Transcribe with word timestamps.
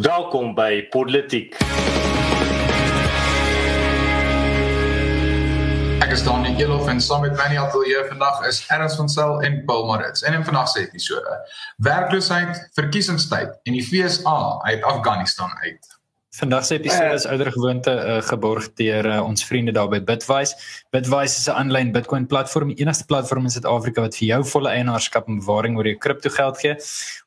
Welkom 0.00 0.54
by 0.56 0.88
Politiek. 0.88 1.52
Ek 6.00 6.14
is 6.16 6.22
Daniel 6.24 6.56
Elof 6.56 6.88
en 6.88 6.96
saam 6.96 7.20
met 7.26 7.36
my 7.36 7.50
in 7.50 7.58
die 7.58 7.60
ateljee 7.60 8.06
vandag 8.08 8.40
is 8.48 8.62
Ernst 8.72 8.96
van 8.96 9.12
Sail 9.12 9.42
en 9.44 9.58
Paul 9.68 9.84
Maritz. 9.90 10.24
En 10.24 10.32
in 10.32 10.48
vandag 10.48 10.72
se 10.72 10.86
episode: 10.86 11.36
Werkloosheid, 11.76 12.70
verkiesingstyd 12.72 13.52
en 13.68 13.76
die 13.76 13.84
FSA 13.84 14.38
uit 14.64 14.82
Afghanistan 14.82 15.52
uit. 15.60 16.01
Vandag 16.32 16.64
se 16.64 16.74
episode 16.78 17.12
is 17.12 17.26
ouer 17.28 17.50
gewoonte 17.52 17.92
uh, 17.92 18.14
geborg 18.24 18.70
deur 18.80 19.04
uh, 19.04 19.18
ons 19.20 19.42
vriende 19.44 19.74
daar 19.76 19.90
by 19.92 19.98
Bitwise. 20.00 20.54
Bitwise 20.96 21.36
is 21.36 21.48
'n 21.50 21.58
aanlyn 21.60 21.90
Bitcoin 21.92 22.24
platform, 22.26 22.72
die 22.72 22.80
enigste 22.80 23.04
platform 23.04 23.44
in 23.44 23.52
Suid-Afrika 23.52 24.00
wat 24.00 24.16
vir 24.16 24.26
jou 24.30 24.38
volle 24.54 24.70
eienaarskap 24.72 25.28
en 25.28 25.42
bewaring 25.42 25.76
oor 25.76 25.84
jou 25.90 25.98
kriptogeld 25.98 26.56
gee. 26.64 26.74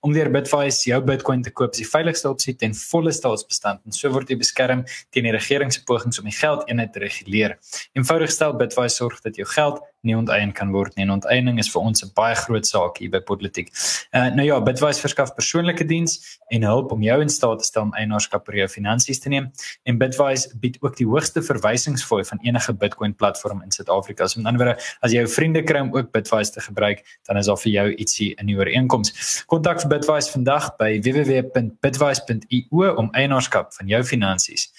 Om 0.02 0.18
deur 0.18 0.32
Bitwise 0.34 0.90
jou 0.90 1.02
Bitcoin 1.06 1.46
te 1.46 1.54
koop 1.54 1.78
is 1.78 1.84
die 1.84 1.90
veiligste 1.92 2.30
opsie 2.30 2.56
ten 2.56 2.74
volle 2.74 3.14
staatsbestand 3.14 3.86
en 3.86 3.92
so 3.94 4.10
word 4.10 4.34
jy 4.34 4.40
beskerm 4.42 4.82
teen 5.14 5.30
die 5.30 5.38
regering 5.38 5.74
se 5.74 5.84
pogings 5.86 6.18
om 6.20 6.26
die 6.26 6.40
geldeenheid 6.40 6.94
te 6.94 7.00
reguleer. 7.06 7.60
Eenvoudig 7.94 8.34
gestel, 8.34 8.58
Bitwise 8.58 8.96
sorg 8.96 9.22
dat 9.22 9.38
jou 9.38 9.46
geld 9.46 9.86
nie 10.06 10.16
onteien 10.18 10.54
kan 10.56 10.72
word 10.72 10.96
nie. 10.96 11.04
En 11.06 11.16
onteiening 11.18 11.60
is 11.60 11.70
vir 11.74 11.82
ons 11.82 12.04
'n 12.04 12.12
baie 12.16 12.36
groot 12.36 12.66
saak 12.66 12.98
hier 12.98 13.10
by 13.10 13.20
Politiek. 13.20 13.72
Uh 14.14 14.30
nou 14.36 14.46
ja, 14.46 14.60
Bitwise 14.62 15.02
verskaf 15.02 15.36
persoonlike 15.36 15.86
diens 15.86 16.40
en 16.50 16.64
hulp 16.64 16.92
om 16.92 17.02
jou 17.02 17.22
in 17.22 17.30
staat 17.30 17.60
te 17.60 17.66
stel 17.66 17.84
om 17.84 17.94
eienaarskap 17.94 18.48
oor 18.48 18.56
jou 18.56 18.68
finansies 18.68 19.20
te 19.20 19.30
neem. 19.30 19.52
En 19.84 19.98
Bitwise 19.98 20.50
bied 20.60 20.78
ook 20.82 20.98
die 20.98 21.08
hoogste 21.08 21.42
verwysingsfooi 21.42 22.24
van 22.24 22.40
enige 22.42 22.74
Bitcoin 22.74 23.16
platform 23.16 23.62
in 23.62 23.72
Suid-Afrika. 23.72 24.28
So 24.28 24.40
met 24.40 24.48
ander 24.48 24.66
woorde, 24.66 24.82
as 25.02 25.12
jy 25.12 25.18
jou 25.18 25.28
vriende 25.28 25.64
kry 25.64 25.80
om 25.80 25.94
ook 25.96 26.12
Bitwise 26.12 26.52
te 26.52 26.62
gebruik, 26.62 27.04
dan 27.28 27.38
is 27.38 27.46
daar 27.46 27.58
vir 27.58 27.72
jou 27.72 27.88
ietsie 27.96 28.34
in 28.40 28.46
die 28.52 28.58
ooreenkoms. 28.58 29.44
Kontak 29.46 29.82
vir 29.82 29.90
Bitwise 29.98 30.32
vandag 30.32 30.76
by 30.78 31.00
www.bitwise.io 31.02 32.96
om 32.96 33.10
eienaarskap 33.14 33.74
van 33.74 33.88
jou 33.88 34.04
finansies 34.04 34.70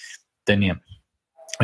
te 0.45 0.55
neem. 0.55 0.81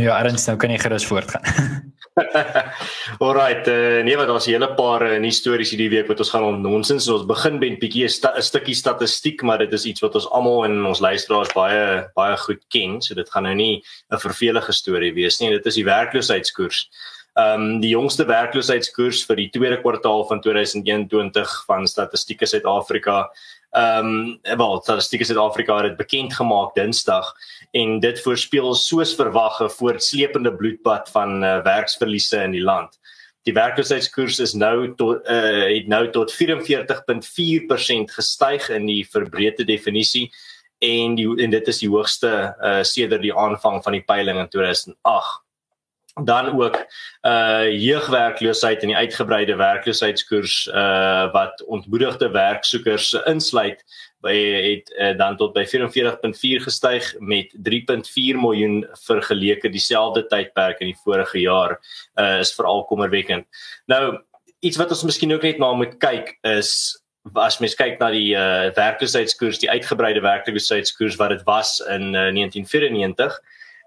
Ja, 0.01 0.17
Ernst, 0.25 0.48
nou 0.48 0.56
kan 0.56 0.72
jy 0.72 0.78
gerus 0.81 1.06
voortgaan. 1.06 1.44
Alrite, 3.25 3.73
uh, 3.73 4.03
nee 4.05 4.17
wat 4.17 4.29
daar's 4.29 4.47
'n 4.47 4.53
hele 4.53 4.75
paar 4.77 5.03
uh, 5.03 5.19
nuus 5.19 5.39
stories 5.41 5.71
hierdie 5.73 5.89
week 5.89 6.09
wat 6.09 6.19
ons 6.21 6.31
gaan 6.31 6.45
om 6.45 6.61
nonsens. 6.61 7.09
Ons 7.09 7.25
begin 7.27 7.59
met 7.59 7.71
'n 7.73 7.81
bietjie 7.81 8.05
'n 8.05 8.13
sta 8.13 8.41
stukkie 8.41 8.75
statistiek, 8.75 9.43
maar 9.43 9.59
dit 9.59 9.73
is 9.73 9.85
iets 9.85 10.01
wat 10.01 10.15
ons 10.15 10.29
almal 10.31 10.65
en 10.65 10.85
ons 10.85 11.01
luisteraars 11.01 11.55
baie 11.55 12.11
baie 12.15 12.37
goed 12.37 12.61
ken, 12.69 13.01
so 13.01 13.15
dit 13.15 13.31
gaan 13.31 13.45
nou 13.45 13.55
nie 13.55 13.83
'n 14.13 14.19
vervelige 14.19 14.73
storie 14.73 15.15
wees 15.15 15.41
nie. 15.41 15.51
Dit 15.51 15.67
is 15.67 15.75
die 15.75 15.85
werkloosheidskoers. 15.85 16.89
Ehm 17.35 17.61
um, 17.61 17.81
die 17.81 17.97
jongste 17.97 18.27
werkloosheidskoers 18.27 19.25
vir 19.25 19.37
die 19.37 19.49
tweede 19.49 19.81
kwartaal 19.81 20.27
van 20.29 20.41
2021 20.41 21.65
van 21.67 21.87
Statistiek 21.87 22.45
Suid-Afrika 22.45 23.31
ehm 23.73 24.06
um, 24.06 24.59
wel 24.59 24.81
Statistiek 24.83 25.25
Suid-Afrika 25.25 25.77
het 25.77 25.87
dit 25.87 25.97
bekend 25.97 26.34
gemaak 26.34 26.75
Dinsdag 26.75 27.34
en 27.73 28.01
dit 28.01 28.20
voorspel 28.20 28.75
soos 28.75 29.15
verwag 29.17 29.61
'n 29.62 29.70
voortsleepende 29.70 30.55
bloedbad 30.55 31.09
van 31.09 31.45
uh, 31.45 31.62
werksverliese 31.62 32.43
in 32.43 32.50
die 32.50 32.62
land. 32.62 32.98
Die 33.43 33.55
werkloosheidskoers 33.55 34.39
is 34.39 34.53
nou 34.53 34.95
tot 34.95 35.28
uh, 35.28 35.77
het 35.77 35.89
nou 35.89 36.11
tot 36.11 36.33
44.4% 36.33 36.37
gestyg 38.19 38.69
in 38.69 38.87
die 38.87 39.09
verbreede 39.09 39.65
definisie 39.65 40.31
en 40.78 41.15
die 41.15 41.28
en 41.43 41.50
dit 41.50 41.69
is 41.69 41.78
die 41.78 41.89
hoogste 41.89 42.56
uh, 42.61 42.83
sedert 42.83 43.23
die 43.23 43.34
aanvang 43.34 43.83
van 43.83 43.93
die 43.93 44.05
peiling 44.05 44.39
in 44.39 44.48
2008 44.48 45.42
dan 46.21 46.63
ook 46.63 46.77
uh 47.23 47.71
jeugwerkloosheid 47.71 48.83
en 48.83 48.87
die 48.93 48.97
uitgebreide 48.97 49.57
werkloosheidskoers 49.57 50.67
uh 50.67 51.33
wat 51.33 51.65
ontmoedigde 51.65 52.31
werksoekers 52.31 53.13
insluit 53.25 53.85
by 54.21 54.35
het 54.37 54.93
uh, 54.99 55.17
dan 55.19 55.37
tot 55.37 55.53
by 55.53 55.65
44.4 55.67 56.63
gestyg 56.63 57.15
met 57.19 57.55
3.4 57.69 58.39
miljoen 58.39 58.87
vergeleke 58.93 59.69
dieselfde 59.69 60.27
tydperk 60.27 60.79
in 60.81 60.93
die 60.93 61.01
vorige 61.05 61.41
jaar 61.41 61.79
uh 62.21 62.39
is 62.39 62.55
veral 62.55 62.85
kommerwekkend. 62.85 63.47
Nou 63.87 64.21
iets 64.61 64.77
wat 64.77 64.91
ons 64.91 65.03
miskien 65.03 65.33
ook 65.33 65.43
net 65.43 65.59
na 65.59 65.72
moet 65.72 65.97
kyk 65.99 66.37
is 66.43 67.01
as 67.39 67.59
mens 67.62 67.75
kyk 67.78 67.99
na 67.99 68.11
die 68.11 68.34
uh 68.37 68.69
werkloosheidskoers, 68.77 69.59
die 69.59 69.71
uitgebreide 69.71 70.21
werkloosheidskoers 70.21 71.17
wat 71.17 71.34
dit 71.39 71.43
was 71.49 71.81
in 71.81 72.12
uh, 72.12 72.28
1994 72.34 73.41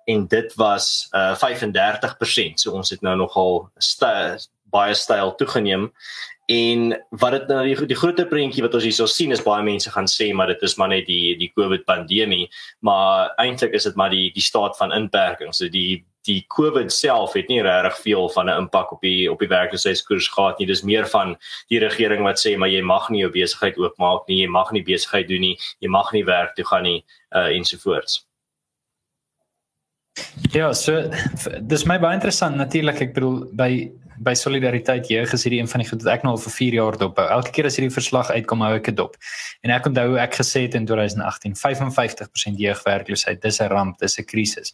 en 0.05 0.27
dit 0.27 0.53
was 0.55 1.07
uh 1.11 1.33
35%. 1.35 2.61
So 2.61 2.71
ons 2.71 2.89
het 2.89 3.01
nou 3.01 3.15
nogal 3.17 3.69
st 3.77 4.05
baie 4.75 4.93
styl 4.93 5.35
toegeneem. 5.35 5.91
En 6.45 6.91
wat 7.09 7.31
dit 7.31 7.47
nou 7.49 7.61
die, 7.65 7.75
die 7.89 7.97
groter 7.97 8.27
prentjie 8.29 8.61
wat 8.61 8.75
ons 8.77 8.85
hierso 8.85 9.07
sien 9.09 9.33
is 9.33 9.41
baie 9.41 9.63
mense 9.65 9.89
gaan 9.89 10.09
sê 10.09 10.27
maar 10.33 10.51
dit 10.51 10.61
is 10.67 10.75
maar 10.77 10.91
net 10.91 11.07
die 11.09 11.33
die 11.39 11.49
COVID 11.55 11.85
pandemie, 11.89 12.49
maar 12.85 13.31
eintlik 13.41 13.73
is 13.73 13.87
dit 13.89 13.95
maar 13.97 14.13
die 14.13 14.29
die 14.35 14.43
staat 14.45 14.77
van 14.77 14.93
inperking. 14.93 15.53
So 15.57 15.69
die 15.69 16.03
die 16.25 16.45
COVID 16.49 16.93
self 16.93 17.33
het 17.37 17.49
nie 17.49 17.61
regtig 17.61 17.97
veel 18.01 18.29
van 18.33 18.49
'n 18.49 18.57
impak 18.61 18.91
op 18.91 19.01
die 19.01 19.31
op 19.31 19.39
die 19.39 19.49
werkloosheidskoers 19.49 20.27
gehad 20.27 20.59
nie. 20.59 20.67
Dis 20.67 20.83
meer 20.83 21.07
van 21.07 21.37
die 21.69 21.79
regering 21.79 22.23
wat 22.23 22.37
sê 22.37 22.57
maar 22.57 22.69
jy 22.69 22.81
mag 22.81 23.09
nie 23.09 23.21
jou 23.21 23.31
besigheid 23.31 23.77
oopmaak 23.77 24.27
nie, 24.27 24.41
jy 24.41 24.47
mag 24.47 24.71
nie 24.71 24.83
besigheid 24.83 25.27
doen 25.27 25.41
nie, 25.41 25.57
jy 25.79 25.89
mag 25.89 26.11
nie 26.13 26.25
werk 26.25 26.55
toe 26.55 26.65
gaan 26.65 26.83
nie 26.83 27.05
uh 27.31 27.49
ensovoorts. 27.49 28.24
Ja, 30.53 30.71
so 30.73 31.09
dis 31.59 31.85
my 31.85 31.97
baie 31.99 32.15
interessant 32.15 32.55
natuurlik 32.55 33.01
ek 33.01 33.15
bedoel 33.15 33.45
by 33.53 33.69
by 34.23 34.31
solidariteit 34.39 35.09
jeug 35.11 35.33
is 35.35 35.43
hierdie 35.43 35.59
een 35.59 35.67
van 35.67 35.81
die 35.83 35.87
goed 35.89 36.03
wat 36.05 36.13
ek 36.13 36.21
nou 36.23 36.31
al 36.35 36.39
vir 36.39 36.53
4 36.55 36.77
jaar 36.77 36.97
dop 37.01 37.17
hou. 37.19 37.25
Elke 37.37 37.51
keer 37.55 37.67
as 37.67 37.75
hierdie 37.75 37.91
verslag 37.91 38.29
uitkom 38.31 38.63
hou 38.63 38.71
ek 38.77 38.87
dit 38.87 38.95
dop. 38.95 39.17
En 39.65 39.73
ek 39.75 39.89
onthou 39.89 40.15
ek 40.21 40.37
gesê 40.39 40.65
het 40.67 40.77
in 40.79 40.87
2018 40.87 41.57
55% 41.59 42.63
jeugwerkloosheid, 42.63 43.41
dis 43.43 43.59
'n 43.61 43.67
ramp, 43.73 43.99
dis 43.99 44.19
'n 44.19 44.23
krisis. 44.23 44.73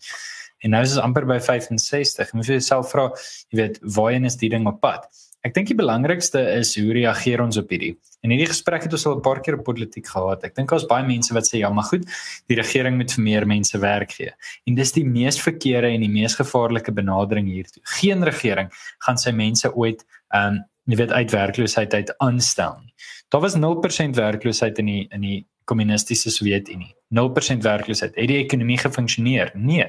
En 0.61 0.69
nou 0.71 0.83
is 0.83 0.93
dit 0.93 1.01
amper 1.01 1.25
by 1.25 1.39
65. 1.39 2.33
Moet 2.33 2.45
jy 2.45 2.59
jouself 2.59 2.91
vra, 2.91 3.09
jy 3.49 3.57
weet, 3.57 3.79
waarheen 3.81 4.25
is 4.25 4.37
die 4.37 4.49
ding 4.49 4.67
op 4.67 4.79
pad? 4.79 5.09
Ek 5.41 5.55
dink 5.55 5.71
die 5.71 5.77
belangrikste 5.77 6.41
is 6.59 6.75
hoe 6.77 6.91
reageer 6.93 7.41
ons 7.41 7.57
op 7.57 7.71
hierdie. 7.73 7.95
En 8.21 8.29
hierdie 8.29 8.49
gesprek 8.51 8.83
het 8.85 8.93
ons 8.93 9.05
al 9.09 9.15
'n 9.17 9.23
paar 9.25 9.41
keer 9.41 9.57
op 9.57 9.63
politiek 9.65 10.05
gehad. 10.05 10.43
Ek 10.43 10.55
dink 10.55 10.69
daar's 10.69 10.85
baie 10.85 11.05
mense 11.05 11.33
wat 11.33 11.49
sê 11.49 11.57
ja, 11.59 11.69
maar 11.69 11.89
goed, 11.89 12.05
die 12.47 12.55
regering 12.55 12.97
moet 12.97 13.11
vir 13.11 13.23
meer 13.23 13.45
mense 13.47 13.77
werk 13.79 14.11
gee. 14.11 14.31
En 14.67 14.75
dis 14.75 14.91
die 14.91 15.05
mees 15.05 15.41
verkeerde 15.41 15.87
en 15.87 16.01
die 16.01 16.09
mees 16.09 16.35
gevaarlike 16.35 16.91
benadering 16.91 17.47
hiertoe. 17.47 17.81
Geen 17.83 18.23
regering 18.23 18.69
gaan 18.99 19.17
sy 19.17 19.31
mense 19.31 19.73
ooit 19.73 20.05
ehm 20.33 20.47
um, 20.47 20.65
jy 20.89 20.97
weet 20.97 21.11
uit 21.11 21.31
werkloosheid 21.31 21.93
uit 21.93 22.17
aanstel 22.17 22.77
nie. 22.81 22.93
Daar 23.29 23.41
was 23.41 23.55
0% 23.55 24.15
werkloosheid 24.17 24.79
in 24.79 24.85
die 24.85 25.07
in 25.11 25.21
die 25.21 25.45
kommunistiese 25.71 26.31
Sowjetunie. 26.33 26.91
0% 27.15 27.65
werkloosheid. 27.67 28.15
Het 28.15 28.31
die 28.31 28.39
ekonomie 28.43 28.79
gefunksioneer? 28.81 29.53
Nee. 29.55 29.87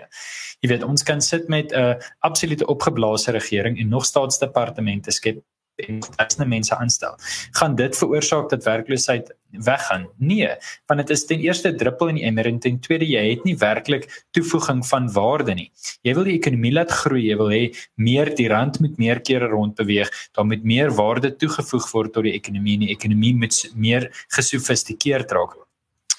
Jy 0.62 0.70
weet, 0.70 0.86
ons 0.86 1.02
kan 1.06 1.20
sit 1.20 1.48
met 1.50 1.72
'n 1.72 1.78
uh, 1.78 1.94
absolute 2.20 2.66
opgeblaasde 2.66 3.34
regering 3.38 3.78
en 3.78 3.88
nog 3.88 4.04
staatsdepartemente 4.06 5.10
skep 5.10 5.42
en 5.76 6.00
duisende 6.16 6.46
mense 6.46 6.76
aanstel. 6.76 7.16
Gaan 7.50 7.74
dit 7.74 7.96
veroorsaak 7.96 8.48
dat 8.50 8.64
werkloosheid 8.64 9.32
weggaan? 9.50 10.08
Nee, 10.16 10.48
want 10.86 11.00
dit 11.00 11.10
is 11.10 11.24
ten 11.26 11.40
eerste 11.40 11.74
druppel 11.74 12.12
in 12.12 12.20
die 12.20 12.24
emmer 12.24 12.46
en 12.46 12.58
ten 12.58 12.78
tweede 12.80 13.08
jy 13.08 13.22
het 13.30 13.44
nie 13.44 13.56
werklik 13.56 14.06
toevoeging 14.30 14.84
van 14.86 15.08
waarde 15.12 15.54
nie. 15.54 15.70
Jy 16.02 16.14
wil 16.14 16.28
die 16.28 16.36
ekonomie 16.36 16.72
laat 16.72 16.92
groei, 17.02 17.24
jy 17.28 17.36
wil 17.40 17.50
hê 17.52 17.62
meer 17.94 18.34
die 18.36 18.48
rand 18.52 18.80
moet 18.80 18.98
meer 18.98 19.20
kere 19.20 19.48
rond 19.52 19.74
beweeg, 19.80 20.12
dan 20.36 20.52
moet 20.52 20.64
meer 20.64 20.94
waarde 20.96 21.34
toegevoeg 21.36 21.90
word 21.92 22.12
tot 22.12 22.28
die 22.28 22.36
ekonomie 22.36 22.78
en 22.78 22.86
die 22.86 22.94
ekonomie 22.94 23.34
moet 23.34 23.64
meer 23.74 24.10
gesofistikeerd 24.36 25.32
raak. 25.32 25.61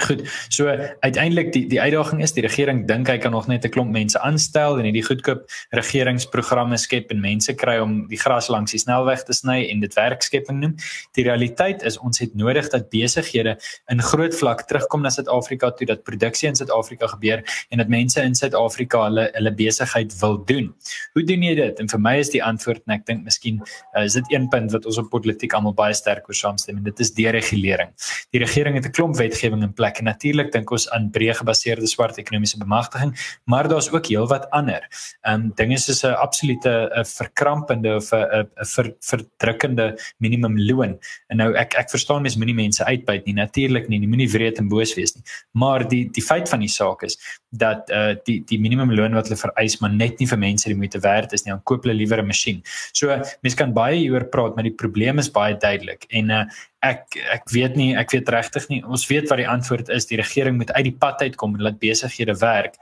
Goed. 0.04 0.24
So 0.50 0.68
uiteindelik 1.00 1.54
die 1.54 1.64
die 1.72 1.80
uitdaging 1.82 2.22
is 2.22 2.34
die 2.36 2.44
regering 2.44 2.82
dink 2.88 3.08
hy 3.08 3.16
kan 3.24 3.32
nog 3.32 3.48
net 3.48 3.64
'n 3.64 3.72
klomp 3.72 3.92
mense 3.92 4.20
aanstel 4.20 4.78
en 4.78 4.84
hierdie 4.84 5.06
goedkoop 5.06 5.46
regeringsprogramme 5.72 6.78
skep 6.78 7.12
en 7.12 7.22
mense 7.22 7.54
kry 7.54 7.78
om 7.80 8.08
die 8.08 8.20
gras 8.20 8.50
langs 8.50 8.72
die 8.72 8.80
snelweg 8.80 9.24
te 9.24 9.34
sny 9.34 9.70
en 9.72 9.80
dit 9.80 9.94
werkskepping 9.96 10.60
noem. 10.60 10.76
Die 11.16 11.24
realiteit 11.24 11.84
is 11.84 11.98
ons 11.98 12.20
het 12.20 12.36
nodig 12.36 12.70
dat 12.70 12.90
besighede 12.90 13.58
in 13.88 14.02
groot 14.02 14.36
vlak 14.36 14.68
terugkom 14.68 15.02
na 15.02 15.10
Suid-Afrika 15.10 15.72
toe 15.72 15.88
dat 15.88 16.04
produksie 16.04 16.50
in 16.50 16.56
Suid-Afrika 16.56 17.08
gebeur 17.08 17.44
en 17.70 17.78
dat 17.78 17.88
mense 17.88 18.22
in 18.22 18.36
Suid-Afrika 18.36 19.04
hulle 19.08 19.30
hulle 19.34 19.54
besigheid 19.54 20.20
wil 20.20 20.38
doen. 20.46 20.74
Hoe 21.14 21.24
doen 21.24 21.44
jy 21.44 21.56
dit? 21.56 21.80
En 21.80 21.90
vir 21.90 22.00
my 22.00 22.18
is 22.20 22.30
die 22.30 22.44
antwoord 22.44 22.84
en 22.88 22.98
ek 22.98 23.06
dink 23.06 23.24
miskien 23.24 23.62
uh, 23.96 24.04
is 24.04 24.14
dit 24.14 24.26
een 24.36 24.50
punt 24.50 24.72
wat 24.72 24.86
ons 24.86 24.98
op 24.98 25.10
politiek 25.10 25.54
almal 25.54 25.74
baie 25.74 25.94
sterk 25.94 26.28
oor 26.28 26.36
saamstem 26.36 26.78
en 26.78 26.84
dit 26.84 27.00
is 27.00 27.14
deregulering. 27.14 27.90
Die 28.32 28.40
regering 28.44 28.76
het 28.76 28.86
'n 28.86 28.92
klomp 28.92 29.16
wetgewing 29.16 29.64
in 29.64 29.74
plek 29.74 29.93
en 30.00 30.10
natuurlik 30.10 30.52
dink 30.52 30.72
ons 30.72 30.90
aan 30.96 31.10
breë 31.14 31.36
gebaseerde 31.40 31.88
swart 31.88 32.18
ekonomiese 32.18 32.58
bemagtiging, 32.62 33.14
maar 33.46 33.68
daar's 33.68 33.92
ook 33.92 34.10
heelwat 34.12 34.50
ander. 34.52 34.88
Ehm 35.22 35.34
um, 35.34 35.52
dinge 35.56 35.78
soos 35.78 36.04
'n 36.04 36.16
absolute 36.26 36.70
'n 36.70 37.06
verkrampende 37.06 37.96
of 37.96 38.12
'n 38.14 38.48
'n 38.62 38.66
ver, 38.76 38.94
verdrukkende 39.00 40.00
minimumloon. 40.18 41.00
En 41.28 41.38
nou 41.38 41.54
ek 41.56 41.74
ek 41.74 41.90
verstaan 41.90 42.22
mens 42.22 42.36
moenie 42.36 42.56
mense 42.56 42.86
uitbuit 42.86 43.26
nie, 43.26 43.34
natuurlik 43.34 43.88
nie, 43.88 44.00
jy 44.00 44.08
moenie 44.08 44.32
wreed 44.32 44.58
en 44.58 44.68
boos 44.68 44.96
wees 44.96 45.16
nie. 45.16 45.24
Maar 45.52 45.88
die 45.88 46.10
die 46.12 46.24
feit 46.24 46.50
van 46.50 46.60
die 46.60 46.70
saak 46.70 47.04
is 47.04 47.18
dat 47.54 47.90
uh 47.94 48.16
die 48.26 48.40
die 48.50 48.58
minimumloon 48.62 49.14
wat 49.14 49.30
hulle 49.30 49.38
vereis 49.38 49.78
maar 49.82 49.94
net 49.94 50.20
nie 50.20 50.28
vir 50.30 50.40
mense 50.42 50.70
die 50.70 50.78
moeite 50.78 51.02
werd 51.04 51.34
is 51.38 51.46
nie, 51.46 51.54
dan 51.54 51.62
koop 51.70 51.86
hulle 51.86 51.96
liewer 51.98 52.22
'n 52.24 52.28
masjien. 52.28 52.62
So 52.94 53.14
mense 53.14 53.58
kan 53.58 53.74
baie 53.74 54.00
hieroor 54.00 54.26
praat, 54.34 54.56
maar 54.56 54.66
die 54.66 54.74
probleem 54.74 55.20
is 55.20 55.30
baie 55.30 55.56
duidelik. 55.56 56.06
En 56.10 56.32
uh 56.32 56.46
ek 56.84 57.16
ek 57.32 57.50
weet 57.54 57.76
nie, 57.80 57.96
ek 57.96 58.12
weet 58.12 58.30
regtig 58.30 58.68
nie. 58.70 58.82
Ons 58.84 59.08
weet 59.08 59.30
wat 59.30 59.40
die 59.40 59.48
antwoord 59.48 59.90
is. 59.90 60.06
Die 60.06 60.18
regering 60.20 60.58
moet 60.58 60.72
uit 60.72 60.84
die 60.84 60.98
pad 61.00 61.22
uitkom 61.22 61.56
en 61.56 61.62
laat 61.62 61.80
besighede 61.80 62.36
werk. 62.42 62.76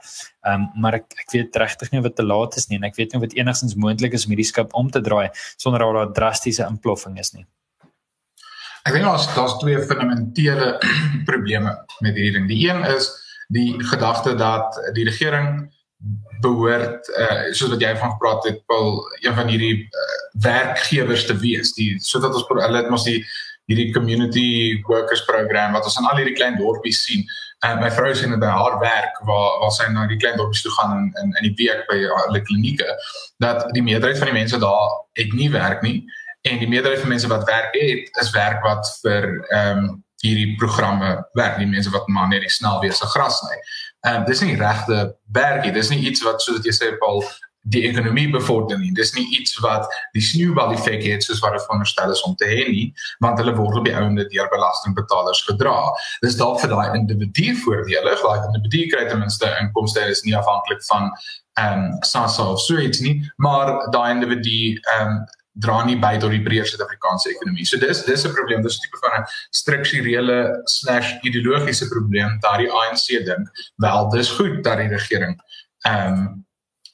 Um 0.44 0.70
maar 0.74 0.94
ek 0.94 1.06
ek 1.20 1.30
weet 1.32 1.56
regtig 1.56 1.92
nie 1.92 2.02
wat 2.02 2.16
te 2.16 2.26
laat 2.26 2.56
is 2.56 2.68
nie 2.68 2.80
en 2.80 2.84
ek 2.84 2.96
weet 2.96 3.12
nie 3.12 3.20
wat 3.20 3.36
enigstens 3.36 3.76
moontlik 3.76 4.12
is 4.14 4.24
om 4.26 4.32
hierdie 4.32 4.48
skip 4.48 4.74
om 4.74 4.90
te 4.90 5.00
draai 5.00 5.28
sonder 5.56 5.80
dat 5.80 5.94
daar 5.94 6.06
'n 6.08 6.12
drastiese 6.12 6.66
imploffing 6.66 7.18
is 7.18 7.34
nie. 7.34 7.46
Ek 8.82 8.94
dink 8.94 9.04
daar's 9.04 9.28
daar's 9.36 9.58
twee 9.60 9.78
fundamentele 9.86 10.78
probleme 11.30 11.76
met 12.00 12.14
hierdie 12.14 12.32
ding. 12.32 12.48
Die 12.48 12.68
een 12.68 12.82
is 12.96 13.21
die 13.52 13.76
gedagte 13.84 14.34
dat 14.38 14.78
die 14.96 15.04
regering 15.08 15.70
behoort 16.42 17.06
uh 17.18 17.52
soos 17.54 17.70
wat 17.70 17.82
jy 17.82 17.92
van 17.98 18.14
gepraat 18.16 18.48
het 18.48 18.58
Paul 18.66 18.98
een 19.22 19.34
van 19.36 19.50
hierdie 19.52 19.76
uh, 19.86 20.18
werkgewers 20.42 21.26
te 21.28 21.36
wees. 21.38 21.72
Die 21.78 21.94
sodat 22.02 22.34
ons 22.34 22.48
hulle 22.48 22.80
het 22.80 22.90
mos 22.90 23.06
die 23.06 23.20
hierdie 23.70 23.92
community 23.94 24.80
workers 24.88 25.22
program 25.28 25.76
wat 25.76 25.86
ons 25.86 25.98
in 26.00 26.08
al 26.10 26.18
hierdie 26.18 26.36
klein 26.38 26.58
dorpies 26.58 27.04
sien. 27.06 27.22
En 27.62 27.76
uh, 27.76 27.84
my 27.84 27.92
vrou 27.94 28.10
sien 28.18 28.34
by 28.34 28.50
haar 28.50 28.80
werk 28.82 29.20
waar 29.28 29.60
waar 29.62 29.74
sy 29.76 29.86
na 29.94 30.08
die 30.10 30.18
klein 30.18 30.40
dorpies 30.40 30.64
toe 30.66 30.74
gaan 30.80 30.96
in 30.98 31.06
in, 31.22 31.36
in 31.38 31.48
die 31.50 31.54
week 31.62 31.86
by 31.90 32.00
hulle 32.02 32.42
klinieke 32.48 32.98
dat 33.44 33.68
die 33.76 33.84
meerderheid 33.86 34.18
van 34.18 34.32
die 34.32 34.40
mense 34.40 34.58
daar 34.58 34.98
het 35.20 35.38
nie 35.38 35.50
werk 35.54 35.86
nie. 35.86 36.00
En 36.42 36.58
die 36.58 36.68
meerderheid 36.68 37.04
van 37.04 37.14
mense 37.14 37.30
wat 37.30 37.46
werk 37.46 37.76
het 37.78 38.24
is 38.24 38.34
werk 38.34 38.64
wat 38.66 38.88
vir 39.04 39.30
ehm 39.50 39.84
um, 39.84 40.00
hierdie 40.22 40.56
programme 40.58 41.14
werk 41.38 41.58
die 41.58 41.70
mense 41.70 41.90
wat 41.90 42.08
maar 42.08 42.28
net 42.30 42.44
die 42.46 42.52
snelwese 42.52 43.08
gras 43.14 43.40
sny. 43.42 43.56
Ehm 44.06 44.22
um, 44.22 44.26
dis 44.26 44.42
nie 44.42 44.58
regte 44.58 45.14
werk 45.34 45.64
nie. 45.64 45.72
Dis 45.74 45.90
nie 45.90 46.02
iets 46.10 46.22
wat 46.26 46.42
soos 46.42 46.62
jy 46.66 46.74
sê 46.74 46.94
Paul 47.02 47.22
die 47.70 47.84
ekonomie 47.86 48.26
bevorder 48.30 48.78
nie. 48.78 48.90
Dis 48.94 49.12
nie 49.14 49.24
iets 49.38 49.54
wat 49.62 49.86
die 50.16 50.22
sneeubal 50.24 50.72
effek 50.74 51.04
het 51.06 51.22
soos 51.22 51.42
wat 51.44 51.58
veronderstel 51.62 52.10
is 52.14 52.22
om 52.26 52.34
te 52.38 52.48
hê 52.50 52.64
nie, 52.70 52.88
want 53.22 53.38
hulle 53.38 53.54
word 53.54 53.78
op 53.78 53.86
die 53.86 53.94
ouende 53.94 54.26
deur 54.32 54.50
belastingbetalers 54.50 55.44
gedra. 55.46 55.76
Dis 56.24 56.38
dalk 56.40 56.58
vir 56.62 56.72
daai 56.74 56.98
individu 56.98 57.54
voordelig, 57.62 58.24
'n 58.24 58.58
individu 58.58 58.88
kry 58.94 59.06
ten 59.08 59.22
minste 59.22 59.46
inkomste 59.60 60.02
is 60.10 60.24
nie 60.24 60.36
afhanklik 60.36 60.82
van 60.90 61.12
ehm 61.60 61.78
um, 61.78 62.02
SASSA 62.02 62.50
of 62.52 62.60
so 62.60 62.78
iets 62.78 63.00
nie, 63.00 63.30
maar 63.36 63.90
daai 63.92 64.10
individu 64.14 64.80
ehm 64.96 65.06
um, 65.06 65.22
dra 65.52 65.84
nie 65.84 65.98
by 66.00 66.18
tot 66.18 66.30
die 66.32 66.42
breër 66.42 66.66
Suid-Afrikaanse 66.68 67.30
ekonomie. 67.30 67.66
So 67.68 67.78
dis 67.78 68.04
dis 68.04 68.26
'n 68.26 68.32
probleem, 68.32 68.62
dis 68.62 68.76
'n 68.76 68.80
tipe 68.82 68.98
van 69.02 69.12
'n 69.20 69.24
strukturele/ideologiese 69.50 71.88
probleem 71.88 72.38
dat 72.40 72.58
die 72.58 72.70
ANC 72.70 73.06
dink 73.24 73.50
wel 73.76 74.08
dis 74.10 74.30
goed 74.30 74.64
dat 74.64 74.78
die 74.78 74.88
regering 74.88 75.42
ehm 75.84 76.12
um, 76.12 76.44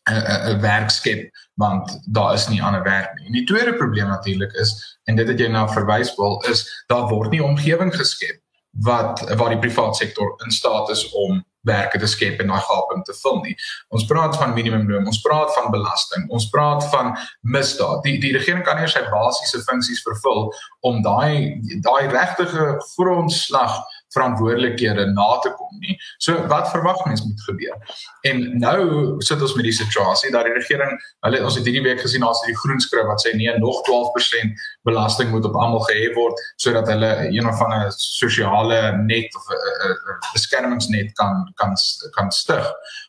'n 0.09 0.61
werk 0.61 0.91
skep 0.91 1.31
want 1.55 2.01
daar 2.07 2.35
is 2.35 2.49
nie 2.49 2.63
ander 2.63 2.83
werk 2.83 3.15
nie. 3.15 3.27
En 3.27 3.33
die 3.33 3.45
tweede 3.45 3.75
probleem 3.75 4.07
natuurlik 4.07 4.53
is 4.53 4.99
en 5.05 5.17
dit 5.17 5.27
wat 5.27 5.39
jy 5.39 5.49
nou 5.49 5.73
verwys 5.73 6.17
wil 6.17 6.45
is 6.49 6.85
daar 6.87 7.09
word 7.09 7.31
nie 7.31 7.45
omgewing 7.45 7.95
geskep 7.95 8.41
wat 8.71 9.35
waar 9.35 9.49
die 9.49 9.59
private 9.59 9.97
sektor 9.97 10.43
in 10.45 10.51
staat 10.51 10.91
is 10.91 11.13
om 11.13 11.45
werke 11.69 12.01
te 12.01 12.09
skep 12.11 12.41
en 12.43 12.53
daai 12.53 12.65
gaping 12.65 13.05
te 13.07 13.15
vul 13.23 13.41
nie. 13.45 13.55
Ons 13.95 14.07
praat 14.11 14.37
van 14.41 14.55
minimumloon, 14.57 15.07
ons 15.07 15.21
praat 15.25 15.53
van 15.57 15.71
belasting, 15.75 16.27
ons 16.35 16.49
praat 16.53 16.85
van 16.95 17.15
misdaad. 17.55 18.03
Die 18.07 18.19
die 18.23 18.35
regering 18.37 18.65
kan 18.67 18.81
nie 18.81 18.91
sy 18.91 19.05
basiese 19.13 19.63
funksies 19.69 20.03
vervul 20.07 20.49
om 20.89 21.03
daai 21.07 21.61
daai 21.85 22.09
regtige 22.13 22.75
grondslag 22.95 23.79
verantwoordelikhede 24.15 25.07
na 25.13 25.29
te 25.45 25.53
kom 25.57 25.79
nie. 25.83 25.97
So 26.19 26.47
wat 26.51 26.71
verwag 26.73 27.05
mens 27.07 27.25
moet 27.27 27.43
gebeur? 27.47 27.77
En 28.31 28.43
nou 28.59 28.81
sit 29.25 29.43
ons 29.43 29.55
met 29.59 29.69
die 29.69 29.77
situasie 29.77 30.33
dat 30.35 30.49
die 30.49 30.57
regering, 30.57 30.97
hulle 31.27 31.43
ons 31.45 31.59
het 31.59 31.69
hierdie 31.69 31.85
week 31.85 32.01
gesien 32.05 32.25
as 32.27 32.43
die 32.47 32.57
groen 32.63 32.81
skryf 32.81 33.09
wat 33.11 33.25
sê 33.25 33.35
nee, 33.37 33.53
nog 33.63 33.83
12% 33.89 34.67
belasting 34.89 35.31
moet 35.35 35.49
op 35.49 35.57
almal 35.57 35.85
gehef 35.89 36.17
word 36.17 36.41
sodat 36.57 36.89
hulle 36.93 37.13
een 37.29 37.49
of 37.49 37.63
ander 37.65 37.93
sosiale 37.97 38.81
net 39.05 39.35
of 39.37 39.49
'n 39.53 40.33
beskermingsnet 40.33 41.13
kan 41.21 41.53
kan 41.57 41.75
kan 42.17 42.31
stig 42.33 42.67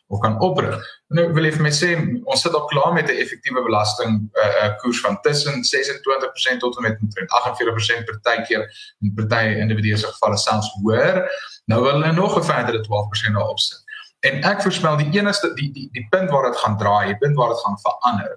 of 0.08 0.20
kan 0.20 0.40
oprig. 0.40 0.99
Nou 1.10 1.24
wil 1.34 1.48
ek 1.48 1.56
vir 1.56 1.64
my 1.66 1.70
sê 1.74 1.88
ons 1.98 2.42
sit 2.44 2.54
al 2.54 2.68
klaar 2.70 2.92
met 2.94 3.08
'n 3.10 3.18
effektiewe 3.22 3.64
belasting 3.66 4.20
uh, 4.38 4.68
koers 4.78 5.00
van 5.02 5.18
tussen 5.26 5.64
26% 5.66 6.62
tot 6.62 6.76
en 6.78 6.82
met 6.86 6.98
48% 7.02 8.04
partykeer 8.10 8.62
en 9.02 9.14
party 9.18 9.58
individue 9.58 9.96
se 9.96 10.06
gevalle 10.06 10.38
selfs 10.38 10.70
hoër. 10.78 11.24
Nou 11.66 11.82
wil 11.82 11.98
hulle 11.98 12.12
nog 12.12 12.38
'n 12.38 12.46
verdere 12.46 12.80
12% 12.86 13.34
daarop 13.34 13.58
sit. 13.58 13.82
En 14.20 14.42
ek 14.44 14.62
voorspel 14.62 14.96
die 14.96 15.10
enigste 15.18 15.54
die 15.54 15.72
die 15.72 15.88
die 15.92 16.06
punt 16.10 16.30
waar 16.30 16.46
dit 16.50 16.60
gaan 16.62 16.78
draai, 16.78 17.06
die 17.06 17.18
punt 17.18 17.36
waar 17.36 17.48
dit 17.48 17.64
gaan 17.64 17.78
verander, 17.86 18.32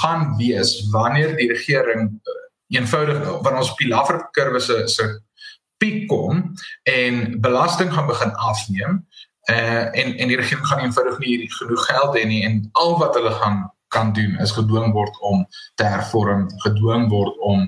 gaan 0.00 0.36
wees 0.36 0.88
wanneer 0.90 1.36
die 1.36 1.52
regering 1.52 2.08
uh, 2.08 2.78
eenvoudig 2.78 3.20
wanneer 3.20 3.60
ons 3.60 3.70
op 3.70 3.78
die 3.78 3.92
lafferkurwe 3.92 4.60
se 4.60 4.88
se 4.88 5.20
piek 5.76 6.08
kom 6.08 6.54
en 6.82 7.40
belasting 7.40 7.92
gaan 7.92 8.06
begin 8.06 8.32
afneem 8.34 9.06
uh 9.52 9.84
en 10.00 10.16
en 10.16 10.28
die 10.28 10.36
regering 10.36 10.66
gaan 10.66 10.84
eenvoudig 10.84 11.18
nie 11.18 11.50
genoeg 11.52 11.86
geld 11.86 12.16
hê 12.16 12.24
nie 12.26 12.44
en 12.44 12.68
al 12.72 12.98
wat 12.98 13.14
hulle 13.14 13.30
gaan 13.30 13.64
kan 13.94 14.12
doen 14.12 14.38
is 14.42 14.52
gedwing 14.52 14.92
word 14.92 15.20
om 15.20 15.44
te 15.74 15.84
hervorm, 15.84 16.48
gedwing 16.66 17.08
word 17.08 17.38
om 17.38 17.60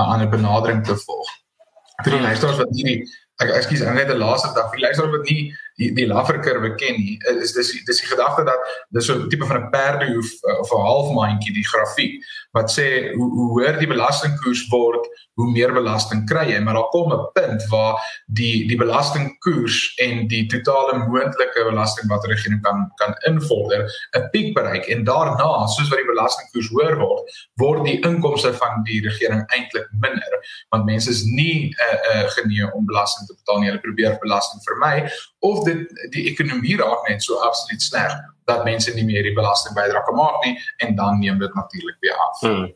'n 0.00 0.08
ander 0.14 0.28
benadering 0.28 0.84
te 0.84 0.96
volg. 0.96 1.30
Vir 2.04 2.16
die 2.16 2.20
luisteraars 2.20 2.58
wat 2.58 2.70
nie 2.70 2.96
ek 3.42 3.50
ekskuus, 3.58 3.82
ek 3.82 3.94
net 3.94 4.10
'n 4.10 4.22
laaste 4.22 4.54
dag 4.54 4.70
vir 4.70 4.78
die 4.78 4.86
luisteraars 4.86 5.16
wat 5.16 5.28
nie 5.30 5.42
die 5.80 5.90
die 5.94 6.06
lafferkurwe 6.06 6.74
ken 6.78 6.96
nie 7.00 7.18
is 7.42 7.52
dis 7.52 7.72
dis 7.86 8.00
die 8.00 8.10
gedagte 8.12 8.44
dat 8.46 8.60
dis 8.94 9.06
so 9.06 9.14
'n 9.14 9.28
tipe 9.28 9.46
van 9.46 9.60
'n 9.60 9.70
perdehoef 9.70 10.30
eh, 10.48 10.58
of 10.62 10.70
'n 10.70 10.86
halfmaandjie 10.90 11.54
die 11.54 11.68
grafiek 11.72 12.14
wat 12.54 12.70
sê 12.70 12.88
hoe 13.14 13.28
hoe 13.36 13.50
hoër 13.54 13.78
die 13.82 13.90
belastingkoers 13.90 14.66
word 14.70 15.06
hoe 15.34 15.50
meer 15.50 15.72
belasting 15.74 16.22
kry 16.30 16.44
jy. 16.52 16.60
Maar 16.62 16.78
daar 16.78 16.90
kom 16.94 17.12
'n 17.12 17.26
punt 17.34 17.62
waar 17.70 17.98
die 18.26 18.66
die 18.68 18.76
belastingkoers 18.78 19.94
en 20.06 20.28
die 20.28 20.46
totale 20.46 20.98
moontlike 21.08 21.64
belasting 21.70 22.08
wat 22.08 22.22
die 22.22 22.32
regering 22.34 22.62
kan 22.62 22.90
kan 23.00 23.14
invorder 23.30 23.90
'n 24.16 24.28
piek 24.30 24.54
bereik. 24.54 24.86
En 24.86 25.04
daarna 25.04 25.66
soos 25.66 25.88
wat 25.88 25.98
die 25.98 26.12
belastingkoers 26.14 26.68
hoër 26.68 26.96
word 26.98 27.22
word 27.54 27.84
die 27.84 28.00
inkomste 28.00 28.54
van 28.54 28.82
die 28.84 29.00
regering 29.08 29.42
eintlik 29.46 29.88
minder. 29.92 30.32
Want 30.70 30.84
mense 30.84 31.10
is 31.10 31.24
nie 31.24 31.74
uh, 31.74 31.98
uh, 32.14 32.28
genee 32.36 32.72
om 32.74 32.86
belasting 32.86 33.26
te 33.26 33.34
betaal 33.34 33.58
nie. 33.58 33.68
Hulle 33.68 33.80
probeer 33.80 34.18
belasting 34.20 34.62
vermy 34.62 35.10
of 35.40 35.64
dit 35.64 35.90
die 36.10 36.30
ekonomie 36.30 36.76
raak 36.76 37.08
net 37.08 37.22
so 37.22 37.34
absoluut 37.34 37.82
sleg 37.82 38.33
dat 38.44 38.64
mense 38.64 38.94
nie 38.94 39.04
meer 39.04 39.24
die 39.24 39.34
belasting 39.36 39.74
bydra 39.76 40.02
kan 40.04 40.16
maak 40.18 40.40
nie 40.44 40.54
en 40.84 40.96
dan 40.96 41.20
neem 41.20 41.38
dit 41.40 41.54
natuurlik 41.54 41.96
weer 42.04 42.16
af. 42.28 42.40
Hmm. 42.40 42.72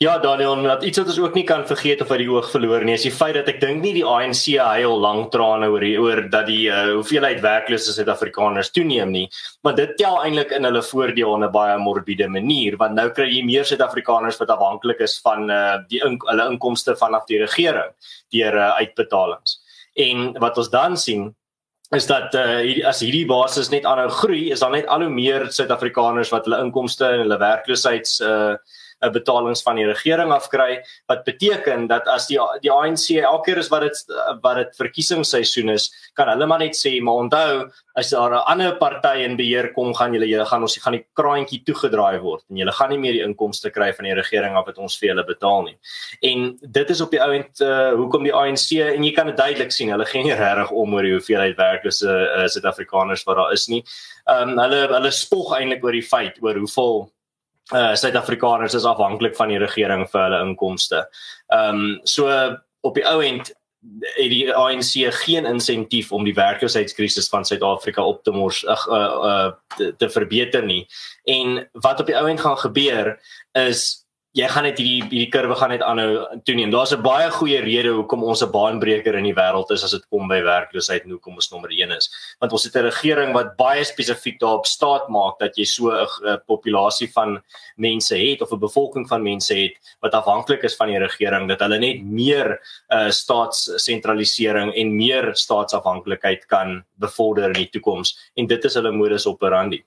Ja, 0.00 0.18
Daniel, 0.18 0.62
dat 0.62 0.84
iets 0.84 0.98
wat 0.98 1.10
ons 1.12 1.18
ook 1.20 1.34
nie 1.34 1.44
kan 1.44 1.66
vergeet 1.66 2.00
of 2.00 2.10
uit 2.10 2.22
die 2.22 2.30
oog 2.30 2.50
verloor 2.52 2.84
nie, 2.84 2.94
is 2.96 3.04
die 3.04 3.12
feit 3.12 3.34
dat 3.36 3.48
ek 3.52 3.60
dink 3.60 3.82
nie 3.84 3.92
die 3.96 4.04
ANC 4.06 4.46
huil 4.56 4.96
lank 5.00 5.30
trane 5.34 5.68
oor 5.72 5.84
die, 5.84 5.96
oor 6.00 6.22
dat 6.32 6.48
die 6.48 6.68
uh, 6.72 6.94
hoeveelheid 6.94 7.42
werklose 7.44 7.92
Suid-Afrikaners 7.96 8.72
toeneem 8.76 9.12
nie, 9.12 9.26
maar 9.66 9.76
dit 9.76 9.92
tel 10.00 10.20
eintlik 10.22 10.54
in 10.56 10.68
hulle 10.68 10.82
voordeel 10.84 11.34
op 11.34 11.44
'n 11.44 11.52
baie 11.52 11.78
morbiede 11.78 12.28
manier, 12.28 12.76
want 12.80 12.96
nou 12.96 13.08
kry 13.10 13.28
jy 13.28 13.42
meer 13.44 13.64
Suid-Afrikaners 13.64 14.40
wat 14.40 14.54
afhanklik 14.56 15.00
is 15.00 15.18
van 15.24 15.50
uh, 15.50 15.80
die 15.88 16.00
in, 16.04 16.16
hulle 16.30 16.48
inkomste 16.52 16.96
vanaf 16.96 17.26
die 17.28 17.40
regering 17.40 17.92
deur 18.32 18.56
uh, 18.56 18.70
uitbetalings. 18.80 19.60
En 19.96 20.32
wat 20.40 20.56
ons 20.58 20.70
dan 20.70 20.96
sien 20.96 21.34
is 21.96 22.06
dat 22.06 22.34
uh, 22.38 22.60
hierdie 22.62 22.84
as 22.86 23.00
hierdie 23.02 23.26
basis 23.26 23.70
net 23.72 23.86
aanhou 23.88 24.08
groei, 24.20 24.50
is 24.54 24.62
daar 24.62 24.74
net 24.74 24.86
al 24.86 25.02
hoe 25.06 25.10
meer 25.12 25.48
Suid-Afrikaners 25.50 26.30
wat 26.30 26.46
hulle 26.46 26.60
inkomste 26.62 27.08
en 27.08 27.24
hulle 27.24 27.40
werkloosheids 27.40 28.20
uh 28.22 28.54
'n 29.02 29.12
betalings 29.12 29.62
van 29.62 29.76
die 29.76 29.86
regering 29.86 30.32
afkry 30.32 30.82
wat 31.08 31.24
beteken 31.24 31.86
dat 31.88 32.08
as 32.08 32.26
die 32.28 32.38
die 32.62 32.72
ANC 32.72 33.10
elke 33.20 33.50
keer 33.50 33.58
is 33.58 33.70
wat 33.72 33.82
dit 33.82 34.16
wat 34.42 34.56
dit 34.56 34.76
verkiesingsseisoen 34.76 35.70
is 35.70 35.90
kan 36.14 36.28
hulle 36.28 36.46
maar 36.46 36.58
net 36.58 36.76
sê 36.76 37.00
maar 37.00 37.24
onthou 37.24 37.70
as 37.96 38.10
daar 38.10 38.32
'n 38.32 38.44
ander 38.52 38.76
party 38.76 39.24
in 39.24 39.36
beheer 39.36 39.72
kom 39.72 39.94
gaan 39.94 40.12
julle 40.12 40.28
julle 40.28 40.46
gaan 40.46 40.62
ons 40.62 40.76
gaan 40.76 40.96
die 40.96 41.06
kraantjie 41.14 41.62
toegedraai 41.64 42.20
word 42.20 42.42
en 42.50 42.56
julle 42.56 42.72
gaan 42.72 42.90
nie 42.90 42.98
meer 42.98 43.12
die 43.12 43.24
inkomste 43.24 43.70
kry 43.70 43.92
van 43.92 44.04
die 44.04 44.14
regering 44.14 44.56
af 44.56 44.66
wat 44.66 44.78
ons 44.78 44.98
vir 44.98 45.08
julle 45.10 45.24
betaal 45.24 45.62
nie. 45.62 45.76
En 46.22 46.58
dit 46.60 46.90
is 46.90 47.00
op 47.00 47.10
die 47.10 47.22
ount 47.22 47.60
uh, 47.60 47.92
hoekom 47.92 48.24
die 48.24 48.34
ANC 48.34 48.72
en 48.80 49.04
jy 49.04 49.12
kan 49.12 49.26
dit 49.26 49.36
duidelik 49.36 49.72
sien 49.72 49.90
hulle 49.90 50.06
gee 50.06 50.22
nie 50.22 50.34
regtig 50.34 50.70
om 50.70 50.94
oor 50.94 51.02
die 51.02 51.14
hoeveelheid 51.16 51.56
werklose 51.56 52.10
uh, 52.10 52.46
Suid-Afrikaners 52.46 53.24
wat 53.26 53.36
daar 53.36 53.52
is 53.52 53.68
nie. 53.68 53.84
Um, 54.26 54.58
hulle 54.58 54.86
hulle 54.92 55.10
spog 55.10 55.54
eintlik 55.58 55.84
oor 55.84 55.96
die 55.96 56.06
feit 56.06 56.38
oor 56.42 56.54
hoeveel 56.54 57.10
uh 57.74 57.94
Suid-Afrikaners 57.94 58.74
is 58.74 58.84
afhanklik 58.88 59.36
van 59.36 59.48
die 59.48 59.60
regering 59.62 60.06
vir 60.10 60.26
hulle 60.26 60.42
inkomste. 60.48 61.06
Ehm 61.52 61.80
um, 61.80 62.00
so 62.04 62.28
op 62.80 62.94
die 62.94 63.06
ou 63.06 63.20
end 63.24 63.52
het 64.00 64.28
die 64.28 64.54
ANC 64.54 64.92
geen 65.22 65.46
insentief 65.48 66.12
om 66.12 66.24
die 66.24 66.34
werkloosheidskrisis 66.36 67.28
van 67.32 67.44
Suid-Afrika 67.44 68.04
op 68.04 68.22
te 68.24 68.30
mors 68.30 68.62
uh, 68.64 68.76
uh 68.92 69.52
te, 69.76 69.94
te 69.96 70.10
verbeter 70.10 70.64
nie. 70.64 70.86
En 71.24 71.70
wat 71.72 72.00
op 72.00 72.06
die 72.06 72.16
ou 72.16 72.26
end 72.28 72.40
gaan 72.40 72.58
gebeur 72.58 73.16
is 73.52 73.99
jy 74.38 74.46
gaan 74.46 74.62
net 74.62 74.78
hierdie 74.78 75.02
hierdie 75.08 75.30
kurwe 75.32 75.56
gaan 75.58 75.72
net 75.74 75.82
aanhou 75.82 76.38
toeneem. 76.46 76.70
Daar's 76.70 76.92
'n 76.94 77.02
baie 77.02 77.30
goeie 77.30 77.60
rede 77.60 77.90
hoekom 77.90 78.22
ons 78.22 78.42
'n 78.42 78.52
baanbreker 78.52 79.16
in 79.16 79.24
die 79.24 79.34
wêreld 79.34 79.70
is 79.72 79.82
as 79.82 79.90
dit 79.90 80.06
kom 80.08 80.28
by 80.28 80.40
werkloosheid 80.42 81.04
en 81.04 81.10
hoekom 81.10 81.34
ons 81.34 81.50
nommer 81.50 81.70
1 81.70 81.90
is. 81.90 82.08
Want 82.38 82.52
ons 82.52 82.64
het 82.64 82.76
'n 82.76 82.84
regering 82.84 83.32
wat 83.32 83.56
baie 83.56 83.84
spesifiek 83.84 84.38
daarop 84.38 84.66
staat 84.66 85.08
maak 85.08 85.38
dat 85.40 85.56
jy 85.56 85.64
so 85.64 85.90
'n 85.90 86.40
populasie 86.46 87.10
van 87.12 87.42
mense 87.76 88.14
het 88.14 88.40
of 88.42 88.52
'n 88.52 88.58
bevolking 88.60 89.08
van 89.08 89.22
mense 89.22 89.54
het 89.54 89.72
wat 90.00 90.14
afhanklik 90.14 90.62
is 90.62 90.76
van 90.76 90.88
die 90.88 90.98
regering 90.98 91.48
dat 91.48 91.60
hulle 91.60 91.78
net 91.78 92.02
meer 92.02 92.60
uh, 92.90 93.10
staatssentralisering 93.10 94.72
en 94.74 94.96
meer 94.96 95.34
staatsafhanklikheid 95.34 96.46
kan 96.46 96.84
bevorder 96.98 97.46
in 97.46 97.64
die 97.64 97.70
toekoms 97.70 98.30
en 98.36 98.46
dit 98.46 98.64
is 98.64 98.74
hulle 98.74 98.92
modus 98.92 99.26
operandi. 99.26 99.82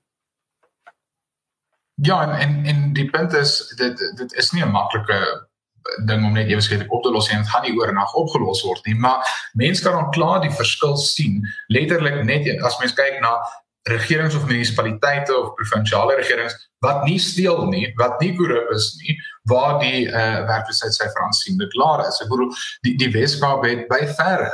Ja, 2.04 2.22
en 2.24 2.36
en, 2.40 2.66
en 2.66 2.94
die 2.94 3.10
punt 3.10 3.34
is 3.34 3.74
dit 3.80 3.98
dit 4.20 4.34
is 4.34 4.52
nie 4.52 4.64
'n 4.64 4.72
maklike 4.72 5.20
ding 6.06 6.26
om 6.26 6.34
net 6.34 6.48
ewe 6.48 6.62
skielik 6.62 6.92
op 6.92 7.04
te 7.04 7.12
los 7.12 7.30
en 7.30 7.42
dit 7.42 7.50
gaan 7.50 7.64
nie 7.66 7.76
oornag 7.80 8.14
opgelos 8.20 8.64
word 8.64 8.86
nie, 8.86 8.96
maar 8.96 9.50
mense 9.54 9.84
kan 9.84 9.98
dan 9.98 10.12
klaar 10.12 10.42
die 10.42 10.52
verskil 10.52 10.98
sien. 10.98 11.44
Letterlik 11.68 12.24
net 12.24 12.48
as 12.64 12.80
mens 12.80 12.96
kyk 12.96 13.20
na 13.22 13.34
regerings 13.92 14.36
of 14.36 14.46
munisipaliteite 14.48 15.36
of 15.36 15.56
provinsiale 15.60 16.16
regerings 16.16 16.56
wat 16.80 17.04
nie 17.04 17.20
steel 17.20 17.66
nie, 17.68 17.92
wat 18.00 18.20
nie 18.24 18.32
korrup 18.36 18.72
is 18.72 18.94
nie, 19.02 19.18
waar 19.52 19.80
die 19.80 20.06
uh, 20.08 20.22
eh, 20.22 20.46
werkloosheidsyfer 20.48 21.26
aansienlik 21.26 21.72
klaar 21.76 22.08
is. 22.08 22.22
Ek 22.24 22.32
bedoel 22.32 22.52
die 22.88 22.96
die 23.00 23.12
Weskaap 23.12 23.68
het 23.68 23.88
by 23.92 24.06
verre 24.16 24.52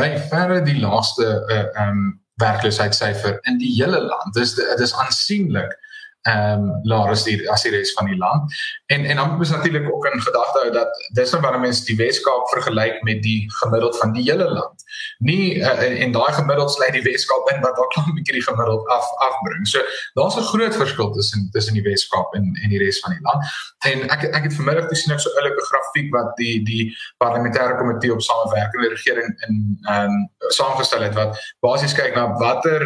by 0.00 0.08
verre 0.32 0.62
die 0.64 0.80
laaste 0.80 1.28
uh, 1.52 1.64
um 1.84 2.18
werkloosheidssyfer 2.40 3.38
in 3.48 3.58
die 3.60 3.74
hele 3.76 4.00
land. 4.00 4.34
Dis 4.34 4.54
dit 4.56 4.80
is 4.80 4.94
aansienlik 4.96 5.76
ehm 6.22 6.68
um, 6.68 6.80
laer 6.82 7.10
as 7.10 7.24
die 7.26 7.50
as 7.50 7.62
die 7.66 7.72
res 7.74 7.92
van 7.96 8.06
die 8.06 8.16
land. 8.16 8.52
En 8.86 9.04
en 9.04 9.16
dan 9.16 9.30
moet 9.30 9.38
ons 9.38 9.50
natuurlik 9.50 9.88
ook 9.94 10.06
in 10.06 10.20
gedagte 10.22 10.58
hou 10.58 10.70
dat 10.70 11.00
dis 11.18 11.30
nou 11.30 11.40
wanneer 11.42 11.60
mense 11.60 11.84
die 11.84 11.96
Weskaap 11.96 12.48
vergelyk 12.54 13.02
met 13.02 13.22
die 13.22 13.50
gemiddeld 13.60 13.98
van 13.98 14.12
die 14.12 14.22
hele 14.30 14.46
land. 14.50 14.84
Nie 15.18 15.56
uh, 15.56 16.02
en 16.04 16.12
daai 16.12 16.32
gemiddeld 16.32 16.70
sluit 16.70 16.92
die 16.92 17.02
Weskaap 17.02 17.50
in 17.54 17.60
wat 17.66 17.74
dalk 17.76 17.96
'n 17.98 18.14
bietjie 18.14 18.38
die 18.38 18.46
gemiddeld 18.46 18.86
af 18.88 19.08
afbring. 19.28 19.66
So 19.68 19.82
daar's 20.14 20.36
'n 20.36 20.50
groot 20.52 20.76
verskil 20.76 21.10
tussen 21.10 21.48
tussen 21.52 21.74
die 21.74 21.82
Weskaap 21.82 22.34
en 22.34 22.46
en 22.62 22.68
die 22.68 22.78
res 22.78 23.00
van 23.00 23.12
die 23.16 23.22
land. 23.26 23.42
En 23.90 24.08
ek 24.10 24.22
ek 24.22 24.42
het 24.46 24.54
vanmiddag 24.54 24.88
gesien 24.88 25.14
ek 25.14 25.20
so 25.20 25.30
'n 25.30 25.42
oulike 25.42 25.66
grafiek 25.70 26.08
wat 26.14 26.36
die 26.36 26.62
die 26.62 26.96
parlementêre 27.24 27.78
komitee 27.78 28.12
op 28.12 28.22
samewerkende 28.22 28.88
regering 28.94 29.34
in 29.48 29.78
ehm 29.90 30.10
um, 30.10 30.30
saamgestel 30.50 31.02
het 31.02 31.14
wat 31.14 31.38
basies 31.64 31.94
kyk 31.94 32.16
na 32.16 32.26
watter 32.40 32.82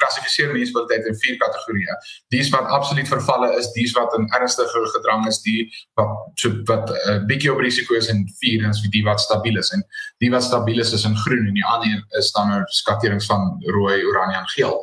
klassifiseer 0.00 0.52
munisipaliteite 0.52 1.12
in 1.12 1.18
vier 1.22 1.36
kategorieë. 1.42 1.96
Dis 2.34 2.50
wat 2.54 2.66
absoluut 2.74 3.08
vervalle 3.08 3.52
is, 3.60 3.70
dis 3.76 3.94
wat 3.96 4.14
in 4.18 4.26
ernstige 4.38 4.82
gedrang 4.96 5.26
is, 5.30 5.40
die 5.46 5.68
wat 6.00 6.12
so 6.34 6.50
wat 6.70 6.90
'n 6.90 6.96
uh, 6.96 7.14
eh, 7.14 7.22
bietjie 7.30 7.52
op 7.52 7.62
risiko 7.62 7.94
is 7.94 8.08
en 8.08 8.26
vier 8.40 8.68
is 8.68 8.82
die 8.90 9.04
wat 9.04 9.20
stabiel 9.20 9.58
is 9.58 9.70
en 9.72 9.84
die 10.18 10.30
wat 10.30 10.42
stabiel 10.42 10.80
is 10.80 10.92
is 10.92 11.04
in 11.04 11.16
groen 11.16 11.46
en 11.46 11.54
die 11.54 11.66
ander 11.66 12.04
is 12.18 12.32
dan 12.32 12.48
nou 12.48 12.62
skakerings 12.66 13.26
van 13.26 13.62
rooi, 13.66 14.04
oranje 14.04 14.36
en 14.36 14.48
geel. 14.48 14.76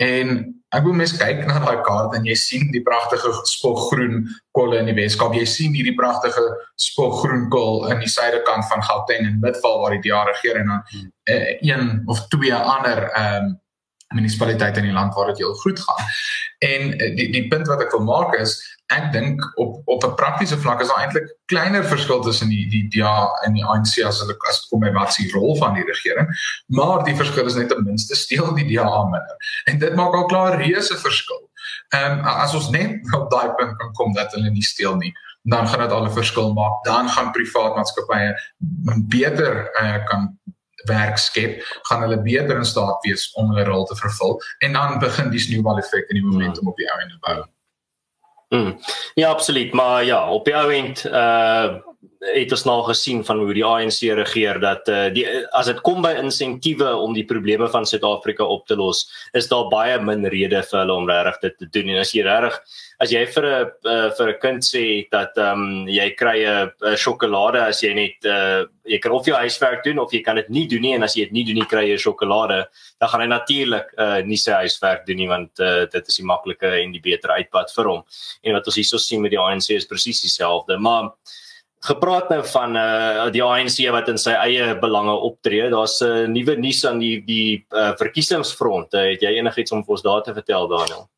En 0.00 0.36
ek 0.70 0.84
wil 0.86 0.94
mes 0.96 1.12
kyk 1.18 1.42
na 1.48 1.58
daai 1.60 1.82
kaart 1.84 2.14
en 2.16 2.26
jy 2.28 2.36
sien 2.38 2.68
die 2.72 2.82
pragtige 2.86 3.32
spoggroen 3.50 4.22
kolle 4.56 4.78
in 4.80 4.88
die 4.88 4.96
Weskaap. 4.96 5.34
Jy 5.36 5.46
sien 5.50 5.74
hierdie 5.76 5.96
pragtige 5.98 6.44
spoggroen 6.80 7.48
kol 7.52 7.88
in 7.92 8.00
die 8.00 8.10
suidekant 8.10 8.68
van 8.70 8.84
Gauteng 8.86 9.26
en 9.26 9.40
Midvaal 9.42 9.80
waar 9.82 9.96
die 9.96 10.04
DA 10.06 10.22
regeer 10.30 10.62
en 10.62 10.70
dan 10.72 11.10
uh, 11.30 11.50
een 11.60 11.90
of 12.06 12.22
twee 12.32 12.54
ander 12.54 13.08
ehm 13.10 13.50
um, 13.50 13.58
munisipaliteite 14.10 14.80
in 14.82 14.88
die 14.88 14.94
land 14.96 15.14
waar 15.14 15.28
dit 15.30 15.38
heel 15.38 15.54
goed 15.54 15.80
gaan. 15.80 16.06
En 16.66 16.98
eh, 16.98 17.16
die 17.16 17.28
die 17.30 17.46
punt 17.48 17.68
wat 17.70 17.84
ek 17.84 17.92
wil 17.94 18.02
maak 18.02 18.34
is 18.40 18.56
ek 18.90 19.12
dink 19.14 19.44
op 19.62 19.80
op 19.84 20.04
'n 20.04 20.14
praktiese 20.14 20.58
vlak 20.58 20.80
is 20.80 20.88
daar 20.88 21.02
eintlik 21.02 21.28
kleiner 21.46 21.84
verskil 21.84 22.20
tussen 22.20 22.48
die 22.48 22.66
die 22.68 22.88
DA 22.88 23.30
en 23.46 23.54
die 23.54 23.64
ANC 23.64 24.02
as 24.06 24.20
hulle 24.20 24.36
as 24.48 24.66
kom 24.68 24.80
by 24.80 24.92
wat 24.92 25.12
se 25.12 25.28
rol 25.32 25.56
van 25.56 25.74
die 25.74 25.84
regering, 25.84 26.28
maar 26.66 27.04
die 27.04 27.16
verskil 27.16 27.46
is 27.46 27.54
net 27.54 27.68
ten 27.68 27.84
minste 27.84 28.16
steel 28.16 28.54
die 28.54 28.66
DA 28.74 29.04
minder. 29.04 29.36
En 29.64 29.78
dit 29.78 29.94
maak 29.94 30.14
al 30.14 30.26
klaar 30.26 30.58
reuse 30.58 30.96
verskil. 30.96 31.50
Ehm 31.94 32.18
um, 32.18 32.24
as 32.24 32.54
ons 32.54 32.70
net 32.70 32.98
op 33.18 33.30
daai 33.30 33.54
punt 33.58 33.76
kan 33.78 33.92
kom 33.92 34.12
dat 34.12 34.32
hulle 34.32 34.50
nie 34.50 34.66
steel 34.66 34.96
nie, 34.96 35.12
dan 35.42 35.68
gaan 35.68 35.80
dit 35.80 35.92
al 35.92 36.06
'n 36.06 36.12
verskil 36.12 36.52
maak. 36.52 36.84
Dan 36.84 37.08
gaan 37.08 37.30
privaat 37.30 37.76
maatskappye 37.76 38.34
beter 39.08 39.70
uh, 39.82 40.04
kan 40.06 40.38
werk 40.84 41.18
skep, 41.18 41.62
gaan 41.82 42.00
hulle 42.00 42.22
beter 42.22 42.56
in 42.56 42.64
staat 42.64 43.04
wees 43.04 43.32
om 43.32 43.48
hulle 43.52 43.64
rol 43.64 43.84
te 43.84 43.96
vervul 43.96 44.40
en 44.58 44.72
dan 44.72 44.98
begin 44.98 45.30
die 45.30 45.40
sneeubal 45.40 45.78
effek 45.78 46.08
en 46.08 46.16
die 46.16 46.24
momentum 46.24 46.68
op 46.68 46.76
die 46.76 46.88
ou 46.92 47.00
en 47.00 47.18
bou. 47.20 47.40
Mm. 48.50 48.78
Ja, 49.14 49.28
absoluut, 49.28 49.72
maar 49.72 50.04
ja, 50.04 50.30
op 50.30 50.44
die 50.44 50.54
ou 50.54 50.72
end 50.74 51.06
uh 51.06 51.74
het 52.20 52.52
ons 52.52 52.62
nou 52.64 52.78
gesien 52.86 53.20
van 53.24 53.40
hoe 53.42 53.54
die 53.56 53.64
ANC 53.64 54.00
regeer 54.16 54.60
dat 54.60 54.88
uh, 54.88 55.08
die 55.12 55.24
as 55.56 55.68
dit 55.68 55.80
kom 55.84 56.00
by 56.04 56.14
insentiewe 56.20 56.88
om 56.96 57.12
die 57.16 57.26
probleme 57.28 57.68
van 57.72 57.88
Suid-Afrika 57.88 58.44
op 58.44 58.66
te 58.68 58.76
los, 58.76 59.02
is 59.36 59.48
daar 59.48 59.68
baie 59.72 59.98
min 60.04 60.24
redes 60.32 60.70
vir 60.70 60.80
hulle 60.82 60.96
om 60.96 61.08
regtig 61.08 61.40
dit 61.44 61.58
te 61.58 61.68
doen. 61.76 61.90
En 61.94 62.00
as 62.04 62.12
jy 62.16 62.24
regtig 62.24 62.56
as 63.00 63.12
jy 63.12 63.24
vir 63.34 63.46
'n 63.48 63.70
uh, 63.88 64.08
vir 64.16 64.28
'n 64.28 64.40
kind 64.40 64.64
sê 64.64 64.84
dat 65.12 65.36
ehm 65.36 65.60
um, 65.60 65.88
jy 65.88 66.08
kry 66.16 66.38
'n 66.44 66.96
sjokolade 66.96 67.60
as 67.64 67.82
jy 67.82 67.92
net 67.94 68.24
uh, 68.24 68.64
jy 68.84 68.98
kan 68.98 69.12
of 69.12 69.26
jou 69.26 69.36
huiswerk 69.36 69.84
doen 69.84 69.98
of 69.98 70.12
jy 70.12 70.22
kan 70.22 70.36
dit 70.36 70.48
nie 70.50 70.66
doen 70.68 70.82
nie 70.82 70.94
en 70.94 71.02
as 71.02 71.16
jy 71.16 71.24
dit 71.24 71.32
nie 71.32 71.44
doen 71.44 71.60
nie 71.60 71.68
kry 71.68 71.84
jy 71.88 71.96
sjokolade, 71.96 72.66
dan 73.00 73.08
gaan 73.08 73.20
hy 73.20 73.26
natuurlik 73.26 73.92
uh, 73.98 74.20
nie 74.20 74.36
sy 74.36 74.52
huiswerk 74.52 75.06
doen 75.06 75.16
nie 75.16 75.28
want 75.28 75.52
uh, 75.60 75.84
dit 75.84 76.08
is 76.08 76.16
die 76.16 76.24
maklike 76.24 76.68
en 76.80 76.92
die 76.92 77.00
beter 77.00 77.30
uitpad 77.30 77.72
vir 77.72 77.84
hom. 77.84 78.02
En 78.44 78.52
wat 78.56 78.66
ons 78.66 78.76
hierso 78.76 78.98
sien 78.98 79.20
met 79.20 79.32
die 79.32 79.40
ANC 79.40 79.70
is 79.70 79.88
presies 79.88 80.20
dieselfde, 80.20 80.76
maar 80.76 81.12
gepraat 81.80 82.28
nou 82.28 82.40
van 82.46 82.76
uh 82.76 83.28
die 83.32 83.42
ANC 83.44 83.78
wat 83.94 84.08
in 84.12 84.18
sy 84.20 84.34
eie 84.36 84.74
belange 84.80 85.14
optree. 85.28 85.70
Daar's 85.72 86.00
'n 86.00 86.04
uh, 86.06 86.26
nuwe 86.28 86.56
nuus 86.56 86.84
aan 86.86 86.98
die 86.98 87.24
die 87.24 87.66
uh, 87.70 87.92
verkiesingsfront. 87.96 88.94
Uh, 88.94 89.10
het 89.12 89.22
jy 89.22 89.38
enigiets 89.38 89.72
om 89.72 89.84
vir 89.84 89.96
ons 89.96 90.02
daar 90.02 90.22
te 90.22 90.34
vertel 90.34 90.68
Daniel? 90.68 91.08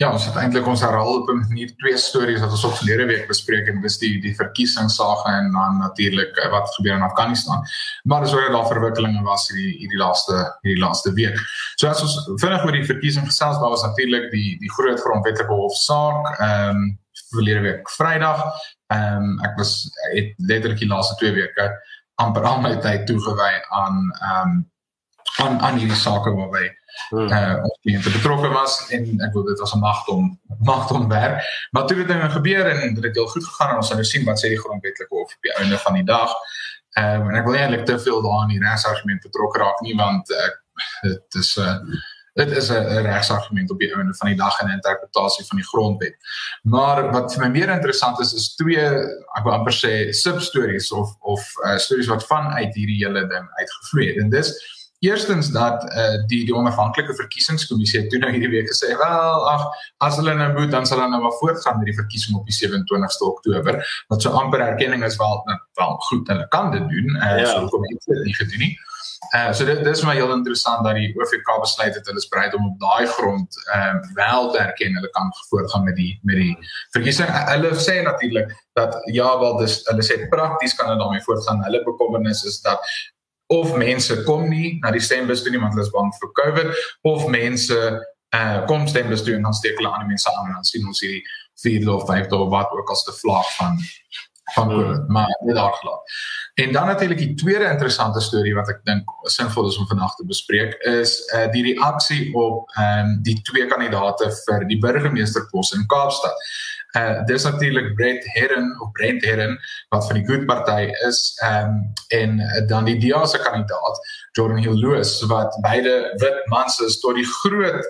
Ja, 0.00 0.08
ons 0.16 0.24
het 0.24 0.36
eintlik 0.40 0.64
ons 0.64 0.80
herhaal 0.80 1.18
op 1.18 1.28
'n 1.28 1.42
manier 1.48 1.74
twee 1.76 1.98
stories 1.98 2.40
wat 2.40 2.50
ons 2.50 2.64
op 2.64 2.76
verlede 2.76 3.04
week 3.04 3.26
bespreek 3.28 3.66
en 3.68 3.82
dis 3.82 3.98
die 3.98 4.20
die 4.20 4.34
verkiesingssaga 4.34 5.34
en 5.38 5.52
dan 5.52 5.76
natuurlik 5.78 6.32
wat 6.50 6.74
gebeur 6.74 6.94
in 6.94 7.02
Afghanistan. 7.02 7.60
Maar 8.04 8.24
dis 8.24 8.32
oor 8.32 8.50
daar 8.50 8.66
verwikkelinge 8.66 9.22
was 9.22 9.48
hierdie 9.48 9.76
hierdie 9.78 9.98
laaste 9.98 10.56
hierdie 10.62 10.82
laaste 10.84 11.12
week. 11.12 11.36
So 11.76 11.88
as 11.88 12.00
ons 12.00 12.16
vinnig 12.40 12.64
oor 12.64 12.72
die 12.72 12.84
verkiesing 12.84 13.26
gesels, 13.26 13.60
daar 13.60 13.76
was 13.76 13.82
natuurlik 13.82 14.30
die 14.30 14.56
die 14.58 14.72
groot 14.72 15.00
grondwetlike 15.00 15.52
hofsaak 15.52 16.40
ehm 16.40 16.76
um, 16.76 16.98
verlede 17.30 17.60
week 17.60 17.90
Vrydag 17.90 18.44
Ehm 18.90 19.22
um, 19.22 19.38
ek 19.46 19.54
was 19.56 19.86
het 20.12 20.34
letterlik 20.36 20.78
die 20.82 20.88
laaste 20.90 21.14
2 21.22 21.32
weke 21.36 21.70
amper 22.22 22.46
al 22.48 22.58
my 22.60 22.72
tyd 22.82 23.06
toegewy 23.06 23.52
aan 23.82 23.98
ehm 24.10 24.48
um, 24.48 24.56
aan 25.38 25.60
aan 25.66 25.78
hierdie 25.78 25.98
sake 25.98 26.32
waarby 26.34 26.64
hmm. 27.10 27.28
eh 27.28 27.38
uh, 27.38 27.52
ons 27.68 27.78
kliënte 27.84 28.10
betrokke 28.16 28.50
was 28.54 28.74
en 28.96 29.06
ek 29.26 29.36
wil 29.36 29.46
dit 29.46 29.62
was 29.62 29.74
'n 29.76 29.82
magt 29.84 30.08
om 30.08 30.24
magt 30.58 30.90
om 30.90 31.08
werk. 31.08 31.38
Maar 31.70 31.86
toe 31.86 31.98
het 31.98 32.08
dinge 32.08 32.30
gebeur 32.30 32.66
en 32.66 32.94
dit 32.94 33.04
het 33.04 33.14
heel 33.14 33.30
goed 33.34 33.46
gegaan 33.46 33.70
en 33.70 33.76
ons 33.76 33.86
sal 33.86 34.02
nou 34.02 34.08
sien 34.08 34.24
wat 34.24 34.42
sê 34.42 34.50
die 34.50 34.62
grondwetlike 34.64 35.14
hof 35.14 35.36
op 35.36 35.48
die 35.48 35.54
einde 35.62 35.78
van 35.78 35.94
die 35.94 36.08
dag. 36.14 36.34
Ehm 36.98 37.20
um, 37.20 37.28
en 37.30 37.38
ek 37.40 37.46
wil 37.46 37.60
eintlik 37.60 37.86
te 37.86 37.98
veel 37.98 38.22
daarin 38.22 38.54
die 38.54 38.64
regsargument 38.66 39.22
betrokke 39.22 39.58
raak 39.58 39.80
nie 39.86 39.96
want 39.96 40.34
ek 40.46 40.54
dit 41.02 41.42
is 41.44 41.56
'n 41.56 41.62
uh, 41.62 42.00
dit 42.34 42.50
is 42.50 42.70
'n 42.70 43.06
regsargument 43.06 43.70
op 43.70 43.78
die 43.78 43.94
einde 43.94 44.14
van 44.14 44.28
die 44.28 44.36
dag 44.36 44.60
en 44.60 44.68
'n 44.68 44.78
interpretasie 44.78 45.44
van 45.46 45.56
die 45.56 45.66
grondwet. 45.66 46.16
Maar 46.62 47.10
wat 47.12 47.34
vir 47.34 47.44
my 47.44 47.50
meer 47.50 47.68
interessant 47.68 48.20
is 48.20 48.32
is 48.34 48.54
twee 48.54 48.84
ek 49.36 49.44
wil 49.44 49.52
amper 49.52 49.72
sê 49.72 50.10
substories 50.10 50.92
of 50.92 51.16
of 51.20 51.40
uh, 51.64 51.76
stories 51.76 52.06
wat 52.06 52.26
vanuit 52.26 52.74
hierdie 52.74 53.04
hele 53.04 53.26
ding 53.26 53.46
uitgevloei 53.58 54.06
het. 54.06 54.16
En 54.16 54.30
dis 54.30 54.78
eerstens 55.00 55.50
dat 55.50 55.84
uh, 55.84 56.26
die 56.26 56.44
die 56.44 56.54
onafhanklike 56.54 57.14
verkiesingskommissie 57.14 58.06
toe 58.06 58.18
nou 58.20 58.30
hierdie 58.30 58.50
week 58.50 58.68
gesê, 58.68 58.96
"Wel, 58.96 59.48
ag, 59.48 59.64
as 59.96 60.16
hulle 60.16 60.34
nou 60.34 60.52
moet, 60.58 60.70
dan 60.70 60.86
sal 60.86 60.98
hulle 60.98 61.10
nou 61.10 61.22
maar 61.22 61.38
voortgaan 61.40 61.78
met 61.78 61.86
die 61.86 61.94
verkiesing 61.94 62.36
op 62.36 62.44
die 62.46 62.54
27ste 62.54 63.24
Oktober." 63.24 64.02
Wat 64.08 64.22
so 64.22 64.30
amper 64.30 64.60
erkenning 64.60 65.04
is 65.04 65.16
wel 65.16 65.42
nou, 65.44 65.58
wel 65.74 65.96
goed, 65.96 66.28
hulle 66.28 66.48
kan 66.48 66.70
dit 66.70 66.88
doen. 66.88 67.16
Uh, 67.16 67.38
ja. 67.38 67.46
So 67.46 67.68
kom 67.68 67.82
dit 67.82 68.24
nie 68.24 68.34
gedoen 68.34 68.58
nie. 68.58 68.78
Uh 69.30 69.52
so 69.54 69.64
dit 69.64 69.84
dis 69.84 70.02
my 70.02 70.14
heel 70.18 70.32
interessant 70.34 70.82
dat 70.84 70.96
die 70.98 71.12
OFK 71.14 71.50
besluit 71.62 71.94
het 71.94 72.06
hulle 72.06 72.18
is 72.18 72.28
bereid 72.28 72.54
om 72.54 72.66
op 72.66 72.80
daai 72.82 73.06
grond 73.06 73.58
ehm 73.74 74.00
uh, 74.00 74.12
wel 74.14 74.50
te 74.50 74.58
erken 74.58 74.94
hulle 74.98 75.10
kan 75.10 75.30
voortgaan 75.48 75.84
met 75.84 75.96
die 75.96 76.18
met 76.22 76.36
die 76.36 76.56
verkiesing. 76.96 77.30
Hulle 77.52 77.70
sê 77.78 78.00
natuurlik 78.02 78.50
dat 78.78 78.96
ja 79.14 79.38
wel 79.38 79.56
dis 79.62 79.80
hulle 79.86 80.06
sê 80.06 80.18
prakties 80.34 80.74
kan 80.74 80.90
hulle 80.90 80.98
daarmee 80.98 81.22
voortgaan. 81.22 81.62
Hulle 81.64 81.82
bekommernis 81.84 82.44
is 82.44 82.60
dat 82.60 82.82
of 83.46 83.76
mense 83.76 84.22
kom 84.22 84.48
nie 84.48 84.78
na 84.82 84.90
die 84.94 85.02
stembus 85.02 85.42
toe 85.42 85.52
nie 85.54 85.60
want 85.62 85.74
hulle 85.74 85.86
is 85.86 85.94
bang 85.94 86.10
vir 86.18 86.32
COVID 86.42 86.74
of 87.12 87.28
mense 87.28 87.78
uh 88.34 88.58
kom 88.66 88.86
stembus 88.86 89.22
toe 89.26 89.34
en 89.34 89.46
dan 89.46 89.54
steek 89.58 89.78
hulle 89.78 89.90
aan 89.90 90.04
die 90.06 90.12
mense 90.14 90.30
aan 90.34 90.50
en 90.50 90.58
dan 90.58 90.68
sien 90.68 90.86
ons 90.86 91.00
hierdie 91.06 91.22
vierde 91.62 91.94
of 91.94 92.06
vyfde 92.10 92.36
of 92.36 92.50
wat 92.50 92.70
ook 92.74 92.90
al 92.90 92.98
se 92.98 93.14
vlak 93.22 93.50
van 93.58 93.78
van 94.54 94.70
hmm. 94.70 94.82
COVID, 94.82 95.08
maar 95.08 95.38
dit 95.46 95.54
daar 95.54 95.72
gelaat. 95.72 96.02
En 96.54 96.72
dan 96.72 96.86
natuurlik 96.86 97.18
die 97.18 97.34
tweede 97.34 97.64
interessante 97.64 98.20
storie 98.20 98.54
wat 98.54 98.68
ek 98.68 98.80
dink 98.84 99.12
sinvol 99.22 99.68
is 99.68 99.78
om 99.78 99.86
vandag 99.86 100.14
te 100.14 100.26
bespreek 100.26 100.74
is 100.90 101.14
uh 101.36 101.46
die 101.54 101.62
reaksie 101.72 102.34
op 102.34 102.68
ehm 102.74 103.06
um, 103.06 103.14
die 103.22 103.38
twee 103.46 103.66
kandidate 103.70 104.30
vir 104.44 104.66
die 104.68 104.78
burgemeesterpos 104.82 105.72
in 105.78 105.86
Kaapstad. 105.86 106.36
Uh 106.98 107.22
dis 107.26 107.46
natuurlik 107.46 107.94
Brett 107.94 108.26
Herren 108.34 108.74
of 108.80 108.90
Brent 108.92 109.24
Herren 109.24 109.58
wat 109.88 110.06
van 110.06 110.18
die 110.18 110.26
Good 110.26 110.46
Party 110.46 110.90
is, 111.06 111.22
ehm 111.42 111.70
um, 111.70 111.80
en 112.08 112.66
dan 112.66 112.84
die 112.84 112.98
DA 112.98 113.24
se 113.26 113.38
kandidaat 113.38 114.04
Jordan 114.32 114.62
Hill 114.62 114.78
Lewis 114.78 115.20
wat 115.26 115.58
beide 115.62 116.12
wit 116.16 116.46
mans 116.46 116.80
is 116.80 117.00
tot 117.00 117.14
die 117.14 117.28
groot 117.40 117.86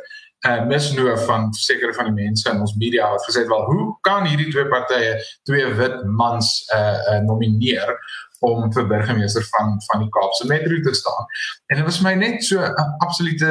uh 0.49 0.65
misnoo 0.65 1.17
van 1.27 1.53
sekere 1.53 1.93
van 1.95 2.07
die 2.09 2.25
mense 2.25 2.49
in 2.51 2.61
ons 2.61 2.77
media 2.81 3.11
wat 3.13 3.25
gesê 3.29 3.43
het 3.43 3.49
wel 3.49 3.65
hoe 3.65 3.89
kan 4.01 4.25
hierdie 4.25 4.49
twee 4.53 4.69
partye 4.69 5.19
twee 5.45 5.67
wit 5.77 5.99
mans 6.05 6.53
uh, 6.75 6.97
uh 7.13 7.19
nomineer 7.27 7.93
om 8.41 8.73
vir 8.73 8.87
burgemeester 8.89 9.45
van 9.53 9.77
van 9.87 10.05
die 10.05 10.11
Kaapse 10.17 10.47
Metro 10.47 10.81
te 10.81 10.95
staan. 10.95 11.27
En 11.67 11.77
dit 11.77 11.85
was 11.85 12.01
my 12.01 12.15
net 12.15 12.45
so 12.45 12.61
'n 12.61 12.97
absolute 13.07 13.51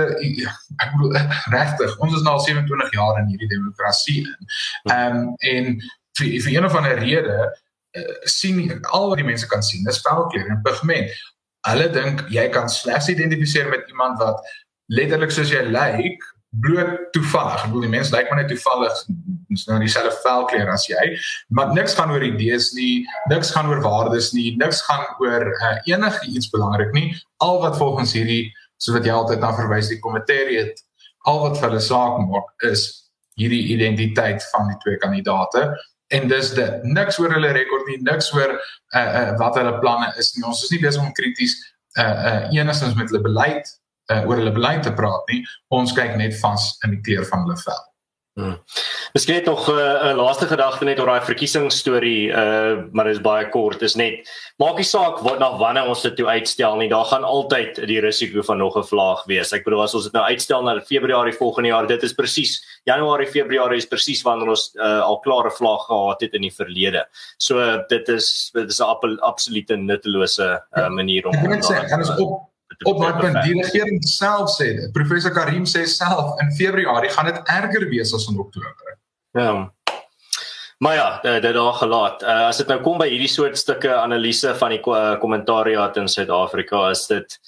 ek 0.78 0.92
bedoel 0.96 1.18
regtig, 1.58 1.98
ons 1.98 2.16
is 2.16 2.22
nou 2.22 2.34
al 2.34 2.46
27 2.46 2.94
jaar 2.94 3.20
in 3.22 3.28
hierdie 3.28 3.52
demokrasie 3.56 4.22
in. 4.26 4.48
Ehm 4.84 5.18
um, 5.18 5.34
en 5.38 5.66
vir, 6.18 6.42
vir 6.42 6.52
een 6.54 6.66
of 6.66 6.76
ander 6.76 6.98
rede 7.00 7.38
uh, 7.92 8.16
sien 8.22 8.82
al 8.82 9.10
wat 9.10 9.18
die 9.18 9.30
mense 9.30 9.48
kan 9.48 9.64
sien, 9.64 9.84
dis 9.84 10.02
velkleur 10.02 10.50
en 10.50 10.62
pigment. 10.62 11.14
Hulle 11.68 11.90
dink 11.90 12.26
jy 12.30 12.50
kan 12.50 12.70
slegs 12.70 13.10
identifiseer 13.10 13.70
met 13.70 13.88
iemand 13.90 14.20
wat 14.20 14.42
letterlik 14.86 15.32
soos 15.32 15.52
jy 15.52 15.62
lyk, 15.62 15.98
like, 15.98 16.36
bloot 16.50 17.12
toevallig. 17.14 17.62
Ek 17.62 17.70
bedoel 17.70 17.86
die 17.86 17.94
mens 17.94 18.12
lyk 18.14 18.30
maar 18.30 18.42
net 18.42 18.50
toevallig 18.52 19.04
is 19.54 19.66
nou 19.70 19.80
dieselfde 19.82 20.14
velkleur 20.24 20.70
as 20.74 20.86
jy, 20.90 21.06
maar 21.54 21.74
niks 21.74 21.96
gaan 21.98 22.12
oor 22.14 22.24
idees 22.26 22.72
nie, 22.78 23.06
niks 23.32 23.54
gaan 23.56 23.70
oor 23.70 23.82
waardes 23.86 24.32
nie, 24.34 24.52
niks 24.62 24.82
gaan 24.86 25.06
oor 25.22 25.48
uh, 25.52 25.76
enige 25.90 26.30
iets 26.30 26.50
belangrik 26.54 26.94
nie. 26.94 27.14
Al 27.46 27.62
wat 27.64 27.78
volgens 27.78 28.14
hierdie 28.18 28.50
so 28.80 28.96
wat 28.96 29.06
jy 29.06 29.14
altyd 29.14 29.42
na 29.44 29.52
verwys 29.58 29.90
die 29.92 30.00
kommentaar 30.00 30.50
het, 30.54 30.78
al 31.28 31.42
wat 31.44 31.60
vir 31.60 31.70
hulle 31.70 31.84
saak 31.84 32.20
maak 32.30 32.68
is 32.70 32.86
hierdie 33.40 33.66
identiteit 33.74 34.44
van 34.54 34.70
die 34.72 34.78
twee 34.84 35.00
kandidaate 35.02 35.70
en 36.16 36.30
dis 36.30 36.54
dit 36.58 36.86
niks 36.90 37.20
oor 37.22 37.34
hulle 37.36 37.52
rekord 37.56 37.88
nie 37.90 38.00
niks 38.06 38.32
oor 38.36 38.56
uh, 38.56 38.62
uh, 39.00 39.34
wat 39.42 39.60
hulle 39.60 39.76
planne 39.84 40.10
is 40.22 40.34
nie 40.36 40.46
ons 40.48 40.64
is 40.66 40.74
nie 40.74 40.82
besig 40.84 41.04
om 41.04 41.14
krities 41.18 41.56
uh, 42.00 42.04
uh, 42.04 42.42
enigstens 42.56 42.98
met 42.98 43.12
hulle 43.12 43.24
beleid 43.26 43.70
uh, 44.10 44.24
oor 44.28 44.42
hulle 44.42 44.56
beleid 44.56 44.84
te 44.84 44.94
praat 44.94 45.24
nie. 45.34 45.44
Ons 45.70 45.94
kyk 45.94 46.18
net 46.18 46.40
vas 46.42 46.72
in 46.84 46.98
die 46.98 47.04
kleur 47.06 47.26
van 47.30 47.46
hulle 47.46 47.60
vel. 47.66 47.86
Hmm. 48.40 48.56
Miskien 49.14 49.36
net 49.36 49.46
nog 49.46 49.68
'n 49.68 49.76
uh, 49.76 50.16
laaste 50.16 50.48
gedagte 50.48 50.86
net 50.86 51.00
oor 51.00 51.10
daai 51.12 51.26
verkiesingsstorie, 51.26 52.32
uh 52.32 52.88
maar 52.92 53.06
dit 53.06 53.16
is 53.16 53.22
baie 53.22 53.50
kort. 53.50 53.80
Dit 53.80 53.90
is 53.90 53.96
net 53.96 54.30
maak 54.58 54.78
nie 54.78 54.86
saak 54.86 55.20
wat 55.26 55.40
na 55.40 55.58
wanneer 55.58 55.90
ons 55.90 56.02
dit 56.02 56.16
toe 56.16 56.28
uitstel 56.28 56.76
nie. 56.78 56.90
Daar 56.90 57.06
gaan 57.06 57.24
altyd 57.24 57.88
die 57.88 58.00
risiko 58.00 58.42
van 58.42 58.58
nog 58.58 58.78
'n 58.78 58.84
vlaag 58.84 59.26
wees. 59.26 59.52
Ek 59.54 59.64
bedoel 59.64 59.82
as 59.84 59.96
ons 59.96 60.04
dit 60.04 60.14
nou 60.14 60.24
uitstel 60.24 60.64
na 60.64 60.80
Februarie 60.80 61.34
volgende 61.34 61.70
jaar, 61.70 61.88
dit 61.88 62.04
is 62.04 62.14
presies 62.14 62.64
Januarie, 62.86 63.28
Februarie 63.28 63.78
is 63.78 63.88
presies 63.88 64.22
wanneer 64.22 64.50
ons 64.50 64.72
uh, 64.76 65.02
al 65.02 65.20
klare 65.20 65.52
vlaag 65.52 65.86
gehad 65.86 66.22
het 66.22 66.34
in 66.34 66.42
die 66.42 66.56
verlede. 66.56 67.06
So 67.38 67.60
uh, 67.60 67.82
dit 67.90 68.08
is 68.10 68.52
dit 68.54 68.70
is 68.70 68.80
'n 68.80 69.20
absolute 69.20 69.76
nuttelose 69.76 70.64
uh, 70.78 70.90
manier 70.90 71.28
om 71.28 71.34
te 71.34 71.74
sê. 71.74 71.92
En 71.92 72.00
is 72.00 72.10
op 72.10 72.49
op 72.88 73.00
my 73.02 73.12
punt 73.20 73.42
die 73.44 73.58
regering 73.58 74.00
self 74.08 74.54
sê 74.56 74.72
dit. 74.78 74.92
Professor 74.96 75.34
Karim 75.36 75.66
sê 75.68 75.86
self 75.88 76.40
in 76.44 76.52
Februarie 76.56 77.12
gaan 77.12 77.28
dit 77.32 77.40
erger 77.46 77.90
wees 77.90 78.14
as 78.16 78.28
in 78.32 78.40
Oktober. 78.40 78.98
Ja. 79.38 79.72
Maar 80.80 80.96
ja 80.96 81.40
dit 81.40 81.54
daar 81.54 81.74
gelaat. 81.74 82.24
Uh, 82.24 82.48
as 82.48 82.58
dit 82.58 82.68
nou 82.68 82.80
kom 82.82 82.98
by 83.02 83.10
hierdie 83.12 83.32
soort 83.32 83.58
stukke 83.60 83.92
analise 83.96 84.54
van 84.56 84.76
die 84.76 84.80
uh, 84.80 85.18
kommentariaat 85.20 85.98
in 86.00 86.08
Suid-Afrika 86.08 86.90
is 86.90 87.08
dit 87.08 87.40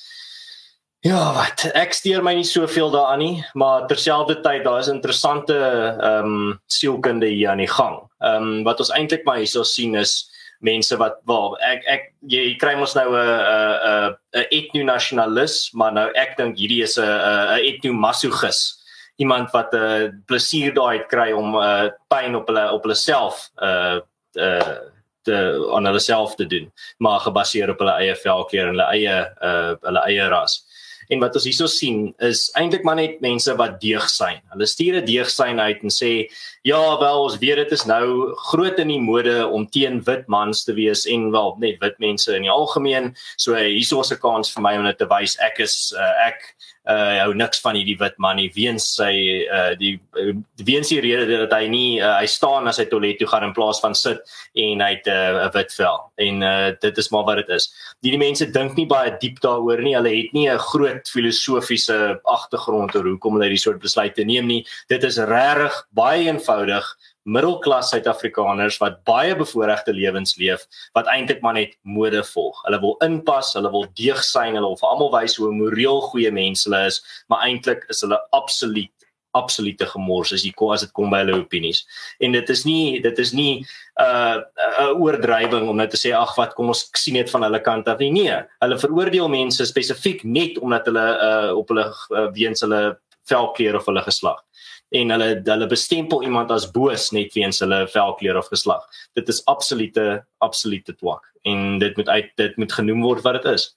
Ja, 1.01 1.31
wat? 1.33 1.63
Ek 1.73 1.95
steur 1.97 2.21
my 2.21 2.35
nie 2.37 2.45
soveel 2.45 2.91
daaraan 2.93 3.23
nie, 3.23 3.45
maar 3.57 3.87
terselfdertyd 3.89 4.61
daar 4.67 4.83
is 4.83 4.89
interessante 4.91 5.55
ehm 5.57 6.27
um, 6.27 6.59
sielkunde 6.69 7.25
hier 7.25 7.49
aan 7.49 7.63
die 7.63 7.71
gang. 7.71 7.95
Ehm 8.19 8.43
um, 8.43 8.59
wat 8.67 8.83
ons 8.83 8.91
eintlik 8.93 9.25
maar 9.25 9.39
hierso 9.41 9.63
sien 9.65 9.95
is 9.97 10.30
mense 10.61 10.97
wat 10.97 11.19
wel 11.29 11.55
ek 11.65 11.85
ek 11.89 12.03
jy 12.29 12.43
kry 12.61 12.75
mos 12.79 12.93
nou 12.97 13.09
'n 13.09 13.17
'n 13.17 14.15
'n 14.41 14.45
etnonasionalis, 14.59 15.71
maar 15.73 15.91
nou 15.93 16.07
ek 16.15 16.37
dink 16.37 16.57
hierdie 16.57 16.83
is 16.83 16.97
'n 16.97 17.05
'n 17.05 17.65
etnomasogis. 17.65 18.77
Iemand 19.17 19.51
wat 19.51 19.73
'n 19.73 19.77
uh, 19.77 20.09
plesier 20.25 20.73
daai 20.73 21.05
kry 21.07 21.31
om 21.31 21.55
'n 21.55 21.61
uh, 21.61 21.89
pyn 22.09 22.35
op 22.35 22.47
hulle 22.47 22.71
op 22.71 22.83
hulle 22.83 22.95
self 22.95 23.49
uh 23.61 23.99
uh 24.37 24.77
te 25.23 25.37
aan 25.75 25.85
hulle 25.85 25.99
self 25.99 26.35
te 26.35 26.45
doen, 26.45 26.71
maar 26.97 27.19
gebaseer 27.19 27.69
op 27.69 27.79
hulle 27.79 27.97
eie 28.01 28.15
velkleur 28.15 28.67
en 28.67 28.73
hulle 28.73 28.89
eie 28.93 29.17
uh 29.41 29.73
hulle 29.81 30.01
eie 30.09 30.29
ras. 30.29 30.61
En 31.09 31.19
wat 31.19 31.35
ons 31.35 31.43
hierso 31.43 31.67
sien 31.67 32.13
is 32.19 32.49
eintlik 32.59 32.83
maar 32.83 32.95
net 32.95 33.21
mense 33.21 33.55
wat 33.55 33.79
deegsyn. 33.81 34.41
Hulle 34.53 34.67
stuur 34.67 35.01
'n 35.01 35.05
deegsyn 35.05 35.59
uit 35.59 35.83
en 35.83 35.89
sê 35.89 36.29
ja, 36.63 36.99
wel 36.99 37.23
ons 37.23 37.37
weet 37.37 37.55
dit 37.55 37.71
is 37.71 37.85
nou 37.85 38.35
groot 38.51 38.79
in 38.79 38.87
die 38.87 38.99
mode 38.99 39.47
om 39.47 39.67
teen 39.67 40.01
wit 40.03 40.27
mans 40.27 40.63
te 40.63 40.73
wees 40.73 41.05
en 41.05 41.31
wel 41.31 41.55
net 41.59 41.79
wit 41.81 41.99
mense 41.99 42.35
in 42.35 42.43
die 42.43 42.51
algemeen. 42.51 43.15
So 43.37 43.55
hierso 43.55 44.01
is 44.01 44.11
'n 44.11 44.19
kans 44.19 44.53
vir 44.53 44.61
my 44.61 44.77
om 44.77 44.85
dit 44.85 44.97
te 44.97 45.07
wys 45.07 45.37
ek 45.39 45.59
is 45.59 45.93
uh, 45.97 46.27
ek 46.27 46.55
uh 46.89 47.21
hou 47.21 47.33
niks 47.37 47.61
van 47.61 47.77
hierdie 47.77 47.97
wit 47.99 48.15
man 48.17 48.39
nie 48.41 48.49
weens 48.55 48.87
sy 48.97 49.11
uh 49.45 49.73
die 49.77 49.99
uh, 50.17 50.33
weens 50.65 50.89
die 50.89 51.01
rede 51.03 51.27
dat 51.43 51.53
hy 51.53 51.67
nie 51.69 51.99
uh, 52.01 52.15
hy 52.17 52.25
staan 52.25 52.67
as 52.67 52.79
hy 52.81 52.87
toilet 52.89 53.19
toe 53.21 53.27
gaan 53.29 53.45
in 53.45 53.53
plaas 53.53 53.81
van 53.83 53.93
sit 53.93 54.17
en 54.57 54.81
hy 54.81 54.89
het 54.95 55.05
'n 55.05 55.37
uh, 55.45 55.51
wit 55.53 55.75
vel 55.77 55.99
en 56.17 56.41
uh 56.41 56.71
dit 56.81 56.97
is 56.97 57.11
maar 57.11 57.25
wat 57.25 57.37
dit 57.37 57.49
is. 57.49 57.69
Die, 58.01 58.11
die 58.11 58.17
mense 58.17 58.49
dink 58.51 58.75
nie 58.77 58.87
baie 58.89 59.13
diep 59.21 59.39
daaroor 59.41 59.81
nie. 59.81 59.95
Hulle 59.95 60.15
het 60.15 60.33
nie 60.33 60.49
'n 60.49 60.57
groot 60.57 61.05
filosofiese 61.07 62.19
agtergrond 62.25 62.95
oor 62.95 63.05
hoekom 63.05 63.33
hulle 63.33 63.49
hierdie 63.49 63.61
soort 63.61 63.81
besluite 63.81 64.25
neem 64.25 64.47
nie. 64.47 64.65
Dit 64.89 65.03
is 65.03 65.17
regtig 65.17 65.85
baie 65.93 66.25
eenvoudig 66.25 66.85
middelklas 67.23 67.91
Suid-Afrikaners 67.91 68.79
wat 68.81 69.01
baie 69.07 69.35
bevoordeelde 69.37 69.93
lewens 69.93 70.35
leef 70.41 70.65
wat 70.97 71.09
eintlik 71.11 71.41
maar 71.41 71.57
net 71.57 71.75
mode 71.81 72.23
volg. 72.33 72.61
Hulle 72.65 72.79
wil 72.81 72.95
inpas, 73.05 73.53
hulle 73.57 73.71
wil 73.73 73.85
deeg 73.99 74.23
sien, 74.25 74.55
hulle 74.57 74.65
wil 74.65 74.79
vir 74.79 74.89
almal 74.89 75.13
wys 75.13 75.37
hoe 75.37 75.51
moreel 75.53 76.01
goeie 76.09 76.31
mense 76.33 76.67
hulle 76.69 76.87
is, 76.89 77.01
maar 77.29 77.45
eintlik 77.45 77.85
is 77.93 78.03
hulle 78.05 78.19
absoluut 78.37 78.91
absolute 79.31 79.85
gemors 79.87 80.33
as 80.35 80.43
jy 80.43 80.51
as 80.73 80.81
dit 80.83 80.91
kom 80.91 81.09
by 81.09 81.21
hulle 81.21 81.37
opinies. 81.39 81.85
En 82.19 82.33
dit 82.35 82.49
is 82.49 82.65
nie 82.65 82.99
dit 82.99 83.19
is 83.19 83.31
nie 83.33 83.63
'n 83.63 84.03
uh, 84.03 84.41
'n 84.83 84.99
oordrywing 84.99 85.69
om 85.69 85.77
net 85.77 85.91
te 85.91 85.97
sê 85.97 86.11
ag 86.11 86.35
wat 86.37 86.53
kom 86.53 86.67
ons 86.67 86.89
sien 86.95 87.13
net 87.13 87.29
van 87.29 87.43
hulle 87.43 87.61
kant 87.63 87.87
af 87.87 87.99
nie. 87.99 88.11
Nee, 88.11 88.43
hulle 88.61 88.77
veroordeel 88.77 89.29
mense 89.29 89.65
spesifiek 89.65 90.23
net 90.23 90.57
omdat 90.59 90.85
hulle 90.85 91.07
uh, 91.29 91.51
op 91.55 91.69
hulle 91.69 91.93
uh, 92.11 92.27
weens 92.33 92.61
hulle 92.61 92.99
velkleur 93.23 93.75
of 93.75 93.85
hulle 93.85 94.01
geslag 94.01 94.43
en 94.91 95.13
hulle 95.15 95.29
hulle 95.47 95.67
bestempel 95.71 96.23
iemand 96.27 96.51
as 96.51 96.67
boos 96.71 97.09
net 97.15 97.35
weens 97.37 97.61
hulle 97.63 97.85
velkleur 97.91 98.39
of 98.39 98.51
geslag. 98.51 98.83
Dit 99.15 99.29
is 99.31 99.43
absolute 99.51 100.23
absolute 100.43 100.95
twak 100.97 101.27
en 101.47 101.79
dit 101.81 101.95
moet 101.97 102.09
uit 102.09 102.27
dit 102.37 102.57
moet 102.57 102.73
genoem 102.73 103.01
word 103.01 103.23
wat 103.25 103.39
dit 103.39 103.47
is. 103.53 103.71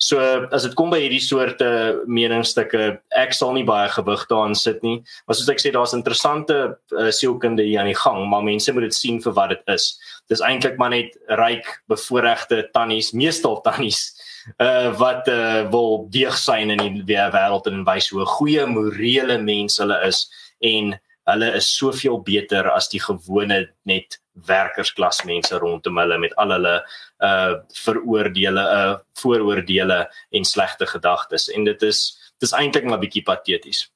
So 0.00 0.16
as 0.54 0.64
dit 0.64 0.74
kom 0.78 0.92
by 0.92 1.02
hierdie 1.02 1.20
soorte 1.20 1.66
meningsstukke, 2.08 2.94
ek 3.20 3.34
sal 3.36 3.52
nie 3.52 3.66
baie 3.68 3.90
gewig 3.92 4.22
daarin 4.30 4.56
sit 4.56 4.80
nie. 4.86 5.02
Maar 5.28 5.36
soos 5.36 5.50
ek 5.52 5.60
sê, 5.60 5.72
daar's 5.74 5.92
interessante 5.96 6.56
uh, 6.96 7.10
sielkunde 7.12 7.66
hier 7.66 7.82
aan 7.82 7.90
die 7.90 7.98
gang, 7.98 8.22
maar 8.30 8.46
mense 8.46 8.72
moet 8.72 8.88
dit 8.88 8.96
sien 8.96 9.20
vir 9.20 9.36
wat 9.36 9.52
dit 9.52 9.74
is. 9.74 9.90
Dis 10.32 10.40
eintlik 10.46 10.80
maar 10.80 10.94
net 10.94 11.18
ryk, 11.36 11.68
bevoorregte 11.92 12.62
tannies, 12.72 13.12
meestal 13.12 13.60
tannies 13.66 14.08
uh 14.56 14.88
wat 14.96 15.28
uh 15.28 15.68
wil 15.68 16.06
deeg 16.08 16.32
sien 16.40 16.72
in 16.72 16.80
die 16.80 17.04
wêreld 17.04 17.66
en 17.68 17.84
wys 17.84 18.08
hoe 18.08 18.24
goeie 18.38 18.64
morele 18.66 19.36
mense 19.36 19.82
hulle 19.82 19.98
is 20.06 20.22
en 20.60 20.94
hulle 21.30 21.50
is 21.56 21.68
soveel 21.76 22.18
beter 22.26 22.70
as 22.72 22.88
die 22.92 23.00
gewone 23.02 23.60
net 23.88 24.18
werkersklas 24.48 25.22
mense 25.28 25.58
rondom 25.60 25.98
hulle 26.00 26.18
met 26.22 26.34
al 26.40 26.54
hulle 26.56 26.74
uh 27.26 27.54
veroordeele 27.82 28.64
uh 28.78 28.98
vooroordeele 29.20 30.00
en 30.30 30.44
slegte 30.44 30.86
gedagtes 30.86 31.48
en 31.52 31.66
dit 31.68 31.82
is 31.82 32.02
dis 32.40 32.54
eintlik 32.56 32.86
maar 32.88 33.02
bietjie 33.02 33.22
pateties. 33.22 33.88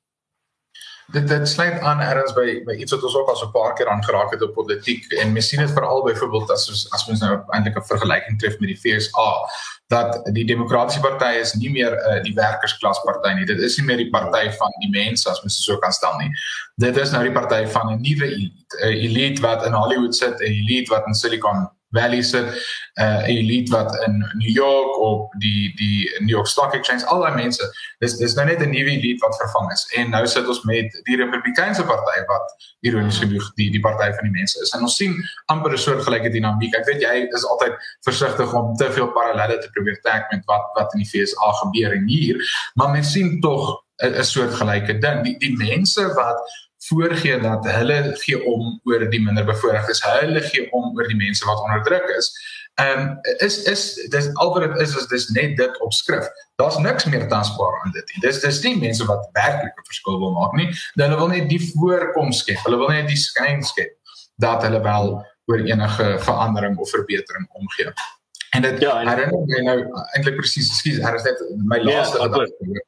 Dit 1.12 1.28
dit 1.28 1.48
sluit 1.48 1.80
aan 1.80 2.00
erns 2.00 2.32
by 2.32 2.62
by 2.64 2.74
iets 2.80 2.92
wat 2.94 3.02
ons 3.04 3.16
ook 3.16 3.28
al 3.28 3.36
so 3.36 3.46
'n 3.46 3.52
paar 3.52 3.74
keer 3.74 3.88
aangeraak 3.88 4.30
het 4.32 4.42
op 4.42 4.54
politiek 4.54 5.12
en 5.12 5.32
mens 5.32 5.48
sien 5.48 5.60
dit 5.60 5.70
veral 5.70 6.02
byvoorbeeld 6.02 6.50
as 6.50 6.68
ons 6.68 6.90
as 6.90 7.08
ons 7.08 7.20
nou 7.20 7.40
eintlik 7.48 7.76
'n 7.76 7.90
vergelyking 7.92 8.38
tref 8.38 8.58
met 8.58 8.68
die 8.68 8.80
FSA 8.80 9.30
dat 9.86 10.24
die 10.32 10.46
demokratiese 10.46 11.00
party 11.00 11.32
is 11.40 11.52
nie 11.54 11.70
meer 11.70 11.92
uh, 11.92 12.22
die 12.22 12.34
werkersklas 12.34 13.00
party 13.04 13.34
nie. 13.36 13.44
Dit 13.44 13.58
is 13.58 13.76
nie 13.76 13.86
meer 13.86 13.96
die 13.96 14.10
party 14.10 14.50
van 14.56 14.72
die 14.80 14.90
mense 14.90 15.30
as 15.30 15.42
mens 15.42 15.64
so 15.64 15.76
kan 15.78 15.92
stel 15.92 16.16
nie. 16.18 16.30
Dit 16.80 16.96
is 16.96 17.10
nou 17.10 17.22
die 17.22 17.32
party 17.32 17.66
van 17.66 17.92
'n 17.92 18.00
nuwe 18.00 18.26
elite, 18.26 18.76
'n 18.80 18.96
elite 19.06 19.42
wat 19.42 19.66
in 19.66 19.72
Hollywood 19.72 20.16
sit, 20.16 20.40
'n 20.40 20.44
elite 20.44 20.90
wat 20.90 21.06
in 21.06 21.14
Silicon 21.14 21.68
Valley 21.94 22.22
sit, 22.22 22.46
uh, 23.00 23.22
'n 23.22 23.30
elite 23.30 23.70
wat 23.70 23.90
in 24.06 24.18
New 24.42 24.54
York 24.54 24.98
op 24.98 25.32
die 25.38 25.72
die 25.76 26.10
New 26.18 26.34
York 26.36 26.46
Stock 26.46 26.74
Exchange, 26.74 27.06
al 27.06 27.20
daai 27.20 27.34
mense. 27.34 27.62
Dis 27.98 28.16
dis 28.16 28.34
nou 28.34 28.46
net 28.46 28.60
'n 28.60 28.70
nuwe 28.70 28.90
elite 28.90 29.24
wat 29.26 29.36
vervang 29.36 29.72
is. 29.72 29.86
En 29.98 30.10
nou 30.10 30.26
sit 30.26 30.48
ons 30.48 30.62
met 30.62 31.00
die 31.08 31.16
Republikeinse 31.16 31.84
party 31.84 32.18
wat 32.26 32.56
ironies 32.80 33.18
genoeg 33.18 33.46
die 33.54 33.70
die 33.70 33.80
party 33.80 34.10
van 34.16 34.26
die 34.28 34.36
mense 34.40 34.60
is. 34.62 34.74
En 34.74 34.80
ons 34.80 34.96
sien 34.96 35.14
amper 35.46 35.72
'n 35.72 35.78
soort 35.78 36.02
gelyke 36.02 36.30
dinamiek. 36.30 36.74
Ek 36.74 36.86
weet 36.86 37.00
jy 37.00 37.14
is 37.30 37.46
altyd 37.46 37.74
versigtig 38.00 38.54
om 38.54 38.74
te 38.76 38.92
veel 38.92 39.08
parallelle 39.12 39.58
te 39.58 39.70
probeer 39.70 40.00
trek 40.00 40.26
met 40.30 40.44
wat 40.44 40.66
wat 40.74 40.94
in 40.94 41.00
die 41.02 41.08
FSA 41.08 41.52
gebeur 41.62 41.92
en 41.92 42.08
hier, 42.08 42.36
maar 42.74 42.90
mens 42.90 43.12
sien 43.12 43.40
tog 43.40 43.84
'n 44.02 44.24
soort 44.24 44.54
gelyke 44.54 44.98
ding. 44.98 45.22
Die 45.22 45.38
die 45.38 45.56
mense 45.56 46.14
wat 46.14 46.40
voorgee 46.88 47.40
dat 47.40 47.66
hulle 47.66 47.98
gee 48.22 48.40
om 48.44 48.80
oor 48.84 49.06
die 49.10 49.20
minderbevoorregtes, 49.22 50.02
hulle 50.04 50.42
gee 50.44 50.66
om 50.72 50.92
oor 50.96 51.08
die 51.08 51.18
mense 51.18 51.46
wat 51.48 51.62
onderdruk 51.62 52.08
is. 52.18 52.30
Ehm 52.74 53.00
um, 53.00 53.18
is 53.46 53.62
is 53.70 53.82
dis 54.10 54.30
al 54.42 54.50
wat 54.54 54.64
dit 54.66 54.80
is 54.82 54.96
is 54.98 55.06
dis 55.06 55.28
net 55.36 55.56
dit 55.56 55.80
op 55.80 55.92
skrif. 55.92 56.26
Daar's 56.60 56.78
niks 56.78 57.04
meer 57.04 57.28
tastbaar 57.28 57.76
aan 57.82 57.92
dit 57.94 58.14
nie. 58.14 58.22
Dis 58.26 58.40
dis 58.42 58.62
nie 58.62 58.74
mense 58.80 59.06
wat 59.06 59.28
werklik 59.32 59.78
'n 59.78 59.86
verskil 59.90 60.18
wil 60.18 60.34
maak 60.34 60.56
nie. 60.58 60.68
Hulle 60.94 61.16
wil 61.16 61.28
net 61.28 61.48
die 61.48 61.62
voorkom 61.72 62.32
skep. 62.32 62.58
Hulle 62.66 62.80
wil 62.82 62.90
net 62.90 63.08
die 63.08 63.20
skyn 63.20 63.62
skep 63.62 63.94
dat 64.42 64.62
hulle 64.62 64.82
wel 64.82 65.14
oor 65.46 65.58
enige 65.58 66.16
verandering 66.18 66.76
of 66.78 66.90
verbetering 66.90 67.46
omgee. 67.52 67.92
En 68.50 68.62
dit 68.62 68.80
ja, 68.80 68.98
herinner 68.98 69.46
my 69.46 69.60
nou 69.66 69.78
eintlik 70.14 70.36
presies, 70.36 70.68
ekskuus, 70.70 70.98
hier 71.02 71.14
is 71.14 71.22
net 71.26 71.40
my 71.66 71.78
ja, 71.80 71.84
laaste 71.84 72.18
ja, 72.18 72.26
gedagte 72.28 72.84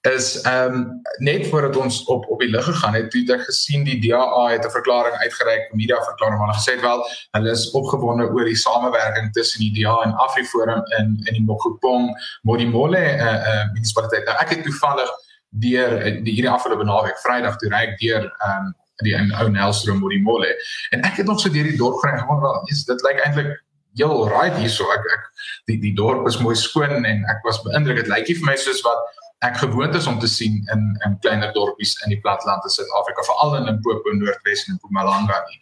is 0.00 0.40
ehm 0.40 0.74
um, 0.74 1.00
net 1.18 1.46
voordat 1.46 1.76
ons 1.76 2.04
op 2.04 2.24
op 2.28 2.40
die 2.40 2.48
lig 2.48 2.64
gegaan 2.64 2.94
het, 2.94 3.12
het 3.12 3.30
ek 3.30 3.42
gesien 3.44 3.84
die 3.84 3.98
DA 4.00 4.46
het 4.48 4.64
'n 4.64 4.70
verklaring 4.70 5.14
uitgereik, 5.14 5.72
'n 5.72 5.76
media 5.76 5.98
verklaring 6.04 6.38
waar 6.38 6.48
hulle 6.48 6.60
gesê 6.60 6.72
het 6.72 6.80
wel 6.80 7.04
hulle 7.30 7.50
is 7.50 7.70
opgewonde 7.70 8.24
oor 8.24 8.44
die 8.44 8.56
samewerking 8.56 9.32
tussen 9.32 9.60
die 9.60 9.82
DA 9.82 9.96
en 10.04 10.16
AfriForum 10.16 10.82
in 10.98 11.20
in 11.28 11.34
die 11.34 11.44
Mokopong 11.44 12.16
Modimolle 12.42 12.98
eh 12.98 13.24
uh, 13.24 13.48
uh, 13.52 13.72
munisipaliteit. 13.72 14.24
Nou 14.24 14.36
ek 14.38 14.48
het 14.48 14.62
toevallig 14.62 15.10
deur 15.48 16.22
die 16.24 16.32
hierdie 16.32 16.50
afgelope 16.50 16.84
naweek 16.84 17.18
Vrydag 17.18 17.56
toe 17.56 17.68
ry 17.68 17.82
ek 17.92 17.98
deur 18.00 18.24
ehm 18.24 18.66
um, 18.66 18.74
die 19.04 19.14
in 19.14 19.32
ou 19.32 19.48
Nelstroom 19.48 19.98
Modimolle 19.98 20.56
en 20.90 21.00
ek 21.02 21.16
het 21.16 21.26
nog 21.26 21.40
so 21.40 21.50
deur 21.50 21.64
die 21.64 21.76
dorp 21.76 22.00
gery 22.00 22.18
gewoon 22.18 22.40
wel, 22.40 22.62
yes, 22.64 22.84
dit 22.84 23.02
lyk 23.02 23.20
eintlik 23.24 23.64
heel 23.94 24.28
right 24.28 24.56
hierso. 24.56 24.84
Ek 24.92 25.04
ek 25.16 25.24
die 25.66 25.78
die 25.80 25.94
dorp 25.94 26.26
is 26.28 26.38
mooi 26.38 26.56
skoon 26.56 27.04
en 27.04 27.24
ek 27.28 27.42
was 27.44 27.62
beïndruk. 27.62 27.96
Dit 27.96 28.08
lyk 28.08 28.28
nie 28.28 28.36
vir 28.40 28.46
my 28.52 28.56
soos 28.56 28.82
wat 28.86 28.98
ek 29.40 29.56
gewoond 29.56 29.94
is 29.96 30.06
om 30.06 30.18
te 30.20 30.28
sien 30.28 30.60
in 30.74 30.82
in 31.06 31.16
kleiner 31.24 31.52
dorpies 31.56 31.94
in 32.04 32.12
die 32.12 32.20
platteland 32.20 32.64
in 32.64 32.72
Suid-Afrika, 32.74 33.24
veral 33.24 33.56
in 33.56 33.68
Limpopo, 33.70 34.12
Noordwes 34.12 34.66
en 34.68 34.76
Mpumalanga 34.76 35.38
nie. 35.48 35.60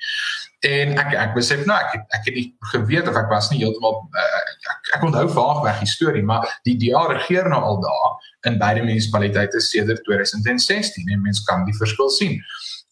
En 0.70 0.96
ek 0.98 1.14
ek 1.14 1.36
besef 1.36 1.62
nou 1.66 1.76
ek 1.78 1.94
ek 2.18 2.26
het 2.26 2.38
nie 2.40 2.46
geweet 2.72 3.10
of 3.10 3.18
ek 3.20 3.30
was 3.30 3.50
nie 3.52 3.60
heeltemal 3.62 4.00
uh, 4.02 4.40
ek, 4.72 4.90
ek 4.98 5.06
onthou 5.06 5.28
vaag 5.36 5.62
weg 5.66 5.84
die 5.84 5.92
storie, 5.94 6.24
maar 6.26 6.48
die 6.66 6.74
DA 6.82 7.04
regeer 7.12 7.46
nou 7.52 7.60
al 7.70 7.78
daar 7.84 8.32
in 8.50 8.58
beide 8.58 8.82
munisipaliteite 8.82 9.62
sedert 9.62 10.02
2016 10.10 11.14
en 11.14 11.22
mense 11.22 11.46
kan 11.46 11.62
die 11.68 11.76
verskil 11.78 12.10
sien. 12.10 12.42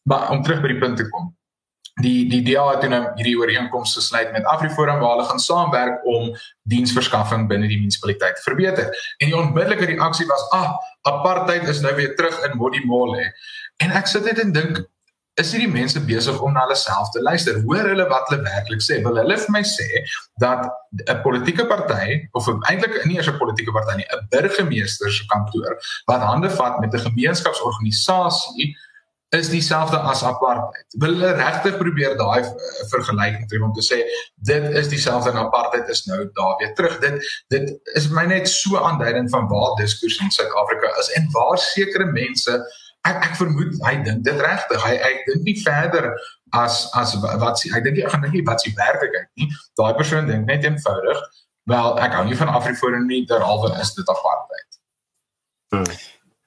Maar 0.07 0.31
om 0.31 0.43
terug 0.47 0.63
by 0.63 0.71
die 0.71 0.83
punt 0.85 1.03
te 1.03 1.09
kom 1.11 1.33
die 2.01 2.29
die 2.29 2.43
DA 2.45 2.65
het 2.75 2.89
nou 2.93 3.03
hierdie 3.17 3.37
ooreenkoms 3.41 3.95
gesluit 3.97 4.33
met 4.33 4.45
AfriForum 4.53 4.99
waar 5.01 5.15
hulle 5.17 5.29
gaan 5.29 5.41
saamwerk 5.41 6.05
om 6.05 6.35
diensverskaffing 6.69 7.47
binne 7.49 7.71
die 7.71 7.79
munisipaliteit 7.81 8.37
te 8.37 8.45
verbeter. 8.45 8.91
En 9.19 9.31
die 9.31 9.37
onmiddellike 9.37 9.89
reaksie 9.93 10.27
was: 10.27 10.45
"Ag, 10.51 10.67
ah, 10.67 11.15
apartheid 11.15 11.69
is 11.69 11.81
nou 11.81 11.95
weer 11.97 12.17
terug 12.17 12.37
in 12.45 12.59
Modimolle." 12.59 13.33
En 13.77 13.91
ek 13.91 14.07
sit 14.07 14.25
net 14.25 14.39
en 14.39 14.53
dink, 14.53 14.85
is 15.37 15.51
hierdie 15.53 15.73
mense 15.73 16.01
besig 16.01 16.39
om 16.41 16.53
na 16.53 16.63
hulle 16.65 16.77
self 16.77 17.11
te 17.13 17.21
luister? 17.21 17.61
Hoor 17.65 17.89
hulle 17.91 18.07
wat 18.09 18.29
hulle 18.29 18.45
werklik 18.45 18.81
sê? 18.85 19.03
Wil 19.05 19.21
hulle 19.21 19.37
vir 19.37 19.53
my 19.53 19.63
sê 19.69 19.89
dat 20.41 20.69
'n 21.09 21.21
politieke 21.23 21.67
party 21.67 22.29
of 22.33 22.49
eintlik 22.69 23.05
nie 23.05 23.17
eers 23.17 23.29
'n 23.29 23.39
politieke 23.39 23.73
party 23.73 23.97
nie, 23.97 24.09
'n 24.13 24.27
burgemeester 24.31 25.13
se 25.13 25.25
kantoor 25.33 25.77
wat 26.07 26.21
hande 26.21 26.51
vat 26.51 26.81
met 26.81 26.95
'n 26.95 27.09
gemeenskapsorganisasie 27.09 28.77
is 29.35 29.49
dieselfde 29.51 29.99
as 29.99 30.23
apartheid. 30.23 30.87
Wil 31.03 31.17
hulle 31.17 31.33
regtig 31.35 31.77
probeer 31.81 32.15
daai 32.19 32.47
vergelyking 32.93 33.49
tref 33.51 33.65
om 33.67 33.75
te 33.75 33.83
sê 33.83 33.99
dit 34.51 34.67
is 34.79 34.89
dieselfde 34.93 35.33
en 35.33 35.41
apartheid 35.43 35.89
is 35.91 36.05
nou 36.07 36.21
daar 36.39 36.55
weer 36.61 36.75
terug. 36.79 36.99
Dit 37.03 37.27
dit 37.55 37.73
is 37.99 38.09
my 38.15 38.27
net 38.31 38.49
so 38.49 38.79
aanduidend 38.79 39.31
van 39.31 39.49
waar 39.51 39.75
diskurs 39.81 40.19
in 40.23 40.31
Suid-Afrika 40.31 40.93
is 41.03 41.11
en 41.19 41.29
waar 41.35 41.59
sekere 41.59 42.07
mense 42.13 42.61
ek 43.07 43.23
ek 43.31 43.35
vermoed 43.41 43.75
hy 43.87 43.97
dink 44.07 44.23
dit 44.27 44.43
regtig. 44.47 44.83
Hy 44.87 44.95
hy 45.03 45.13
dink 45.27 45.43
nie 45.51 45.59
verder 45.63 46.13
as 46.55 46.85
as 46.95 47.17
wat 47.23 47.59
sy 47.59 47.75
ek 47.75 47.87
dink 47.89 47.99
hy 48.03 48.11
gaan 48.13 48.23
dink 48.27 48.39
nie 48.39 48.47
wat 48.47 48.63
sy 48.63 48.75
werklikheid 48.79 49.31
nie. 49.35 49.51
Daai 49.81 49.95
persoon 49.99 50.31
dink 50.31 50.47
net 50.47 50.67
eenvoudig 50.69 51.23
wel 51.67 51.99
ek 51.99 52.15
hou 52.15 52.27
nie 52.29 52.39
van 52.39 52.55
Afriforum 52.55 53.09
nie, 53.11 53.25
derhalwe 53.27 53.75
is 53.83 53.91
dit 53.99 54.13
apartheid. 54.13 54.79
Hmm. 55.75 55.97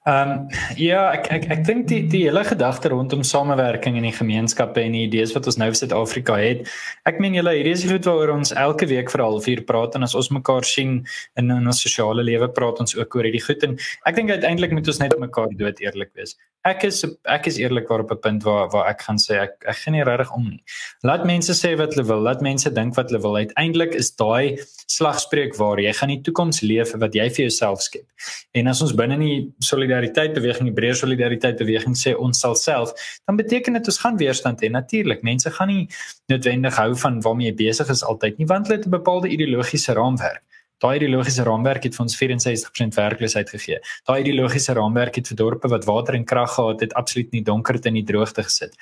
Ehm 0.08 0.30
um, 0.30 0.46
ja, 0.80 1.00
ek 1.12 1.26
ek 1.28 1.42
ek 1.52 1.64
dink 1.68 1.82
die 1.90 1.98
die 2.08 2.22
hele 2.24 2.40
gedagte 2.48 2.88
rondom 2.88 3.20
samewerking 3.20 3.98
in 4.00 4.06
die 4.08 4.14
gemeenskappe 4.16 4.80
en 4.80 4.94
die 4.96 5.02
idees 5.04 5.34
wat 5.36 5.44
ons 5.50 5.58
nou 5.60 5.68
in 5.68 5.76
Suid-Afrika 5.76 6.38
het. 6.40 6.62
Ek 7.04 7.20
meen 7.20 7.36
julle 7.36 7.52
hierdie 7.52 7.74
is 7.76 7.84
goed 7.84 8.08
waaroor 8.08 8.32
ons 8.38 8.54
elke 8.56 8.88
week 8.88 9.12
vir 9.12 9.20
'n 9.20 9.26
halfuur 9.28 9.60
praat 9.68 9.98
en 9.98 10.08
as 10.08 10.16
ons 10.16 10.30
mekaar 10.32 10.64
sien 10.64 11.04
in 11.36 11.50
in 11.50 11.66
ons 11.66 11.82
sosiale 11.84 12.24
lewe 12.24 12.48
praat 12.48 12.80
ons 12.80 12.96
ook 12.96 13.14
oor 13.14 13.28
hierdie 13.28 13.44
goed 13.44 13.62
en 13.68 13.76
ek 14.06 14.16
dink 14.16 14.30
uiteindelik 14.30 14.72
moet 14.72 14.88
ons 14.88 15.00
net 15.04 15.18
mekaar 15.20 15.52
dood 15.52 15.84
eerlik 15.84 16.10
wees. 16.16 16.32
Ek 16.68 16.82
is 16.84 16.98
ek 17.24 17.46
is 17.48 17.56
eerlikwaar 17.56 18.02
op 18.04 18.10
'n 18.12 18.20
punt 18.20 18.42
waar 18.44 18.68
waar 18.68 18.88
ek 18.90 19.00
gaan 19.00 19.16
sê 19.16 19.40
ek 19.40 19.64
ek 19.64 19.76
gaan 19.76 19.94
nie 19.94 20.04
regtig 20.04 20.30
om 20.36 20.44
nie. 20.44 20.62
Laat 21.02 21.24
mense 21.24 21.52
sê 21.56 21.76
wat 21.78 21.94
hulle 21.94 22.06
wil, 22.06 22.20
laat 22.20 22.42
mense 22.42 22.70
dink 22.70 22.94
wat 22.96 23.08
hulle 23.08 23.22
wil. 23.22 23.36
Uiteindelik 23.36 23.94
is 23.94 24.10
daai 24.12 24.60
slagspreuk 24.86 25.56
waar 25.56 25.80
jy 25.80 25.92
gaan 25.92 26.12
die 26.12 26.20
toekoms 26.20 26.60
leef 26.60 26.92
wat 26.92 27.14
jy 27.14 27.28
vir 27.30 27.48
jouself 27.48 27.80
skep. 27.80 28.04
En 28.52 28.66
as 28.66 28.82
ons 28.82 28.92
binne 28.92 29.18
die 29.18 29.48
solidariteit 29.58 30.34
beweging, 30.34 30.68
die 30.68 30.76
breër 30.80 30.94
solidariteit 30.94 31.56
beweging 31.56 31.96
sê 31.96 32.14
ons 32.14 32.38
sal 32.38 32.54
self, 32.54 32.92
dan 33.26 33.36
beteken 33.36 33.72
dit 33.72 33.86
ons 33.86 33.98
gaan 33.98 34.16
weerstand 34.18 34.60
hê. 34.60 34.68
Natuurlik, 34.68 35.22
mense 35.22 35.50
gaan 35.50 35.68
nie 35.68 35.88
noodwendig 36.28 36.76
hou 36.76 36.94
van 36.94 37.20
waarmee 37.20 37.50
jy 37.52 37.56
besig 37.56 37.88
is 37.88 38.04
altyd 38.04 38.36
nie, 38.38 38.46
want 38.46 38.66
hulle 38.66 38.78
het 38.78 38.86
'n 38.86 38.90
bepaalde 38.90 39.28
ideologiese 39.28 39.94
raamwerk. 39.94 40.44
Daai 40.80 40.96
ideologiese 40.96 41.44
raamwerk 41.44 41.84
het 41.84 41.96
vir 41.96 42.06
ons 42.06 42.16
64% 42.16 42.96
werkloosheid 42.96 43.52
gegee. 43.52 43.78
Daai 44.08 44.20
ideologiese 44.22 44.74
raamwerk 44.78 45.20
het 45.20 45.28
vir 45.28 45.36
dorpe 45.36 45.68
wat 45.68 45.84
water 45.84 46.16
en 46.16 46.24
krag 46.24 46.54
gehad 46.56 46.80
het, 46.80 46.96
absoluut 46.96 47.32
nie 47.36 47.44
donkerte 47.44 47.88
en 47.88 47.98
nie 47.98 48.06
droogte 48.06 48.42
gesit. 48.46 48.76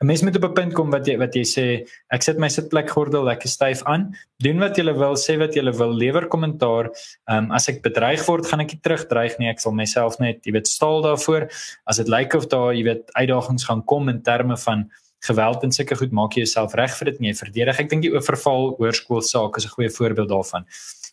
'n 0.00 0.06
Mens 0.06 0.22
moet 0.22 0.36
op 0.36 0.44
'n 0.44 0.52
punt 0.52 0.72
kom 0.72 0.90
wat 0.90 1.06
jy 1.06 1.16
wat 1.18 1.34
jy 1.34 1.42
sê, 1.44 1.64
ek 2.08 2.22
sit 2.22 2.38
my 2.38 2.48
sitplek 2.48 2.88
gordel 2.88 3.24
lekker 3.24 3.48
styf 3.48 3.82
aan, 3.84 4.16
doen 4.38 4.58
wat 4.58 4.78
jy 4.78 4.84
wil, 4.84 5.14
sê 5.14 5.36
wat 5.36 5.54
jy 5.54 5.62
wil, 5.76 5.92
lewer 5.92 6.26
kommentaar. 6.26 6.88
Ehm 7.28 7.44
um, 7.44 7.52
as 7.52 7.68
ek 7.68 7.82
bedreig 7.82 8.24
word, 8.26 8.46
gaan 8.46 8.60
ek 8.60 8.72
nie 8.72 8.80
terugdreig 8.80 9.38
nie. 9.38 9.50
Ek 9.50 9.60
sal 9.60 9.72
myself 9.72 10.18
net, 10.18 10.40
jy 10.46 10.52
weet, 10.52 10.68
staal 10.68 11.02
daarvoor. 11.02 11.50
As 11.84 11.98
dit 11.98 12.08
lyk 12.08 12.34
of 12.34 12.48
daar, 12.48 12.72
jy 12.72 12.84
weet, 12.84 13.12
uitdagings 13.12 13.64
gaan 13.64 13.84
kom 13.84 14.08
in 14.08 14.22
terme 14.22 14.56
van 14.56 14.90
geweld 15.20 15.62
en 15.62 15.72
sulke 15.72 15.96
goed, 15.96 16.12
maak 16.12 16.32
jy 16.32 16.46
jouself 16.46 16.74
reg 16.74 16.96
vir 16.96 17.10
dit 17.10 17.20
en 17.20 17.26
jy 17.26 17.34
verdedig. 17.34 17.80
Ek 17.80 17.90
dink 17.90 18.02
die 18.02 18.12
oorval 18.12 18.76
hoërskool 18.78 19.20
saak 19.20 19.58
is 19.58 19.66
'n 19.66 19.74
goeie 19.76 19.90
voorbeeld 19.90 20.28
daarvan. 20.28 20.64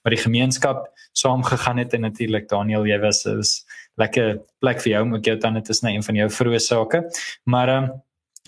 Maar 0.07 0.15
die 0.15 0.23
gemeenskap 0.23 0.85
saam 1.11 1.41
gegaan 1.43 1.81
het 1.83 1.91
en 1.91 2.05
natuurlik 2.07 2.45
Daniel, 2.47 2.85
jy 2.87 2.95
was 3.03 3.25
was 3.27 3.65
lekker 3.99 4.37
plek 4.63 4.79
vir 4.79 4.93
jou 4.93 5.01
om 5.03 5.15
ook 5.17 5.25
jou 5.27 5.33
dan 5.43 5.57
dit 5.59 5.69
is 5.69 5.81
net 5.83 5.97
een 5.97 6.05
van 6.05 6.15
jou 6.15 6.27
vroeë 6.31 6.61
sake. 6.63 7.01
Maar 7.43 7.73
ehm 7.73 7.89
um, 7.89 7.95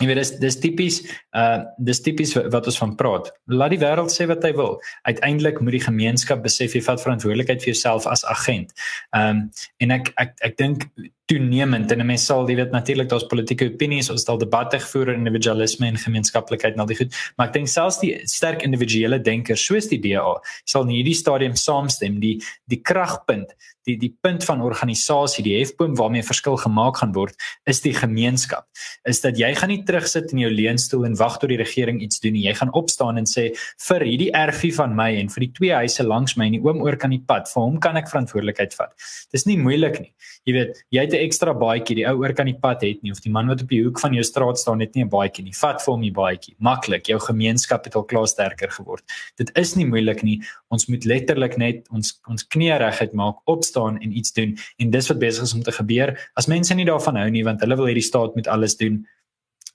Jy 0.00 0.06
weet 0.08 0.16
dis 0.16 0.30
dis 0.40 0.56
tipies 0.56 0.98
uh 1.36 1.60
dis 1.76 2.00
tipies 2.00 2.32
wat 2.32 2.68
ons 2.70 2.78
van 2.80 2.94
praat. 2.96 3.28
Laat 3.52 3.74
die 3.74 3.80
wêreld 3.82 4.12
sê 4.14 4.24
wat 4.30 4.44
hy 4.48 4.54
wil. 4.56 4.78
Uiteindelik 5.04 5.60
moet 5.60 5.76
die 5.76 5.84
gemeenskap 5.84 6.40
besef 6.46 6.72
jy 6.72 6.80
vat 6.86 7.02
verantwoordelikheid 7.02 7.60
vir 7.60 7.74
jouself 7.74 8.06
as 8.08 8.24
agent. 8.24 8.72
Um 9.12 9.50
en 9.84 9.92
ek 9.98 10.08
ek 10.16 10.32
ek 10.48 10.56
dink 10.56 10.88
toenemend. 11.30 11.92
En 11.94 12.04
mense 12.06 12.26
sal 12.26 12.48
jy 12.50 12.58
weet 12.58 12.74
natuurlik 12.74 13.10
daar's 13.10 13.26
politieke 13.30 13.70
opinies, 13.70 14.10
ons 14.12 14.24
stel 14.24 14.40
debatte 14.40 14.80
gevoer 14.82 15.12
oor 15.12 15.18
individualisme 15.18 15.88
en 15.90 16.00
gemeenskaplikheid 16.00 16.76
en 16.76 16.84
al 16.84 16.90
die 16.90 16.98
goed, 16.98 17.18
maar 17.38 17.50
ek 17.50 17.58
dink 17.60 17.70
selfs 17.70 18.00
die 18.02 18.12
sterk 18.30 18.64
individuele 18.66 19.20
denkers 19.22 19.64
soos 19.66 19.90
die 19.90 20.00
DA 20.02 20.36
sal 20.68 20.88
in 20.88 20.96
hierdie 20.98 21.16
stadium 21.18 21.56
saamstem. 21.58 22.18
Die 22.22 22.38
die 22.70 22.82
kragpunt 22.82 23.54
die 23.88 23.96
die 23.96 24.12
punt 24.22 24.44
van 24.44 24.62
organisasie 24.64 25.44
die 25.44 25.56
hefboom 25.58 25.96
waarmee 25.98 26.24
verskil 26.26 26.58
gemaak 26.60 27.00
gaan 27.00 27.14
word 27.16 27.36
is 27.70 27.80
die 27.84 27.94
gemeenskap. 27.96 28.66
Is 29.08 29.22
dat 29.24 29.38
jy 29.40 29.50
gaan 29.56 29.72
nie 29.72 29.82
terugsit 29.88 30.34
in 30.34 30.42
jou 30.44 30.50
leunstoel 30.52 31.06
en 31.08 31.16
wag 31.20 31.38
tot 31.40 31.52
die 31.52 31.60
regering 31.60 32.00
iets 32.04 32.20
doen 32.20 32.36
nie. 32.36 32.46
Jy 32.48 32.56
gaan 32.60 32.72
opstaan 32.76 33.20
en 33.20 33.28
sê 33.28 33.50
vir 33.88 34.06
hierdie 34.06 34.30
erfie 34.36 34.72
van 34.76 34.94
my 34.96 35.10
en 35.20 35.32
vir 35.32 35.46
die 35.46 35.52
twee 35.56 35.80
huise 35.82 36.06
langs 36.06 36.36
my 36.36 36.50
en 36.50 36.58
die 36.58 36.62
oom 36.64 36.82
oor 36.84 36.98
kan 37.00 37.14
die 37.14 37.22
pad 37.26 37.48
vir 37.52 37.62
hom 37.62 37.80
kan 37.80 37.96
ek 38.00 38.10
verantwoordelikheid 38.12 38.76
vat. 38.76 38.92
Dis 39.32 39.46
nie 39.48 39.58
moeilik 39.60 40.00
nie. 40.02 40.12
Jy 40.48 40.56
weet 40.56 40.84
jy 40.90 41.06
het 41.06 41.14
'n 41.14 41.19
ekstra 41.20 41.54
baadjie 41.54 41.96
die 42.00 42.06
ou 42.08 42.16
oor 42.22 42.32
kan 42.32 42.46
die 42.46 42.58
pad 42.58 42.82
het 42.82 43.02
nie 43.02 43.12
of 43.12 43.20
die 43.20 43.32
man 43.32 43.48
wat 43.48 43.62
op 43.62 43.68
die 43.68 43.82
hoek 43.84 44.00
van 44.00 44.14
jou 44.14 44.24
straat 44.24 44.58
staan 44.58 44.80
het 44.80 44.94
nie 44.94 45.04
'n 45.04 45.10
baadjie 45.10 45.44
nie. 45.44 45.52
Vat 45.52 45.82
vir 45.82 45.92
hom 45.92 46.02
die 46.02 46.12
baadjie. 46.12 46.54
Maklik 46.58 47.06
jou 47.06 47.18
gemeenskap 47.18 47.84
het 47.84 47.94
al 47.94 48.04
klaar 48.04 48.26
sterker 48.26 48.70
geword. 48.70 49.04
Dit 49.36 49.50
is 49.56 49.76
nie 49.76 49.86
moeilik 49.86 50.22
nie. 50.22 50.40
Ons 50.70 50.86
moet 50.86 51.04
letterlik 51.04 51.56
net 51.56 51.86
ons 51.90 52.20
ons 52.28 52.44
knie 52.44 52.72
reguit 52.72 53.12
maak 53.12 53.36
opstaan 53.46 53.70
staan 53.70 54.00
en 54.00 54.16
iets 54.16 54.32
doen. 54.32 54.56
En 54.76 54.90
dis 54.90 55.08
wat 55.08 55.18
besig 55.18 55.42
is 55.42 55.54
om 55.54 55.62
te 55.62 55.72
gebeur. 55.72 56.14
As 56.34 56.46
mense 56.46 56.74
nie 56.74 56.84
daarvan 56.88 57.16
hou 57.16 57.30
nie 57.30 57.44
want 57.44 57.60
hulle 57.60 57.76
wil 57.76 57.90
hierdie 57.90 58.04
staat 58.04 58.34
met 58.34 58.46
alles 58.46 58.76
doen, 58.76 59.06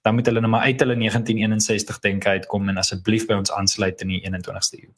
dan 0.03 0.15
moet 0.15 0.25
hulle 0.25 0.41
net 0.41 0.49
maar 0.49 0.67
uit 0.69 0.79
hulle 0.79 0.95
1961 0.95 1.99
denke 1.99 2.29
uitkom 2.29 2.69
en 2.69 2.77
asseblief 2.77 3.27
by 3.27 3.39
ons 3.41 3.51
aansluit 3.51 4.01
in 4.01 4.13
die 4.13 4.21
21ste 4.27 4.81
eeu. 4.83 4.93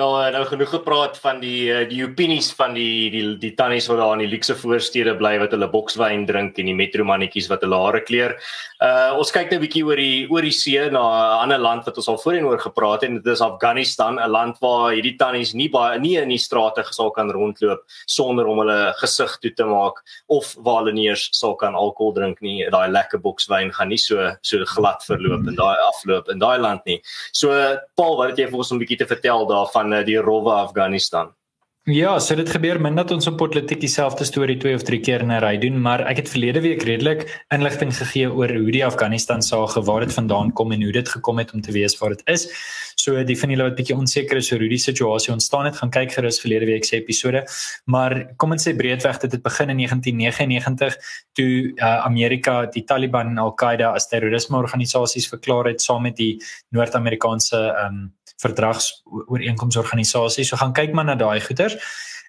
Wel 0.00 0.14
eh, 0.24 0.32
nou 0.32 0.44
genoeg 0.48 0.70
gepraat 0.72 1.18
van 1.20 1.42
die 1.42 1.68
eh, 1.68 1.82
die 1.88 2.00
opinies 2.06 2.48
van 2.56 2.72
die 2.72 3.10
die 3.12 3.24
die 3.40 3.50
tannies 3.56 3.88
wat 3.90 3.98
daar 4.00 4.14
in 4.16 4.22
die 4.24 4.30
luukse 4.32 4.54
voorstede 4.56 5.12
bly 5.18 5.34
wat 5.42 5.52
hulle 5.52 5.68
bokswyn 5.68 6.22
drink 6.28 6.56
en 6.56 6.70
die 6.70 6.76
metro 6.76 7.04
mannetjies 7.04 7.50
wat 7.50 7.66
hulle 7.66 7.76
hare 7.82 8.00
kleur. 8.06 8.32
Uh 8.80 9.18
ons 9.20 9.32
kyk 9.34 9.50
nou 9.50 9.58
'n 9.58 9.64
bietjie 9.66 9.82
oor 9.84 10.00
die 10.00 10.24
oor 10.32 10.46
die 10.46 10.54
see 10.56 10.86
na 10.88 11.02
'n 11.02 11.42
ander 11.44 11.60
land 11.60 11.84
wat 11.84 11.98
ons 12.00 12.08
al 12.08 12.20
voorheen 12.22 12.48
oor 12.48 12.58
gepraat 12.58 13.02
het 13.02 13.10
en 13.10 13.20
dit 13.20 13.26
is 13.32 13.42
Afghanistan, 13.44 14.16
'n 14.16 14.30
land 14.30 14.56
waar 14.60 14.94
hierdie 14.94 15.18
tannies 15.18 15.52
nie 15.52 15.68
baie 15.68 15.98
nie 15.98 16.16
in 16.16 16.30
die 16.30 16.38
strate 16.38 16.82
gesal 16.82 17.10
kan 17.10 17.30
rondloop 17.30 17.84
sonder 18.06 18.46
om 18.46 18.58
hulle 18.64 18.94
gesig 19.02 19.36
toe 19.42 19.52
te 19.52 19.64
maak 19.64 20.00
of 20.28 20.56
waar 20.64 20.84
hulle 20.84 20.94
nie 20.94 21.08
eers 21.08 21.28
sal 21.32 21.56
kan 21.56 21.74
alkohol 21.74 22.14
drink 22.14 22.40
nie. 22.40 22.64
Daai 22.70 22.88
lekker 22.88 23.20
bokswyn 23.20 23.70
gaan 23.72 23.88
nie 23.88 23.98
so 23.98 24.32
so 24.40 24.64
glad 24.64 25.04
verloop 25.04 25.46
in 25.46 25.56
daai 25.56 25.76
afloop 25.92 26.30
in 26.30 26.38
daai 26.38 26.58
land 26.58 26.86
nie. 26.86 27.02
So 27.32 27.50
Paul, 27.96 28.16
wat 28.16 28.30
het 28.30 28.38
jy 28.38 28.48
vir 28.48 28.56
ons 28.56 28.72
'n 28.72 28.78
bietjie 28.78 28.98
te 28.98 29.06
vertel 29.06 29.46
daarvan 29.46 29.89
Eh, 29.92 30.04
die 30.04 30.18
rowwe 30.18 30.52
Afghanistan. 30.52 31.34
Ja, 31.88 32.18
so 32.20 32.36
dit 32.36 32.50
gebeur 32.52 32.76
min 32.80 32.94
dat 32.94 33.10
ons 33.10 33.26
op 33.26 33.38
politiek 33.40 33.80
dieselfde 33.80 34.24
storie 34.28 34.58
twee 34.60 34.74
of 34.76 34.82
drie 34.84 35.00
keer 35.00 35.22
in 35.24 35.32
'n 35.32 35.40
ry 35.40 35.56
doen, 35.58 35.80
maar 35.80 36.00
ek 36.06 36.16
het 36.16 36.28
verlede 36.28 36.60
week 36.60 36.82
redelik 36.82 37.44
inligting 37.48 37.90
gegee 37.96 38.28
oor 38.28 38.48
hoe 38.48 38.70
die 38.70 38.84
Afghanistan 38.84 39.42
saak 39.42 39.74
waar 39.74 40.00
dit 40.00 40.12
vandaan 40.12 40.52
kom 40.52 40.72
en 40.72 40.82
hoe 40.82 40.92
dit 40.92 41.08
gekom 41.08 41.38
het 41.38 41.52
om 41.52 41.60
te 41.60 41.72
wees 41.72 41.98
waar 41.98 42.10
dit 42.10 42.22
is. 42.26 42.46
So 42.96 43.24
die 43.24 43.38
van 43.38 43.50
julle 43.50 43.62
wat 43.62 43.76
bietjie 43.76 43.96
onseker 43.96 44.36
is 44.36 44.52
oor 44.52 44.58
hoe 44.58 44.68
die 44.68 44.78
situasie 44.78 45.32
ontstaan 45.32 45.64
het, 45.64 45.76
gaan 45.76 45.90
kyk 45.90 46.12
gerus 46.12 46.40
verlede 46.40 46.66
week 46.66 46.84
se 46.84 46.96
episode. 46.96 47.44
Maar 47.86 48.34
kom 48.36 48.52
ons 48.52 48.68
sê 48.68 48.76
breedweg 48.76 49.18
dit 49.18 49.32
het 49.32 49.42
begin 49.42 49.70
in 49.70 49.76
1999 49.76 50.96
toe 51.32 51.72
uh, 51.76 52.04
Amerika 52.04 52.66
die 52.66 52.84
Taliban 52.84 53.26
en 53.26 53.38
Al-Qaeda 53.38 53.94
as 53.94 54.08
terrorisme 54.08 54.56
organisasies 54.56 55.28
verklaar 55.28 55.64
het 55.64 55.80
saam 55.80 56.02
met 56.02 56.16
die 56.16 56.36
Noord-Amerikaanse 56.70 57.56
um, 57.86 58.12
verdragsooreenkomsorganisasie. 58.42 60.44
So 60.44 60.60
gaan 60.60 60.76
kyk 60.76 60.94
maar 60.96 61.08
na 61.08 61.16
daai 61.18 61.40
goeters. 61.44 61.76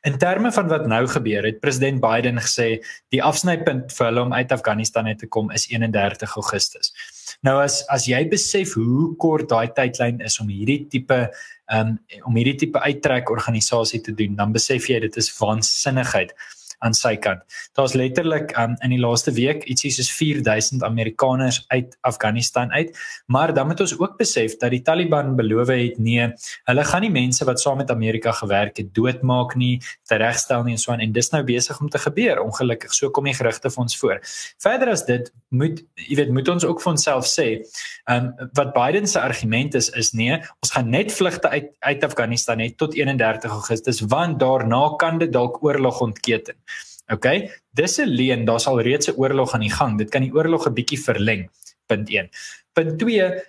In 0.02 0.18
terme 0.18 0.52
van 0.52 0.68
wat 0.68 0.88
nou 0.90 1.04
gebeur 1.08 1.46
het, 1.46 1.60
president 1.62 2.02
Biden 2.02 2.42
gesê 2.42 2.80
die 3.14 3.22
afsnypunt 3.22 3.92
vir 3.94 4.08
hulle 4.08 4.24
om 4.26 4.34
uit 4.34 4.52
Afghanistan 4.52 5.06
uit 5.06 5.20
te 5.22 5.30
kom 5.30 5.52
is 5.54 5.68
31 5.70 6.34
Augustus. 6.36 6.90
Nou 7.46 7.60
as 7.62 7.84
as 7.94 8.08
jy 8.10 8.24
besef 8.30 8.74
hoe 8.80 9.12
kort 9.22 9.50
daai 9.50 9.70
tydlyn 9.78 10.24
is 10.26 10.40
om 10.42 10.50
hierdie 10.50 10.88
tipe 10.90 11.20
um, 11.70 12.00
om 12.26 12.36
hierdie 12.36 12.58
tipe 12.66 12.82
uittrek 12.82 13.30
organisasie 13.30 14.02
te 14.02 14.16
doen, 14.18 14.34
dan 14.36 14.58
besef 14.58 14.90
jy 14.90 15.00
dit 15.06 15.22
is 15.22 15.30
waansinnigheid 15.38 16.34
aan 16.82 16.96
sy 16.98 17.16
kant. 17.22 17.42
Daar's 17.78 17.94
letterlik 17.98 18.54
um, 18.60 18.76
in 18.86 18.94
die 18.96 19.00
laaste 19.02 19.34
week 19.38 19.66
ietsie 19.70 19.92
soos 19.94 20.10
4000 20.18 20.84
Amerikaners 20.84 21.62
uit 21.74 21.96
Afghanistan 22.08 22.72
uit, 22.74 22.96
maar 23.26 23.54
dan 23.54 23.70
moet 23.70 23.84
ons 23.86 23.94
ook 24.00 24.18
besef 24.18 24.58
dat 24.62 24.74
die 24.74 24.82
Taliban 24.86 25.36
beloof 25.38 25.70
het 25.72 26.00
nee, 26.02 26.28
hulle 26.70 26.86
gaan 26.88 27.06
nie 27.06 27.14
mense 27.14 27.46
wat 27.46 27.62
saam 27.62 27.82
met 27.82 27.92
Amerika 27.94 28.34
gewerk 28.36 28.82
het 28.82 28.94
doodmaak 28.98 29.56
nie, 29.60 29.80
teregstel 30.10 30.66
nie 30.66 30.76
en 30.78 30.82
so 30.82 30.94
aan 30.94 31.04
en 31.06 31.14
dis 31.14 31.32
nou 31.34 31.44
besig 31.46 31.80
om 31.82 31.90
te 31.90 32.02
gebeur. 32.02 32.42
Ongelukkig 32.44 32.94
so 32.98 33.10
kom 33.14 33.30
die 33.30 33.38
gerugte 33.38 33.70
vir 33.70 33.84
ons 33.86 33.98
voor. 34.02 34.22
Verder 34.62 34.94
as 34.96 35.06
dit 35.06 35.32
moet 35.50 35.84
jy 35.96 36.18
weet 36.20 36.34
moet 36.34 36.50
ons 36.50 36.66
ook 36.66 36.82
vir 36.82 36.94
onsself 36.94 37.28
sê, 37.30 37.48
um, 38.10 38.32
wat 38.58 38.74
Biden 38.76 39.08
se 39.08 39.20
argument 39.22 39.76
is 39.78 39.90
is 40.00 40.14
nee, 40.18 40.40
ons 40.64 40.74
gaan 40.76 40.90
net 40.90 41.14
vlugte 41.14 41.50
uit 41.50 41.70
uit 41.80 42.04
Afghanistan 42.04 42.58
net 42.62 42.78
tot 42.78 42.96
31 42.98 43.52
Augustus 43.52 44.02
want 44.12 44.40
daarna 44.40 44.96
kan 44.98 45.20
dit 45.22 45.32
dalk 45.32 45.62
oorlog 45.64 46.02
ontketen. 46.02 46.56
OK, 47.12 47.28
dis 47.76 48.00
'n 48.00 48.08
leen, 48.08 48.46
daar's 48.46 48.68
al 48.68 48.82
reeds 48.82 49.08
'n 49.08 49.18
oorlog 49.18 49.54
aan 49.54 49.66
die 49.68 49.74
gang. 49.74 49.98
Dit 49.98 50.10
kan 50.10 50.22
die 50.22 50.34
oorlog 50.34 50.68
'n 50.68 50.74
bietjie 50.74 51.00
verleng. 51.00 51.50
Punt 51.88 52.10
1. 52.10 52.30
Punt 52.74 53.00
2 53.00 53.44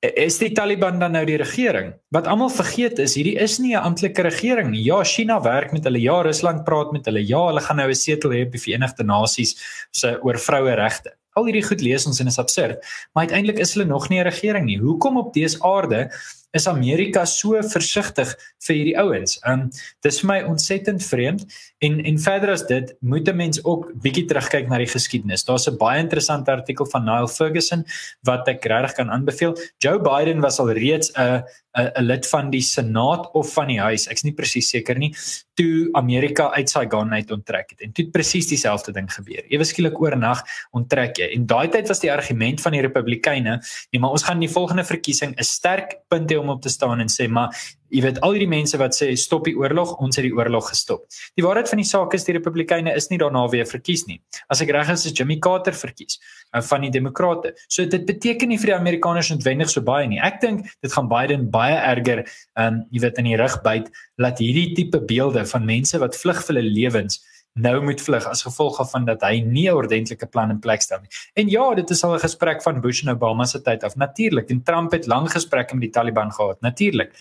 is 0.00 0.38
die 0.38 0.52
Taliban 0.52 0.98
dan 0.98 1.12
nou 1.12 1.24
die 1.26 1.36
regering? 1.36 1.92
Wat 2.14 2.26
almal 2.26 2.50
vergeet 2.50 2.98
is, 2.98 3.16
hierdie 3.18 3.38
is 3.38 3.58
nie 3.58 3.74
'n 3.74 3.82
amptelike 3.82 4.22
regering 4.22 4.70
nie. 4.70 4.82
Ja, 4.82 5.02
China 5.04 5.40
werk 5.40 5.72
met 5.72 5.84
hulle, 5.84 6.00
ja, 6.00 6.22
Rusland 6.22 6.64
praat 6.64 6.92
met 6.92 7.04
hulle. 7.04 7.26
Ja, 7.26 7.46
hulle 7.46 7.60
gaan 7.60 7.76
nou 7.76 7.88
'n 7.88 7.94
setel 7.94 8.30
hê 8.30 8.46
op 8.46 8.52
die 8.52 8.60
Verenigde 8.60 9.04
Nasies 9.04 9.56
se 9.90 10.18
oor 10.22 10.38
vroue 10.38 10.74
regte. 10.74 11.16
Al 11.34 11.44
hierdie 11.44 11.66
goed 11.66 11.80
lees 11.80 12.06
ons 12.06 12.20
en 12.20 12.26
is 12.26 12.38
absurd, 12.38 12.78
maar 13.12 13.26
uiteindelik 13.26 13.58
is 13.58 13.74
hulle 13.74 13.86
nog 13.86 14.08
nie 14.08 14.20
'n 14.20 14.24
regering 14.24 14.64
nie. 14.64 14.78
Hoekom 14.78 15.16
op 15.16 15.34
dese 15.34 15.62
aarde 15.62 16.10
is 16.52 16.66
Amerika 16.66 17.24
so 17.26 17.60
versigtig 17.62 18.32
vir 18.66 18.76
hierdie 18.76 18.96
ouens. 18.98 19.36
Um 19.48 19.68
dis 20.04 20.20
vir 20.22 20.28
my 20.30 20.38
ontsettend 20.48 21.04
vreemd 21.04 21.44
en 21.84 22.00
en 22.00 22.18
verder 22.24 22.52
as 22.54 22.64
dit 22.66 22.94
moet 23.00 23.28
'n 23.28 23.36
mens 23.36 23.64
ook 23.64 23.92
bietjie 24.02 24.26
terugkyk 24.26 24.68
na 24.68 24.78
die 24.78 24.86
geskiedenis. 24.86 25.44
Daar's 25.44 25.68
'n 25.68 25.76
baie 25.76 26.00
interessante 26.00 26.50
artikel 26.50 26.86
van 26.86 27.04
Niall 27.04 27.28
Ferguson 27.28 27.84
wat 28.22 28.48
ek 28.48 28.64
regtig 28.64 28.96
kan 28.96 29.10
aanbeveel. 29.10 29.56
Joe 29.78 29.98
Biden 30.00 30.40
was 30.40 30.58
al 30.58 30.72
reeds 30.72 31.12
'n 31.16 31.44
'n 31.78 32.02
lid 32.02 32.26
van 32.26 32.50
die 32.50 32.62
Senaat 32.62 33.30
of 33.34 33.52
van 33.52 33.68
die 33.70 33.80
Huis, 33.80 34.08
ek's 34.10 34.24
nie 34.24 34.34
presies 34.34 34.68
seker 34.68 34.98
nie, 34.98 35.12
toe 35.58 35.88
Amerika 35.98 36.50
uit 36.54 36.70
Saigon 36.70 37.12
uit 37.12 37.30
onttrek 37.34 37.70
het. 37.70 37.80
En 37.86 37.92
toe 37.92 38.04
het 38.04 38.12
presies 38.14 38.48
dieselfde 38.50 38.92
ding 38.92 39.08
gebeur. 39.12 39.44
Ewe 39.50 39.64
skielik 39.64 40.00
oornag 40.00 40.42
onttrek 40.76 41.18
jy. 41.18 41.30
En 41.36 41.46
daai 41.46 41.68
tyd 41.68 41.88
was 41.90 42.02
die 42.02 42.12
argument 42.12 42.62
van 42.64 42.72
die 42.72 42.82
Republikeine, 42.84 43.58
nee, 43.90 44.00
maar 44.00 44.16
ons 44.16 44.26
gaan 44.26 44.40
in 44.40 44.46
die 44.46 44.54
volgende 44.54 44.84
verkiesing 44.84 45.34
'n 45.36 45.44
sterk 45.44 45.98
punt 46.08 46.30
hê 46.30 46.37
om 46.40 46.52
op 46.54 46.62
te 46.62 46.72
staan 46.72 47.00
en 47.02 47.10
sê, 47.12 47.28
maar 47.28 47.54
jy 47.94 48.02
weet 48.04 48.18
al 48.24 48.34
hierdie 48.36 48.50
mense 48.50 48.78
wat 48.80 48.96
sê 48.96 49.10
stop 49.16 49.46
die 49.48 49.54
oorlog, 49.56 49.94
ons 50.04 50.18
het 50.18 50.26
die 50.26 50.34
oorlog 50.36 50.68
gestop. 50.70 51.06
Die 51.38 51.44
waarheid 51.44 51.70
van 51.70 51.80
die 51.80 51.88
saak 51.88 52.14
is 52.16 52.26
die 52.28 52.36
Republikeine 52.36 52.92
is 52.96 53.08
nie 53.12 53.18
daarna 53.20 53.46
weer 53.52 53.68
verkies 53.68 54.04
nie. 54.08 54.18
As 54.52 54.62
ek 54.64 54.72
reg 54.76 54.92
is, 54.92 55.06
is 55.08 55.16
Jimmy 55.16 55.38
Carter 55.42 55.76
verkies 55.76 56.18
uh, 56.18 56.60
van 56.64 56.84
die 56.84 56.92
Demokrate. 56.94 57.54
So 57.68 57.86
dit 57.88 58.04
beteken 58.08 58.52
nie 58.52 58.60
vir 58.60 58.74
die 58.74 58.76
Amerikaners 58.76 59.32
noodwendig 59.32 59.72
so 59.72 59.84
baie 59.84 60.08
nie. 60.10 60.20
Ek 60.20 60.40
dink 60.44 60.66
dit 60.84 60.92
gaan 60.92 61.08
Biden 61.10 61.48
baie 61.54 61.78
erger, 61.78 62.26
um, 62.60 62.84
jy 62.92 63.06
weet 63.06 63.22
in 63.22 63.32
die 63.32 63.40
rug 63.40 63.58
byt 63.64 63.90
laat 64.20 64.42
hierdie 64.42 64.74
tipe 64.76 65.00
beelde 65.08 65.46
van 65.48 65.66
mense 65.68 65.98
wat 66.02 66.16
vlug 66.18 66.44
vir 66.44 66.56
hulle 66.58 66.68
lewens 66.68 67.22
nou 67.60 67.82
moet 67.84 68.00
vlug 68.00 68.26
as 68.26 68.42
gevolg 68.46 68.78
van 68.90 69.04
dat 69.04 69.22
hy 69.22 69.40
nie 69.40 69.68
'n 69.68 69.74
ordentlike 69.74 70.26
plan 70.26 70.50
in 70.50 70.60
plek 70.60 70.82
stel 70.82 71.00
nie. 71.00 71.10
En 71.34 71.48
ja, 71.48 71.74
dit 71.74 71.90
is 71.90 72.04
al 72.04 72.14
'n 72.14 72.26
gesprek 72.26 72.62
van 72.62 72.80
Bush 72.80 73.02
en 73.02 73.10
Obama 73.10 73.44
se 73.44 73.62
tyd 73.62 73.84
af. 73.84 73.96
Natuurlik, 73.96 74.50
en 74.50 74.62
Trump 74.62 74.92
het 74.92 75.06
lang 75.06 75.30
gesprekke 75.30 75.74
met 75.74 75.82
die 75.82 75.90
Taliban 75.90 76.32
gehad. 76.32 76.60
Natuurlik 76.60 77.12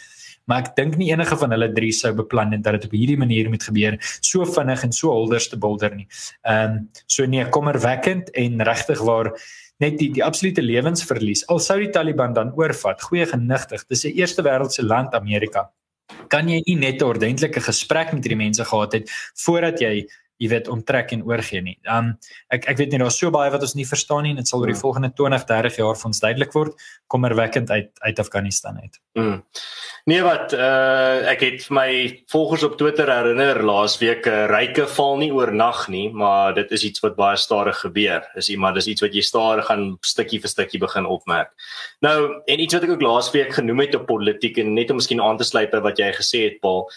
maar 0.47 0.63
ek 0.63 0.75
dink 0.77 0.95
nie 0.99 1.11
enige 1.11 1.37
van 1.39 1.51
hulle 1.51 1.67
drie 1.75 1.91
sou 1.95 2.13
beplan 2.15 2.53
het 2.55 2.63
dat 2.63 2.77
dit 2.77 2.87
op 2.87 2.95
hierdie 2.95 3.19
manier 3.19 3.49
moet 3.51 3.63
gebeur 3.67 3.97
so 4.23 4.47
vinnig 4.47 4.83
en 4.83 4.93
so 4.95 5.11
holders 5.11 5.49
te 5.51 5.59
bulder 5.59 5.95
nie. 5.95 6.07
Ehm 6.47 6.77
um, 6.77 6.83
so 7.05 7.25
nee, 7.25 7.45
kommerwekkend 7.51 8.31
en 8.31 8.63
regtig 8.63 9.01
waar 9.09 9.33
net 9.83 9.97
die 9.99 10.09
die 10.15 10.23
absolute 10.23 10.63
lewensverlies. 10.63 11.43
Al 11.51 11.59
sou 11.59 11.77
die 11.81 11.91
Taliban 11.91 12.33
dan 12.33 12.53
oorvat, 12.55 13.03
goeie 13.09 13.27
genigtig, 13.27 13.83
dis 13.91 14.05
'n 14.05 14.15
eerste 14.15 14.43
wêreldse 14.43 14.83
land 14.83 15.13
Amerika. 15.13 15.69
Kan 16.29 16.47
jy 16.49 16.61
nie 16.65 16.75
net 16.75 17.01
'n 17.01 17.05
ordentlike 17.05 17.61
gesprek 17.61 18.13
met 18.13 18.23
hierdie 18.23 18.43
mense 18.45 18.63
gehad 18.63 18.93
het 18.93 19.11
voordat 19.35 19.79
jy 19.79 20.07
jy 20.37 20.49
weet 20.51 20.69
onttrek 20.71 21.11
en 21.15 21.23
oorgee 21.25 21.61
nie. 21.65 21.75
Um 21.89 22.13
ek 22.53 22.67
ek 22.71 22.77
weet 22.81 22.93
nie 22.93 23.01
daar's 23.01 23.17
so 23.19 23.31
baie 23.33 23.51
wat 23.53 23.63
ons 23.65 23.75
nie 23.77 23.87
verstaan 23.89 24.25
nie 24.27 24.35
en 24.35 24.41
dit 24.41 24.49
sal 24.49 24.61
oor 24.61 24.71
die 24.71 24.77
ja. 24.77 24.83
volgende 24.83 25.11
20, 25.17 25.47
30 25.49 25.79
jaar 25.81 25.97
vir 25.97 26.09
ons 26.11 26.23
duidelik 26.23 26.53
word 26.53 26.87
kommerwekkend 27.07 27.71
uit 27.71 27.89
uit 28.03 28.19
Afghanistan 28.19 28.77
uit. 28.83 28.99
Mm. 29.17 29.41
Nee 30.07 30.21
wat 30.23 30.53
uh 30.53 31.25
ek 31.27 31.41
het 31.43 31.65
my 31.73 31.89
volgers 32.31 32.63
op 32.67 32.77
Twitter 32.79 33.09
herinner 33.11 33.63
laasweek 33.65 34.27
'n 34.27 34.31
uh, 34.31 34.45
ryke 34.51 34.87
val 34.87 35.17
nie 35.17 35.31
oornag 35.33 35.87
nie, 35.89 36.07
maar 36.13 36.53
dit 36.53 36.71
is 36.71 36.83
iets 36.83 37.03
wat 37.03 37.17
baie 37.17 37.37
stadig 37.37 37.79
gebeur. 37.81 38.23
Is 38.35 38.49
iemand 38.49 38.75
dis 38.75 38.87
iets 38.87 39.01
wat 39.01 39.13
jy 39.13 39.21
stadig 39.21 39.65
gaan 39.65 39.97
stukkie 40.01 40.39
vir 40.39 40.49
stukkie 40.49 40.79
begin 40.79 41.05
opmerk. 41.05 41.51
Nou 42.01 42.41
en 42.45 42.59
iets 42.59 42.73
wat 42.73 42.83
ek 42.83 42.95
ook 42.95 43.01
laasweek 43.01 43.53
genoem 43.53 43.79
het 43.79 43.95
op 43.95 44.07
politiek 44.07 44.57
en 44.57 44.73
net 44.73 44.89
om 44.89 45.01
miskien 45.01 45.21
aan 45.21 45.37
te 45.37 45.43
sluit 45.43 45.71
by 45.71 45.81
wat 45.81 45.97
jy 45.97 46.11
gesê 46.13 46.43
het 46.45 46.61
Paul 46.61 46.87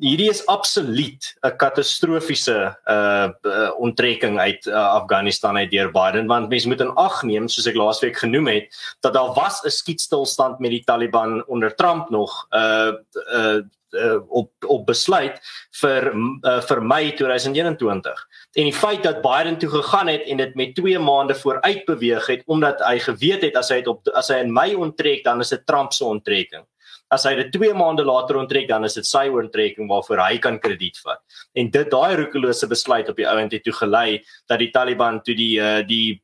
hierdie 0.00 0.28
is 0.28 0.44
absoluut 0.46 1.24
'n 1.42 1.56
katastrofiese 1.56 2.76
uh, 2.88 3.28
uh 3.42 3.70
onttrekking 3.80 4.38
uit 4.38 4.66
uh, 4.66 4.74
Afghanistan 5.00 5.56
uit 5.56 5.70
deur 5.70 5.90
Biden 5.90 6.26
want 6.26 6.48
mense 6.48 6.68
moet 6.68 6.80
in 6.80 6.92
ag 6.94 7.22
neem 7.22 7.48
soos 7.48 7.66
ek 7.66 7.78
laasweek 7.80 8.16
genoem 8.16 8.46
het 8.52 8.68
dat 9.00 9.14
daar 9.16 9.32
was 9.32 9.62
'n 9.64 9.70
skietstilstand 9.70 10.58
met 10.58 10.70
die 10.70 10.84
Taliban 10.84 11.44
onder 11.46 11.74
Trump 11.74 12.10
nog 12.10 12.46
uh 12.52 12.92
uh 13.32 13.60
uh 13.96 14.20
op 14.28 14.52
op 14.66 14.86
besluit 14.86 15.40
vir 15.80 16.12
uh, 16.12 16.60
vir 16.60 16.82
Mei 16.82 17.14
2021 17.16 18.26
en 18.52 18.64
die 18.68 18.72
feit 18.72 19.02
dat 19.02 19.22
Biden 19.22 19.58
toe 19.58 19.70
gegaan 19.70 20.08
het 20.08 20.22
en 20.28 20.36
dit 20.36 20.54
met 20.54 20.74
2 20.74 20.98
maande 20.98 21.34
vooruit 21.34 21.84
beweeg 21.84 22.26
het 22.26 22.42
omdat 22.46 22.84
hy 22.84 22.98
geweet 22.98 23.42
het 23.42 23.56
as 23.56 23.68
hy 23.72 23.80
het 23.80 23.88
op 23.88 24.08
as 24.12 24.28
hy 24.28 24.44
in 24.44 24.52
Mei 24.52 24.74
onttrek 24.74 25.24
dan 25.24 25.40
is 25.40 25.48
dit 25.48 25.66
Trump 25.66 25.92
se 25.92 26.04
onttrekking 26.04 26.66
as 27.14 27.24
hy 27.28 27.34
dit 27.38 27.52
2 27.54 27.74
maande 27.78 28.04
later 28.06 28.38
onttrek 28.40 28.68
dan 28.68 28.84
is 28.84 28.96
dit 28.98 29.06
sy 29.06 29.26
onttrekking 29.30 29.88
waarvoor 29.90 30.24
hy 30.24 30.38
kan 30.42 30.58
krediet 30.62 30.98
vat. 31.04 31.22
En 31.54 31.70
dit 31.70 31.90
daai 31.90 32.16
roekelose 32.18 32.68
besluit 32.70 33.08
op 33.08 33.18
die 33.18 33.28
ount 33.28 33.52
het 33.52 33.64
toe 33.64 33.74
gelei 33.76 34.22
dat 34.48 34.58
die 34.62 34.72
Taliban 34.74 35.22
toe 35.22 35.36
die 35.38 35.54
uh, 35.62 35.82
die 35.86 36.20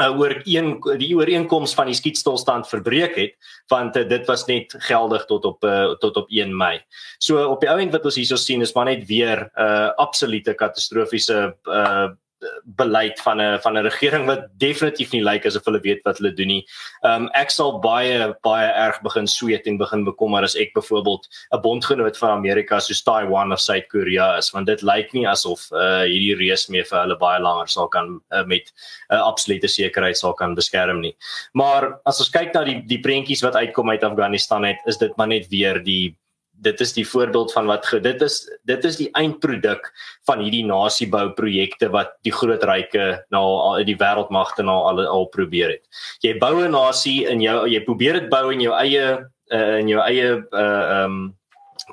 uh, 0.00 0.10
oor 0.18 0.34
een 0.44 0.72
die 0.98 1.12
ooreenkoms 1.16 1.74
van 1.78 1.90
die 1.90 1.98
skietstilstand 1.98 2.68
verbreek 2.70 3.16
het 3.18 3.52
want 3.72 3.96
uh, 3.96 4.06
dit 4.08 4.26
was 4.26 4.46
net 4.50 4.74
geldig 4.88 5.26
tot 5.30 5.44
op 5.44 5.64
uh, 5.64 5.94
tot 6.02 6.16
op 6.16 6.30
1 6.30 6.56
Mei. 6.56 6.80
So 7.18 7.42
op 7.50 7.62
die 7.62 7.70
ount 7.70 7.94
wat 7.94 8.10
ons 8.10 8.18
hierso 8.18 8.38
sien 8.40 8.62
is 8.66 8.74
maar 8.74 8.90
net 8.90 9.06
weer 9.06 9.46
'n 9.46 9.62
uh, 9.62 9.90
absolute 9.96 10.54
katastrofiese 10.54 11.54
uh, 11.64 12.10
beleid 12.64 13.20
van 13.20 13.40
'n 13.40 13.58
van 13.60 13.78
'n 13.78 13.84
regering 13.84 14.26
wat 14.26 14.46
definitief 14.58 15.12
nie 15.12 15.22
lyk 15.22 15.46
asof 15.46 15.64
hulle 15.64 15.80
weet 15.80 16.00
wat 16.04 16.18
hulle 16.18 16.32
doen 16.34 16.46
nie. 16.46 16.66
Um 17.02 17.28
ek 17.34 17.50
sal 17.50 17.78
baie 17.80 18.34
baie 18.42 18.68
erg 18.72 19.00
begin 19.02 19.26
sweet 19.26 19.66
en 19.66 19.78
begin 19.78 20.04
bekommer 20.04 20.42
as 20.42 20.56
ek 20.56 20.74
byvoorbeeld 20.74 21.28
'n 21.52 21.60
bondgenoot 21.60 22.18
van 22.18 22.30
Amerika 22.30 22.80
soos 22.80 23.02
Taiwan 23.02 23.52
of 23.52 23.60
Suid-Korea 23.60 24.36
is 24.36 24.50
want 24.50 24.66
dit 24.66 24.82
lyk 24.82 25.12
nie 25.12 25.26
asof 25.26 25.70
uh 25.72 26.04
hierdie 26.04 26.36
reus 26.36 26.68
mee 26.68 26.84
vir 26.84 27.00
hulle 27.00 27.16
baie 27.16 27.40
langer 27.40 27.68
sal 27.68 27.88
kan 27.88 28.20
uh, 28.32 28.44
met 28.44 28.72
'n 29.10 29.14
uh, 29.14 29.22
absolute 29.22 29.68
sekerheid 29.68 30.16
sal 30.16 30.32
kan 30.32 30.54
beskerm 30.54 31.00
nie. 31.00 31.16
Maar 31.52 32.00
as 32.06 32.20
ons 32.20 32.30
kyk 32.30 32.54
na 32.54 32.64
die 32.64 32.82
die 32.86 33.00
prentjies 33.00 33.42
wat 33.42 33.54
uitkom 33.54 33.90
uit 33.90 34.04
Afghanistan 34.04 34.64
het, 34.64 34.78
is 34.86 34.98
dit 34.98 35.16
maar 35.16 35.28
net 35.28 35.48
weer 35.48 35.82
die 35.82 36.16
dit 36.60 36.80
is 36.80 36.92
die 36.92 37.06
voorbeeld 37.08 37.52
van 37.52 37.66
wat 37.70 37.88
dit 38.04 38.22
is 38.22 38.36
dit 38.68 38.84
is 38.84 38.96
die 39.00 39.08
eindproduk 39.18 39.90
van 40.28 40.42
hierdie 40.44 40.64
nasiebou 40.68 41.30
projekte 41.36 41.88
wat 41.92 42.12
die 42.26 42.34
groot 42.34 42.64
ryke 42.68 43.24
nou 43.34 43.44
al 43.64 43.80
in 43.82 43.88
die 43.88 43.98
wêreldmagte 44.00 44.64
nou 44.66 44.78
al 44.90 45.02
al 45.06 45.28
probeer 45.32 45.76
het. 45.76 45.84
Jy 46.24 46.36
bou 46.38 46.64
'n 46.64 46.72
nasie 46.76 47.26
in 47.26 47.40
jou 47.40 47.66
jy 47.66 47.80
probeer 47.84 48.20
dit 48.20 48.28
bou 48.30 48.52
in 48.52 48.60
jou 48.60 48.74
eie 48.76 49.24
uh, 49.52 49.78
in 49.78 49.88
jou 49.88 50.00
eie 50.00 50.28
uh 50.36 51.04
um 51.04 51.16
ehm, 51.24 51.32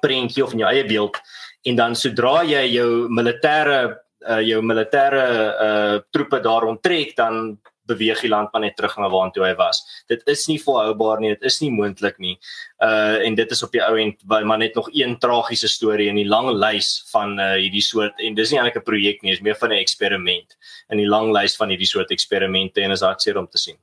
prentjie 0.01 0.43
of 0.43 0.53
in 0.53 0.59
jou 0.59 0.69
eie 0.69 0.85
beeld 0.85 1.15
en 1.63 1.75
dan 1.75 1.95
sodra 1.95 2.43
jy 2.43 2.65
jou 2.75 3.07
militêre 3.09 3.97
uh, 4.27 4.41
jou 4.41 4.61
militêre 4.61 5.23
uh 5.67 5.99
troepe 6.11 6.39
daar 6.39 6.67
onttrek 6.67 7.15
dan 7.15 7.57
beweeg 7.87 8.21
die 8.21 8.31
land 8.31 8.51
maar 8.53 8.61
net 8.61 8.75
terug 8.75 8.97
na 8.97 9.09
waartoe 9.09 9.45
hy 9.45 9.53
was. 9.59 9.81
Dit 10.11 10.21
is 10.27 10.45
nie 10.47 10.59
volhoubaar 10.61 11.21
nie, 11.23 11.33
dit 11.35 11.47
is 11.49 11.59
nie 11.61 11.71
moontlik 11.71 12.19
nie. 12.23 12.37
Uh 12.83 13.25
en 13.25 13.35
dit 13.35 13.51
is 13.51 13.63
op 13.63 13.71
die 13.71 13.83
ou 13.83 13.95
end 13.99 14.23
maar 14.27 14.57
net 14.57 14.75
nog 14.75 14.89
een 14.93 15.17
tragiese 15.19 15.67
storie 15.67 16.09
in 16.11 16.19
die 16.19 16.27
lang 16.27 16.51
lys 16.53 17.03
van 17.11 17.39
uh 17.39 17.55
hierdie 17.55 17.83
soort 17.83 18.19
en 18.19 18.35
dis 18.35 18.51
nie 18.51 18.59
eintlik 18.59 18.81
'n 18.81 18.89
projek 18.91 19.21
nie, 19.23 19.33
is 19.33 19.41
meer 19.41 19.55
van 19.55 19.71
'n 19.71 19.81
eksperiment 19.81 20.57
in 20.89 20.97
die 20.97 21.09
lang 21.09 21.31
lys 21.31 21.55
van 21.55 21.69
hierdie 21.69 21.89
soort 21.89 22.11
eksperimente 22.11 22.81
en 22.81 22.91
is 22.91 23.01
hartseer 23.01 23.37
om 23.37 23.47
te 23.47 23.57
sien. 23.57 23.77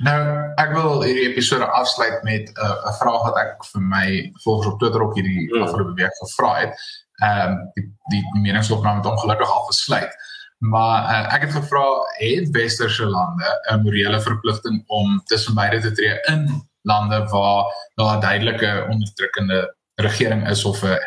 Nou, 0.00 0.20
ek 0.56 0.70
wil 0.72 1.02
hierdie 1.04 1.26
episode 1.28 1.66
afsluit 1.76 2.22
met 2.24 2.48
'n 2.48 2.56
uh, 2.56 2.88
'n 2.88 2.96
vraag 3.00 3.22
wat 3.28 3.36
ek 3.36 3.64
vir 3.72 3.82
my 3.82 4.06
volgens 4.44 4.72
op 4.72 4.78
Twitter 4.78 5.02
op 5.02 5.14
hierdie 5.14 5.44
mm. 5.52 5.62
afgelope 5.62 5.94
week 5.94 6.16
gevra 6.22 6.52
het. 6.60 6.72
Ehm 7.20 7.52
um, 7.52 7.70
die 7.74 7.84
die 8.12 8.24
meningsopname 8.40 9.02
het 9.02 9.10
ongelukkig 9.12 9.50
al 9.50 9.66
gesluit. 9.68 10.12
Maar 10.60 11.04
uh, 11.08 11.34
ek 11.34 11.46
het 11.46 11.52
gevra 11.56 11.86
het 12.20 12.50
westerse 12.52 13.06
lande 13.06 13.48
'n 13.72 13.82
morele 13.82 14.20
verpligting 14.20 14.82
om 14.86 15.22
tussen 15.24 15.54
beide 15.54 15.80
te 15.80 15.92
tree 15.92 16.20
in 16.20 16.68
lande 16.82 17.24
waar 17.28 17.64
daar 17.94 18.16
'n 18.16 18.20
duidelike 18.20 18.86
onderdrukkende 18.90 19.76
regering 19.94 20.48
is 20.48 20.64
of 20.64 20.82
'n 20.82 20.98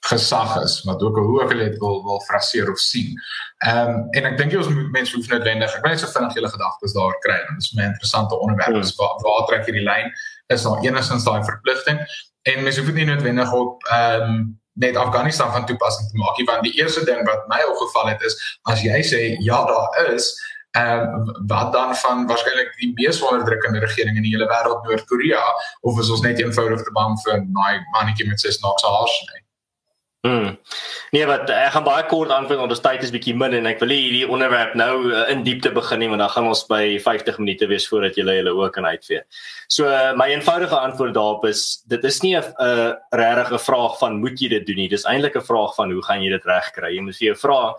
gesag 0.00 0.62
is 0.62 0.82
wat 0.82 1.02
ook 1.02 1.16
ook 1.16 1.52
al 1.52 1.58
dit 1.58 1.78
wil 1.78 2.04
wil 2.04 2.20
fraseer 2.20 2.70
of 2.70 2.78
sien. 2.78 3.20
Ehm 3.56 3.88
um, 3.88 4.06
en 4.10 4.24
ek 4.24 4.38
dink 4.38 4.52
jy 4.52 4.58
ons 4.58 4.90
mense 4.90 5.16
hoef 5.16 5.28
noodwendig 5.28 5.74
ek 5.76 5.82
wil 5.82 5.90
net 5.90 6.00
so 6.00 6.12
vinnig 6.12 6.34
julle 6.34 6.48
gedagtes 6.48 6.92
daar 6.92 7.18
kry 7.18 7.36
dit 7.48 7.62
is 7.62 7.72
'n 7.76 7.80
interessante 7.80 8.40
onderwerp 8.40 8.72
hmm. 8.72 8.96
waar 8.96 9.20
waar 9.20 9.46
trek 9.46 9.64
hierdie 9.64 9.84
lyn 9.84 10.12
is 10.46 10.62
daar 10.62 10.80
enigstens 10.80 11.24
daai 11.24 11.44
verpligting 11.44 12.00
en 12.42 12.62
mense 12.62 12.80
hoef 12.80 12.88
dit 12.88 12.96
nie 12.96 13.10
noodwendig 13.12 13.52
op 13.52 13.84
ehm 13.90 14.22
um, 14.22 14.59
net 14.84 14.96
Afghanistan 14.96 15.52
van 15.54 15.66
toepassing 15.66 16.08
te 16.10 16.22
maak 16.22 16.38
nie 16.38 16.46
want 16.50 16.64
die 16.66 16.76
eerste 16.80 17.04
ding 17.08 17.20
wat 17.28 17.48
my 17.52 17.60
opgeval 17.72 18.12
het 18.12 18.22
is 18.28 18.38
as 18.72 18.84
jy 18.86 19.02
sê 19.12 19.20
ja 19.48 19.60
daar 19.72 20.14
is 20.14 20.32
ehm 20.78 21.14
um, 21.18 21.30
wat 21.50 21.72
dan 21.74 21.96
van 22.02 22.26
waarskynlik 22.30 22.72
die 22.78 22.92
mees 22.94 23.22
onderdrukkende 23.26 23.82
regering 23.82 24.16
in 24.16 24.26
die 24.26 24.34
hele 24.36 24.46
wêreld 24.52 24.84
Noord-Korea 24.86 25.42
of 25.80 25.98
is 25.98 26.10
ons 26.14 26.22
net 26.26 26.38
eenvoudig 26.42 26.84
te 26.86 26.92
bang 26.98 27.16
vir 27.24 27.40
daai 27.58 27.80
mannetjie 27.96 28.28
met 28.28 28.42
sy 28.44 28.52
snaakse 28.54 28.92
haars 28.96 29.16
nie 29.30 29.42
Mm. 30.20 30.58
Nee, 31.14 31.24
wat 31.24 31.48
ek 31.48 31.70
gaan 31.72 31.84
baie 31.86 32.02
kort 32.04 32.28
antwoord 32.34 32.58
want 32.60 32.74
ons 32.74 32.82
tyd 32.84 33.00
is 33.06 33.12
bietjie 33.14 33.32
min 33.40 33.54
en 33.56 33.68
ek 33.70 33.78
wil 33.80 33.94
hierdie 33.94 34.26
onderwerp 34.28 34.74
nou 34.76 35.08
uh, 35.08 35.22
in 35.32 35.46
diepte 35.46 35.72
begin 35.72 36.02
nie 36.02 36.10
want 36.12 36.20
dan 36.20 36.32
gaan 36.34 36.50
ons 36.50 36.60
by 36.68 36.98
50 37.00 37.38
minute 37.40 37.68
wees 37.70 37.86
voordat 37.88 38.18
jy 38.20 38.26
julle 38.28 38.52
ook 38.52 38.74
kan 38.76 38.84
uitvee. 38.84 39.22
So 39.72 39.88
uh, 39.88 40.12
my 40.20 40.28
eenvoudige 40.34 40.76
antwoord 40.76 41.16
daarop 41.16 41.48
is 41.48 41.80
dit 41.88 42.04
is 42.04 42.20
nie 42.20 42.34
'n 42.36 42.44
uh, 42.60 42.92
regtig 43.16 43.54
'n 43.56 43.64
vraag 43.64 43.96
van 44.02 44.20
moet 44.20 44.36
jy 44.36 44.52
dit 44.52 44.66
doen 44.66 44.76
nie. 44.84 44.90
Dis 44.92 45.08
eintlik 45.08 45.40
'n 45.40 45.48
vraag 45.48 45.74
van 45.74 45.90
hoe 45.90 46.04
gaan 46.04 46.20
jy 46.20 46.36
dit 46.36 46.44
regkry? 46.44 46.92
Jy 46.92 47.00
moet 47.00 47.16
vir 47.16 47.28
jou 47.32 47.36
vra 47.40 47.74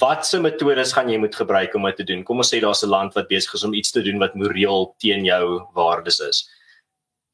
watse 0.00 0.40
metodes 0.40 0.92
gaan 0.92 1.08
jy 1.08 1.18
moet 1.18 1.36
gebruik 1.36 1.74
om 1.74 1.84
dit 1.84 1.96
te 1.96 2.04
doen? 2.04 2.24
Kom 2.24 2.40
ons 2.40 2.48
sê 2.48 2.60
daar's 2.60 2.82
'n 2.82 2.88
land 2.88 3.12
wat 3.14 3.28
besig 3.28 3.54
is 3.54 3.64
om 3.64 3.74
iets 3.74 3.92
te 3.92 4.02
doen 4.02 4.18
wat 4.18 4.34
moreel 4.34 4.94
teen 4.98 5.24
jou 5.24 5.68
waardes 5.74 6.20
is 6.20 6.48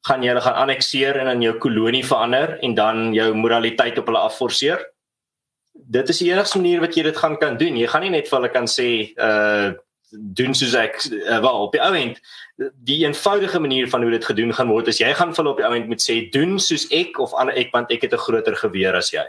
gaan 0.05 0.23
jy 0.23 0.33
hulle 0.33 0.43
gaan 0.45 0.59
annekteer 0.65 1.17
en 1.21 1.31
in 1.33 1.41
jou 1.47 1.55
kolonie 1.61 2.03
verander 2.05 2.57
en 2.65 2.75
dan 2.77 3.13
jou 3.13 3.31
moraliteit 3.33 3.97
op 3.97 4.11
hulle 4.11 4.21
afforceer. 4.21 4.83
Dit 5.73 6.09
is 6.09 6.21
die 6.21 6.29
enigste 6.31 6.61
manier 6.61 6.83
wat 6.83 6.95
jy 6.95 7.03
dit 7.07 7.17
gaan 7.17 7.37
kan 7.41 7.57
doen. 7.57 7.77
Jy 7.77 7.89
gaan 7.91 8.05
nie 8.05 8.13
net 8.13 8.29
vir 8.29 8.39
hulle 8.39 8.53
kan 8.53 8.69
sê 8.69 8.89
uh 9.17 9.73
doen 10.15 10.53
soos 10.55 10.75
ek 10.79 10.99
uh, 11.09 11.39
wel 11.43 11.57
op 11.65 11.73
die 11.73 11.81
ou 11.81 11.89
end 11.97 12.19
die 12.87 13.01
eenvoudige 13.03 13.59
manier 13.59 13.89
van 13.89 14.03
hoe 14.05 14.11
dit 14.13 14.25
gedoen 14.25 14.53
gaan 14.53 14.69
word 14.71 14.87
is 14.87 15.01
jy 15.01 15.09
gaan 15.17 15.33
vir 15.33 15.41
hulle 15.41 15.51
op 15.51 15.59
die 15.59 15.65
ou 15.67 15.73
end 15.75 15.89
moet 15.91 16.03
sê 16.03 16.19
doen 16.31 16.53
soos 16.61 16.85
ek 16.93 17.17
of 17.19 17.33
ander 17.35 17.57
ek 17.59 17.73
want 17.73 17.91
ek 17.91 18.05
het 18.05 18.13
'n 18.13 18.23
groter 18.23 18.55
geweer 18.55 18.95
as 18.95 19.11
jy. 19.11 19.25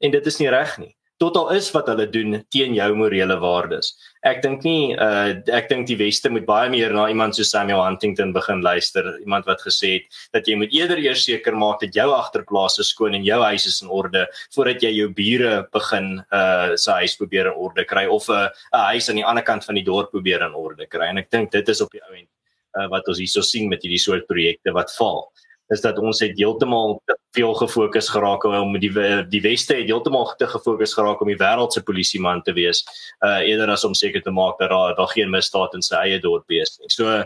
En 0.00 0.14
dit 0.14 0.26
is 0.26 0.38
nie 0.38 0.48
reg 0.48 0.78
nie 0.78 0.94
tot 1.22 1.36
al 1.38 1.52
is 1.54 1.68
wat 1.74 1.86
hulle 1.90 2.06
doen 2.10 2.40
teen 2.52 2.74
jou 2.74 2.88
morele 2.98 3.36
waardes. 3.40 3.92
Ek 4.26 4.40
dink 4.42 4.64
nie 4.66 4.94
uh 4.98 5.36
ek 5.54 5.68
dink 5.70 5.86
die 5.86 5.98
weste 6.00 6.30
moet 6.32 6.46
baie 6.48 6.70
meer 6.72 6.94
na 6.94 7.06
iemand 7.12 7.36
soos 7.36 7.52
Samuel 7.54 7.84
Huntington 7.84 8.32
begin 8.34 8.62
luister, 8.64 9.06
iemand 9.22 9.46
wat 9.46 9.62
gesê 9.62 9.92
het 9.98 10.20
dat 10.34 10.48
jy 10.48 10.58
moet 10.58 10.74
eerder 10.74 10.98
eers 10.98 11.24
seker 11.28 11.54
maak 11.54 11.80
dat 11.84 11.94
jou 11.94 12.08
agterplaas 12.16 12.80
is 12.82 12.90
skoon 12.94 13.14
en 13.14 13.26
jou 13.26 13.40
huis 13.44 13.66
is 13.70 13.80
in 13.82 13.92
orde 13.94 14.26
voordat 14.56 14.82
jy 14.82 14.94
jou 14.98 15.08
bure 15.14 15.54
begin 15.72 16.18
uh 16.34 16.74
sy 16.80 17.00
huis 17.04 17.16
probeer 17.20 17.52
in 17.52 17.62
orde 17.68 17.86
kry 17.86 18.06
of 18.06 18.28
'n 18.28 18.48
uh, 18.48 18.48
'n 18.74 18.86
huis 18.94 19.08
aan 19.08 19.20
die 19.22 19.28
ander 19.30 19.44
kant 19.44 19.64
van 19.64 19.74
die 19.74 19.86
dorp 19.86 20.10
probeer 20.10 20.42
in 20.42 20.54
orde 20.54 20.86
kry. 20.86 21.06
En 21.08 21.18
ek 21.18 21.30
dink 21.30 21.52
dit 21.52 21.68
is 21.68 21.80
op 21.80 21.90
die 21.92 22.02
ou 22.02 22.14
end 22.14 22.28
uh 22.78 22.88
wat 22.90 23.08
ons 23.08 23.18
hierso 23.18 23.42
sien 23.42 23.68
met 23.68 23.82
hierdie 23.82 24.02
soort 24.02 24.26
projekte 24.26 24.72
wat 24.72 24.90
val 24.98 25.30
is 25.72 25.80
dat 25.80 25.98
ons 25.98 26.20
het 26.20 26.36
heeltemal 26.36 26.98
te 27.08 27.16
veel 27.36 27.54
gefokus 27.54 28.08
geraak 28.12 28.44
om 28.44 28.76
die 28.80 28.92
die 29.30 29.42
weste 29.44 29.78
het 29.78 29.88
heeltemal 29.88 30.34
te 30.38 30.48
gefokus 30.50 30.94
geraak 30.94 31.22
om 31.22 31.30
die 31.32 31.40
wêreld 31.40 31.72
se 31.72 31.82
polisieman 31.82 32.42
te 32.42 32.52
wees 32.52 32.84
uh 33.24 33.40
eerder 33.40 33.72
as 33.72 33.84
om 33.84 33.94
seker 33.94 34.22
te 34.22 34.34
maak 34.34 34.58
dat 34.60 34.70
daar 34.70 34.94
daar 34.96 35.12
geen 35.14 35.30
misdaad 35.30 35.74
in 35.74 35.82
sy 35.82 35.96
eie 36.04 36.20
dorp 36.20 36.50
is 36.50 36.78
nie. 36.80 36.92
So 36.92 37.24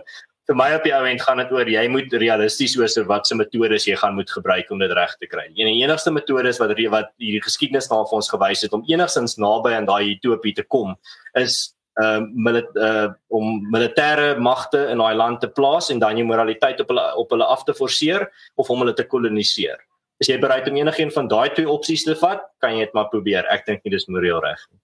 vir 0.48 0.56
my 0.56 0.68
op 0.78 0.84
die 0.86 0.94
ou 0.96 1.02
end 1.04 1.20
gaan 1.20 1.42
dit 1.42 1.50
oor 1.52 1.68
jy 1.68 1.82
moet 1.92 2.14
realisties 2.22 2.76
oor 2.78 2.88
se 2.88 3.34
metodes 3.36 3.84
jy 3.84 3.96
gaan 4.00 4.14
moet 4.16 4.30
gebruik 4.30 4.70
om 4.70 4.78
dit 4.78 4.92
reg 4.96 5.16
te 5.20 5.26
kry. 5.26 5.44
En 5.48 5.68
die 5.68 5.82
enigste 5.82 6.10
metode 6.10 6.48
is 6.48 6.60
wat 6.62 6.72
wat 6.90 7.10
hierdie 7.18 7.42
geskiedenis 7.44 7.90
na 7.90 8.04
vir 8.04 8.20
ons 8.20 8.30
gewys 8.30 8.62
het 8.62 8.72
om 8.72 8.84
enigstens 8.88 9.36
naby 9.36 9.74
aan 9.76 9.88
daai 9.88 10.14
utopie 10.14 10.54
te 10.54 10.62
kom 10.62 10.96
is 11.36 11.74
uh, 12.02 12.20
milit, 12.34 12.70
uh 12.76 13.08
om 13.28 13.58
militêre 13.72 14.38
magte 14.40 14.86
in 14.92 15.02
daai 15.02 15.14
land 15.18 15.40
te 15.40 15.48
plaas 15.48 15.90
en 15.92 15.98
dan 15.98 16.16
jou 16.16 16.26
moraliteit 16.26 16.80
op 16.80 16.88
hulle 16.94 17.06
op 17.20 17.34
hulle 17.34 17.44
af 17.44 17.64
te 17.64 17.74
forceer 17.74 18.28
of 18.56 18.70
om 18.70 18.84
hulle 18.84 18.94
te 18.94 19.06
koloniseer. 19.06 19.78
Is 20.18 20.30
jy 20.30 20.38
bereid 20.42 20.66
om 20.70 20.78
enigiets 20.78 21.14
van 21.14 21.28
daai 21.30 21.52
twee 21.54 21.68
opsies 21.68 22.02
te 22.06 22.16
vat? 22.18 22.42
Kan 22.62 22.74
jy 22.74 22.88
dit 22.88 22.96
maar 22.96 23.10
probeer. 23.12 23.46
Ek 23.54 23.66
dink 23.66 23.84
nie 23.84 23.94
dis 23.94 24.08
moreel 24.10 24.40
reg 24.42 24.64
nie. 24.72 24.80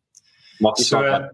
Maak 0.63 0.79
nie 0.79 0.87
saak. 0.87 1.33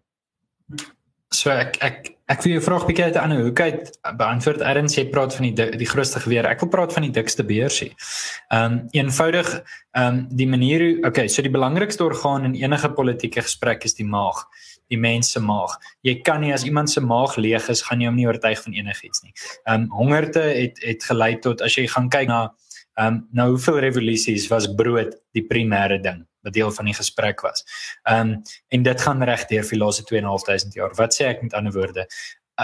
So 1.31 1.53
ek 1.55 1.77
ek 1.85 2.09
ek 2.33 2.41
wil 2.43 2.57
jou 2.57 2.63
vraag 2.65 2.87
bietjie 2.89 3.05
uit 3.05 3.15
'n 3.15 3.23
ander 3.23 3.43
hoek 3.45 3.61
uit 3.61 3.91
beantwoord. 4.19 4.65
Erns 4.67 4.97
jy 4.97 5.05
praat 5.11 5.35
van 5.35 5.47
die 5.47 5.77
die 5.79 5.87
grootste 5.87 6.21
geweer. 6.21 6.47
Ek 6.47 6.61
wil 6.61 6.71
praat 6.73 6.93
van 6.93 7.03
die 7.07 7.13
dikste 7.15 7.45
beursie. 7.45 7.95
Ehm 8.51 8.65
um, 8.65 8.89
eenvoudig 8.91 9.63
ehm 9.95 10.07
um, 10.07 10.27
die 10.31 10.49
manier 10.49 11.07
okay, 11.07 11.29
so 11.29 11.43
die 11.43 11.53
belangrikste 11.53 12.05
orgaan 12.05 12.45
in 12.45 12.55
enige 12.55 12.91
politieke 12.91 13.43
gesprek 13.43 13.85
is 13.85 13.95
die 13.95 14.07
maag 14.07 14.47
die 14.91 14.99
mens 14.99 15.31
se 15.33 15.41
maag. 15.43 15.77
Jy 16.07 16.17
kan 16.27 16.43
nie 16.43 16.53
as 16.55 16.65
iemand 16.67 16.91
se 16.91 17.01
maag 17.01 17.37
leeg 17.41 17.69
is, 17.73 17.85
gaan 17.87 18.03
jy 18.03 18.11
hom 18.11 18.19
nie 18.19 18.27
oortuig 18.29 18.63
van 18.65 18.77
enigiets 18.77 19.23
nie. 19.27 19.35
Ehm 19.65 19.87
um, 19.87 19.91
hongerte 20.01 20.43
het 20.43 20.83
het 20.85 21.07
gelei 21.07 21.37
tot 21.39 21.63
as 21.63 21.79
jy 21.79 21.87
gaan 21.91 22.11
kyk 22.11 22.29
na 22.29 22.43
ehm 22.99 23.07
um, 23.07 23.23
nou 23.33 23.49
hoeveel 23.55 23.81
revolusies 23.87 24.49
was 24.51 24.69
brood 24.77 25.15
die 25.37 25.47
primêre 25.47 26.01
ding 26.03 26.27
wat 26.43 26.55
deel 26.57 26.71
van 26.73 26.89
die 26.89 26.97
gesprek 26.97 27.43
was. 27.47 27.65
Ehm 28.03 28.35
um, 28.35 28.43
en 28.69 28.83
dit 28.83 29.07
gaan 29.07 29.23
reg 29.23 29.47
deur 29.53 29.65
vir 29.69 29.77
die 29.77 29.83
laaste 29.85 30.05
2.500 30.09 30.79
jaar. 30.79 30.95
Wat 30.97 31.15
sê 31.17 31.29
ek 31.31 31.43
met 31.43 31.55
ander 31.55 31.73
woorde? 31.73 32.07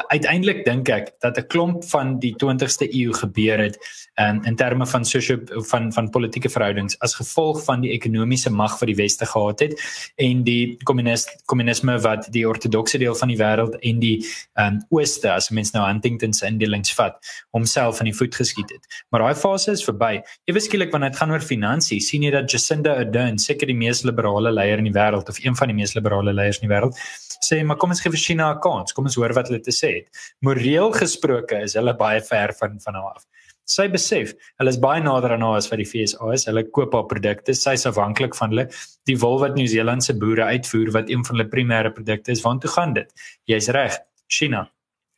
Uiteindelik 0.09 0.65
dink 0.65 0.89
ek 0.89 1.13
dat 1.21 1.39
'n 1.39 1.47
klomp 1.47 1.85
van 1.85 2.19
die 2.19 2.35
20ste 2.37 2.89
eeu 2.89 3.13
gebeur 3.13 3.59
het 3.59 3.79
in 4.15 4.45
in 4.45 4.57
terme 4.57 4.87
van 4.87 5.05
sosio 5.05 5.39
van 5.71 5.93
van 5.93 6.11
politieke 6.11 6.49
verhoudings 6.49 6.99
as 7.01 7.15
gevolg 7.15 7.65
van 7.65 7.81
die 7.81 7.91
ekonomiese 7.91 8.51
mag 8.51 8.79
wat 8.81 8.87
die 8.87 8.97
weste 8.97 9.27
gehad 9.27 9.61
het 9.61 9.75
en 10.17 10.45
die 10.45 10.77
kommunis 10.85 11.27
kommunisme 11.45 11.99
wat 12.01 12.27
die 12.33 12.49
ortodokse 12.49 12.99
deel 12.99 13.15
van 13.15 13.29
die 13.29 13.39
wêreld 13.39 13.77
en 13.81 13.99
die 13.99 14.25
um, 14.55 14.81
ooste 14.89 15.33
as 15.33 15.51
mens 15.51 15.73
nou 15.73 15.85
Huntington 15.87 16.33
se 16.33 16.47
indelings 16.47 16.95
vat 16.95 17.19
homself 17.57 18.01
in 18.01 18.11
die 18.11 18.17
voet 18.17 18.35
geskiet 18.35 18.73
het. 18.75 18.87
Maar 19.11 19.27
daai 19.27 19.35
fase 19.35 19.75
is 19.77 19.85
verby. 19.85 20.21
Ewe 20.51 20.61
skielik 20.61 20.93
wanneer 20.95 21.15
dit 21.15 21.21
gaan 21.21 21.35
oor 21.35 21.45
finansies, 21.45 22.09
sien 22.11 22.27
jy 22.27 22.33
dat 22.35 22.51
Jacinda 22.53 22.97
Ardern, 23.01 23.39
seker 23.43 23.71
die 23.71 23.77
mees 23.77 24.03
liberale 24.09 24.53
leier 24.53 24.83
in 24.83 24.89
die 24.89 24.97
wêreld 24.97 25.31
of 25.33 25.41
een 25.45 25.57
van 25.59 25.73
die 25.73 25.79
mees 25.79 25.95
liberale 25.99 26.35
leiers 26.37 26.61
in 26.61 26.69
die 26.69 26.75
wêreld, 26.75 26.99
sê 27.45 27.63
maar 27.67 27.79
kom 27.81 27.93
ons 27.95 28.03
gee 28.03 28.13
vir 28.13 28.23
China 28.23 28.51
'n 28.55 28.61
kans. 28.61 28.93
Kom 28.93 29.05
ons 29.05 29.17
hoor 29.17 29.35
wat 29.37 29.49
hulle 29.49 29.61
te 29.61 29.75
sê 29.75 29.86
het. 29.87 30.27
Moreel 30.44 30.92
gesproke 30.94 31.62
is 31.64 31.77
hulle 31.79 31.94
baie 31.96 32.20
ver 32.25 32.55
van 32.59 32.81
van 32.83 32.99
haar 32.99 33.16
af. 33.16 33.27
Sy 33.66 33.88
besef, 33.90 34.31
hulle 34.61 34.70
is 34.70 34.79
baie 34.79 35.03
nader 35.03 35.33
aan 35.35 35.42
haar 35.42 35.59
as 35.59 35.66
wat 35.72 35.81
die 35.83 35.88
FSA 35.88 36.31
is. 36.37 36.44
Hulle 36.46 36.62
koop 36.70 36.94
haar 36.94 37.09
produkte, 37.11 37.55
sy 37.55 37.75
is 37.75 37.87
afhanklik 37.90 38.37
van 38.38 38.55
hulle. 38.55 38.68
Die 39.11 39.16
wol 39.18 39.40
wat 39.42 39.59
Nieu-Seeland 39.59 40.07
se 40.07 40.14
boere 40.14 40.46
uitvoer 40.53 40.92
wat 40.94 41.11
een 41.11 41.27
van 41.27 41.38
hulle 41.38 41.51
primêre 41.51 41.90
produkte 41.94 42.31
is, 42.37 42.44
waartoe 42.46 42.70
gaan 42.77 42.94
dit? 42.94 43.11
Jy's 43.51 43.72
reg, 43.75 43.99
China. 44.31 44.68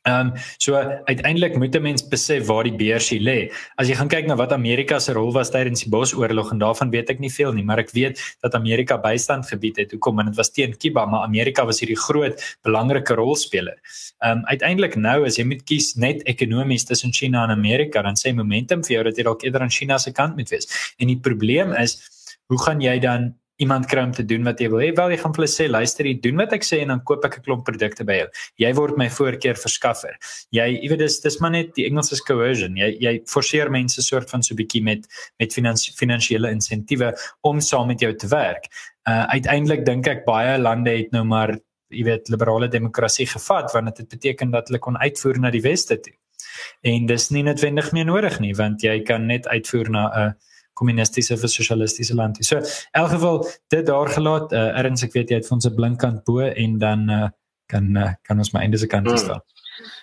Ehm 0.09 0.29
um, 0.29 0.33
so 0.57 0.75
uiteindelik 1.05 1.57
moet 1.57 1.75
'n 1.77 1.83
mens 1.83 2.03
besef 2.09 2.47
waar 2.47 2.65
die 2.65 2.77
beursie 2.77 3.21
lê. 3.21 3.53
As 3.77 3.89
jy 3.89 3.95
gaan 3.95 4.09
kyk 4.09 4.27
na 4.27 4.37
wat 4.37 4.53
Amerika 4.53 4.99
se 4.99 5.13
rol 5.13 5.33
was 5.33 5.51
tydens 5.51 5.83
die 5.85 5.91
Bosoorlog 5.91 6.53
en 6.53 6.59
daarvan 6.59 6.91
weet 6.91 7.11
ek 7.11 7.19
nie 7.19 7.33
veel 7.33 7.53
nie, 7.53 7.65
maar 7.65 7.79
ek 7.79 7.91
weet 7.91 8.21
dat 8.41 8.55
Amerika 8.55 8.99
bystand 8.99 9.47
gebied 9.47 9.77
het. 9.77 9.91
Hoekom? 9.91 10.17
Want 10.17 10.29
dit 10.29 10.37
was 10.37 10.51
teen 10.51 10.77
Kuba, 10.77 11.07
maar 11.07 11.23
Amerika 11.27 11.65
was 11.65 11.81
hierdie 11.81 12.01
groot 12.07 12.59
belangrike 12.63 13.15
rolspeler. 13.15 13.77
Ehm 14.25 14.39
um, 14.39 14.45
uiteindelik 14.45 14.97
nou 14.97 15.27
as 15.27 15.37
jy 15.37 15.45
moet 15.45 15.63
kies 15.65 15.95
net 15.95 16.23
ekonomies 16.23 16.85
tussen 16.85 17.13
China 17.13 17.45
en 17.45 17.51
Amerika, 17.51 18.03
dan 18.03 18.17
sê 18.17 18.33
momentum 18.35 18.85
vir 18.85 18.95
jou 18.95 19.05
dat 19.05 19.17
jy 19.17 19.25
dalk 19.25 19.43
eerder 19.43 19.61
aan 19.61 19.71
China 19.71 19.99
se 19.99 20.13
kant 20.13 20.37
moet 20.37 20.49
wees. 20.49 20.95
En 20.99 21.07
die 21.07 21.21
probleem 21.21 21.73
is, 21.73 21.99
hoe 22.47 22.59
gaan 22.59 22.81
jy 22.81 22.99
dan 22.99 23.35
iemand 23.59 23.87
kry 23.91 24.05
om 24.07 24.13
te 24.15 24.25
doen 24.25 24.45
wat 24.47 24.61
jy 24.63 24.69
wil 24.71 24.83
hê. 24.83 24.91
Wel 24.95 25.13
jy 25.15 25.19
gaan 25.23 25.35
vir 25.35 25.43
hulle 25.43 25.51
sê 25.51 25.67
luister, 25.69 26.07
jy 26.07 26.19
doen 26.23 26.39
wat 26.39 26.53
ek 26.55 26.67
sê 26.67 26.81
en 26.85 26.93
dan 26.95 27.01
koop 27.07 27.25
ek 27.27 27.39
'n 27.39 27.45
klomp 27.47 27.65
produkte 27.67 28.05
by 28.07 28.19
jou. 28.21 28.29
Jy 28.63 28.73
word 28.79 28.99
my 28.99 29.09
voorkeur 29.11 29.59
verskaffer. 29.59 30.15
Jy 30.55 30.67
jy 30.83 30.89
weet 30.91 30.99
dis 30.99 31.21
dis 31.21 31.41
maar 31.41 31.51
net 31.51 31.75
die 31.75 31.87
Engels 31.87 32.13
is 32.13 32.21
coercion. 32.21 32.77
Jy 32.77 32.97
jy 33.01 33.15
forceer 33.27 33.71
mense 33.71 34.03
soort 34.03 34.31
van 34.31 34.43
so 34.43 34.55
bietjie 34.55 34.83
met 34.83 35.07
met 35.39 35.53
finansie, 35.53 35.95
finansiële 35.95 36.51
insentiewe 36.51 37.13
om 37.43 37.61
saam 37.61 37.89
met 37.89 38.01
jou 38.01 38.13
te 38.15 38.29
werk. 38.29 38.71
Uh 39.09 39.27
uiteindelik 39.27 39.85
dink 39.85 40.07
ek 40.07 40.25
baie 40.25 40.59
lande 40.59 40.91
het 40.91 41.11
nou 41.13 41.25
maar 41.25 41.59
jy 41.91 42.05
weet 42.05 42.29
liberale 42.29 42.69
demokrasie 42.69 43.27
gevat 43.27 43.73
want 43.73 43.97
dit 43.97 44.09
beteken 44.09 44.51
dat 44.51 44.69
hulle 44.69 44.79
kon 44.79 44.97
uitvoer 44.97 45.39
na 45.41 45.51
die 45.51 45.63
weste 45.63 45.99
toe. 46.01 46.15
En 46.83 47.07
dis 47.07 47.31
nie 47.31 47.43
noodwendig 47.43 47.93
meer 47.93 48.05
nodig 48.05 48.41
nie 48.41 48.55
want 48.55 48.83
jy 48.83 49.03
kan 49.03 49.27
net 49.27 49.49
uitvoer 49.49 49.91
na 49.91 50.05
'n 50.09 50.29
uh, 50.29 50.33
kommunistiese 50.79 51.35
of 51.35 51.45
sosialistiese 51.51 52.15
land. 52.15 52.39
So, 52.45 52.57
in 52.63 53.03
elk 53.03 53.13
geval 53.17 53.43
dit 53.75 53.87
daar 53.87 54.09
gelaat. 54.15 54.53
Uh, 54.53 54.79
Erns 54.79 55.05
ek 55.07 55.19
weet 55.19 55.31
jy 55.31 55.41
het 55.41 55.49
vir 55.49 55.59
ons 55.59 55.69
'n 55.69 55.75
blinkkant 55.75 56.25
bo 56.25 56.41
en 56.41 56.79
dan 56.79 57.11
uh, 57.11 57.29
kan 57.67 57.95
uh, 57.97 58.13
kan 58.23 58.39
ons 58.39 58.53
maar 58.53 58.63
einde 58.63 58.79
se 58.79 58.87
kant 58.87 59.09
hmm. 59.09 59.25
staan. 59.25 59.43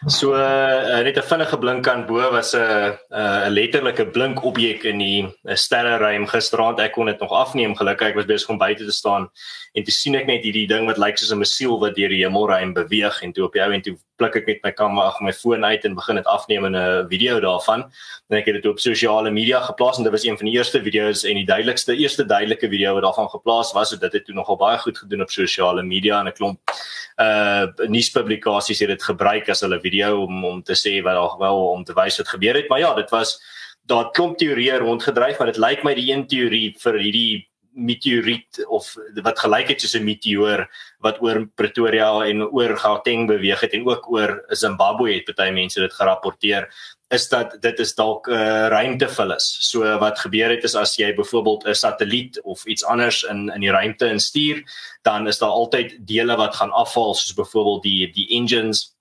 So 0.07 0.31
uh, 0.31 1.01
net 1.03 1.17
'n 1.17 1.29
vinnige 1.31 1.57
blinkkant 1.57 2.07
bo 2.07 2.31
was 2.31 2.53
'n 2.55 2.95
'n 3.11 3.51
letterlike 3.51 4.05
blink 4.15 4.43
objek 4.43 4.83
in 4.83 4.97
die 4.97 5.35
sterreruim 5.43 6.27
gisteraand. 6.27 6.79
Ek 6.79 6.93
kon 6.93 7.05
dit 7.05 7.19
nog 7.19 7.31
afneem 7.31 7.75
gelukkig. 7.75 8.07
Ek 8.07 8.15
was 8.15 8.25
besig 8.25 8.49
om 8.49 8.57
buite 8.57 8.85
te 8.85 8.91
staan 8.91 9.29
en 9.73 9.83
toe 9.83 9.93
sien 9.93 10.15
ek 10.15 10.27
net 10.27 10.43
hierdie 10.43 10.67
ding 10.67 10.85
wat 10.85 10.97
lyk 10.97 11.17
soos 11.17 11.31
'n 11.31 11.43
missiel 11.43 11.79
wat 11.79 11.95
deur 11.95 12.09
die 12.09 12.23
hemelruim 12.23 12.73
beweeg 12.73 13.21
en 13.23 13.33
toe 13.33 13.45
op 13.45 13.53
jou 13.53 13.73
en 13.73 13.81
toe 13.81 13.97
pluk 14.19 14.35
ek 14.39 14.47
met 14.47 14.63
my 14.63 14.71
kamera 14.71 15.07
ag 15.11 15.19
my 15.21 15.33
foon 15.35 15.65
uit 15.65 15.85
en 15.85 15.95
begin 15.95 16.19
dit 16.19 16.27
afneem 16.31 16.65
in 16.65 16.75
'n 16.75 17.07
video 17.09 17.39
daarvan. 17.39 17.83
En 18.29 18.37
ek 18.37 18.45
het 18.45 18.61
dit 18.61 18.65
op 18.65 18.79
sosiale 18.79 19.31
media 19.31 19.59
geplaas 19.61 19.97
en 19.97 20.03
dit 20.03 20.11
was 20.11 20.23
een 20.23 20.37
van 20.37 20.45
die 20.45 20.55
eerste 20.55 20.81
video's 20.81 21.23
en 21.23 21.35
die 21.35 21.45
duidelikste 21.45 21.95
eerste 21.95 22.25
duidelike 22.25 22.69
video 22.69 22.93
wat 22.93 23.03
daarvan 23.03 23.29
geplaas 23.29 23.73
was. 23.73 23.89
So 23.89 23.97
dit 23.97 24.13
het 24.13 24.25
toe 24.25 24.35
nogal 24.35 24.57
baie 24.57 24.77
goed 24.77 24.97
gedoen 24.97 25.21
op 25.21 25.29
sosiale 25.29 25.83
media 25.83 26.19
en 26.19 26.27
'n 26.27 26.33
klomp 26.33 26.59
uh 27.17 27.67
nuuspublikasies 27.87 28.79
het 28.79 28.89
dit 28.89 29.03
gebruik 29.03 29.49
as 29.49 29.61
hulle 29.61 29.79
video 29.79 30.23
om 30.23 30.45
om 30.45 30.63
te 30.63 30.75
sê 30.75 31.01
wat 31.03 31.13
daar 31.13 31.37
wel 31.39 31.69
om 31.69 31.83
te 31.83 31.93
wys 31.93 32.17
wat 32.17 32.27
gebeur 32.27 32.55
het. 32.55 32.69
Maar 32.69 32.79
ja, 32.79 32.93
dit 32.93 33.09
was 33.09 33.39
daar 33.85 34.11
klomp 34.11 34.37
teorieë 34.37 34.77
rondgedryf, 34.77 35.37
maar 35.37 35.47
dit 35.47 35.57
lyk 35.57 35.83
my 35.83 35.93
die 35.93 36.11
een 36.11 36.27
teorie 36.27 36.75
vir 36.79 36.93
hierdie 36.99 37.47
meteoriet 37.75 38.65
of 38.67 38.95
wat 39.23 39.39
gelyk 39.39 39.67
het 39.67 39.81
soos 39.81 39.95
'n 39.95 40.03
meteoor 40.03 40.67
wat 40.99 41.21
oor 41.21 41.45
Pretoria 41.55 42.25
en 42.25 42.41
oor 42.47 42.77
Gauteng 42.77 43.27
beweeg 43.27 43.59
het 43.61 43.73
en 43.73 43.87
ook 43.87 44.11
oor 44.11 44.43
Zimbabwe 44.49 45.13
het 45.13 45.35
baie 45.35 45.51
mense 45.51 45.79
dit 45.79 45.93
gerapporteer 45.93 46.69
is 47.09 47.29
dat 47.29 47.57
dit 47.61 47.79
is 47.79 47.93
dalk 47.95 48.27
'n 48.27 48.33
uh, 48.33 48.67
ruimtevullis. 48.67 49.57
So 49.69 49.99
wat 49.99 50.19
gebeur 50.19 50.49
het 50.49 50.63
is 50.63 50.75
as 50.75 50.95
jy 50.95 51.13
byvoorbeeld 51.13 51.67
'n 51.67 51.73
satelliet 51.73 52.41
of 52.41 52.65
iets 52.65 52.83
anders 52.83 53.23
in 53.23 53.49
in 53.53 53.61
die 53.61 53.71
ruimte 53.71 54.09
instuur, 54.09 54.63
dan 55.01 55.27
is 55.27 55.37
daar 55.37 55.49
altyd 55.49 56.07
dele 56.07 56.35
wat 56.35 56.55
gaan 56.55 56.71
afval 56.71 57.13
soos 57.13 57.33
byvoorbeeld 57.33 57.83
die 57.83 58.11
die 58.11 58.27
engines 58.29 58.94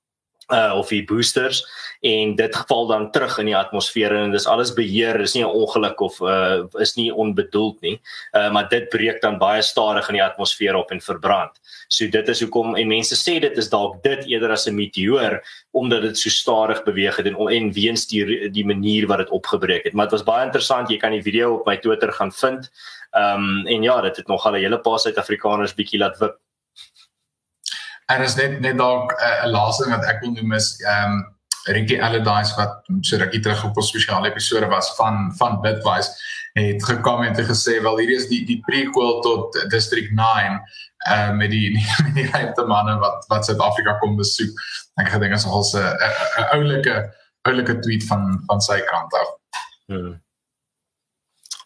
uh 0.53 0.75
of 0.77 0.89
die 0.89 1.05
boosters 1.05 1.65
en 2.05 2.35
dit 2.37 2.57
val 2.69 2.87
dan 2.87 3.11
terug 3.11 3.39
in 3.41 3.49
die 3.49 3.57
atmosfeer 3.57 4.13
en 4.13 4.33
dis 4.35 4.47
alles 4.51 4.75
beheer 4.77 5.17
dis 5.19 5.35
nie 5.35 5.45
'n 5.45 5.57
ongeluk 5.63 6.01
of 6.01 6.21
uh 6.21 6.65
is 6.79 6.95
nie 6.97 7.15
onbedoeld 7.15 7.81
nie. 7.81 8.01
Uh 8.37 8.51
maar 8.53 8.69
dit 8.69 8.89
breek 8.89 9.21
dan 9.23 9.39
baie 9.39 9.63
stadig 9.63 10.09
in 10.09 10.15
die 10.15 10.25
atmosfeer 10.25 10.77
op 10.77 10.91
en 10.91 11.01
verbrand. 11.01 11.61
So 11.89 12.07
dit 12.07 12.29
is 12.29 12.41
hoekom 12.41 12.77
en 12.77 12.89
mense 12.89 13.17
sê 13.17 13.41
dit 13.41 13.57
is 13.57 13.71
dalk 13.71 14.03
dit 14.03 14.27
eerder 14.27 14.51
as 14.51 14.67
'n 14.67 14.75
meteoor 14.75 15.43
omdat 15.73 16.03
dit 16.03 16.19
so 16.19 16.29
stadig 16.29 16.85
beweeg 16.85 17.17
het 17.17 17.27
en 17.27 17.37
en 17.49 17.73
weens 17.73 18.07
die 18.07 18.51
die 18.51 18.67
manier 18.67 19.07
wat 19.07 19.19
dit 19.19 19.31
opgebreek 19.31 19.85
het. 19.85 19.93
Maar 19.93 20.07
dit 20.07 20.19
was 20.19 20.29
baie 20.29 20.45
interessant 20.45 20.91
jy 20.91 20.99
kan 20.99 21.13
die 21.13 21.23
video 21.23 21.55
op 21.55 21.67
my 21.67 21.77
Twitter 21.77 22.13
gaan 22.13 22.33
vind. 22.33 22.71
Um 23.17 23.67
en 23.67 23.83
ja 23.83 24.01
dit 24.01 24.17
het 24.17 24.27
nogal 24.27 24.53
'n 24.53 24.61
hele 24.61 24.79
paar 24.79 24.99
Suid-Afrikaners 24.99 25.75
bietjie 25.75 25.99
laat 25.99 26.19
wip 26.19 26.37
En 28.07 28.23
is 28.23 28.35
net 28.37 28.61
net 28.61 28.77
dalk 28.79 29.13
eh, 29.13 29.45
'n 29.45 29.47
uh, 29.49 29.53
laaste 29.53 29.85
ding 29.85 29.95
wat 29.97 30.05
ek 30.05 30.21
wil 30.21 30.33
noem 30.33 30.53
is 30.53 30.75
ehm 30.85 31.13
um, 31.13 31.23
Ricky 31.65 31.97
Allardyce 32.01 32.57
wat 32.57 32.85
so 33.01 33.17
rukkie 33.17 33.41
terug 33.41 33.65
op 33.65 33.77
'n 33.77 33.83
spesiale 33.83 34.29
episode 34.29 34.67
was 34.67 34.95
van 34.97 35.33
van 35.37 35.61
Bitwise 35.61 36.11
het 36.53 36.85
gekom 36.85 37.23
en 37.23 37.35
het 37.35 37.47
gesê 37.49 37.81
wel 37.83 37.99
hierdie 37.99 38.17
is 38.17 38.29
die 38.29 38.45
die 38.47 38.61
prequel 38.67 39.21
tot 39.21 39.71
District 39.71 40.13
9 40.13 40.61
uh, 41.09 41.33
met 41.41 41.51
die 41.51 41.73
met 42.05 42.15
die 42.15 42.31
regte 42.31 42.65
manne 42.65 42.99
wat 42.99 43.25
wat 43.29 43.45
Suid-Afrika 43.45 43.99
kom 43.99 44.17
besoek. 44.17 44.61
Ek 45.01 45.09
gedink 45.09 45.35
is 45.35 45.47
al 45.47 45.65
'n 45.65 45.97
'n 46.43 46.47
oulike 46.59 47.15
oulike 47.49 47.79
tweet 47.79 48.05
van 48.05 48.43
van 48.47 48.61
sy 48.61 48.81
kant 48.81 49.13
af. 49.13 49.29
Hmm. 49.87 50.23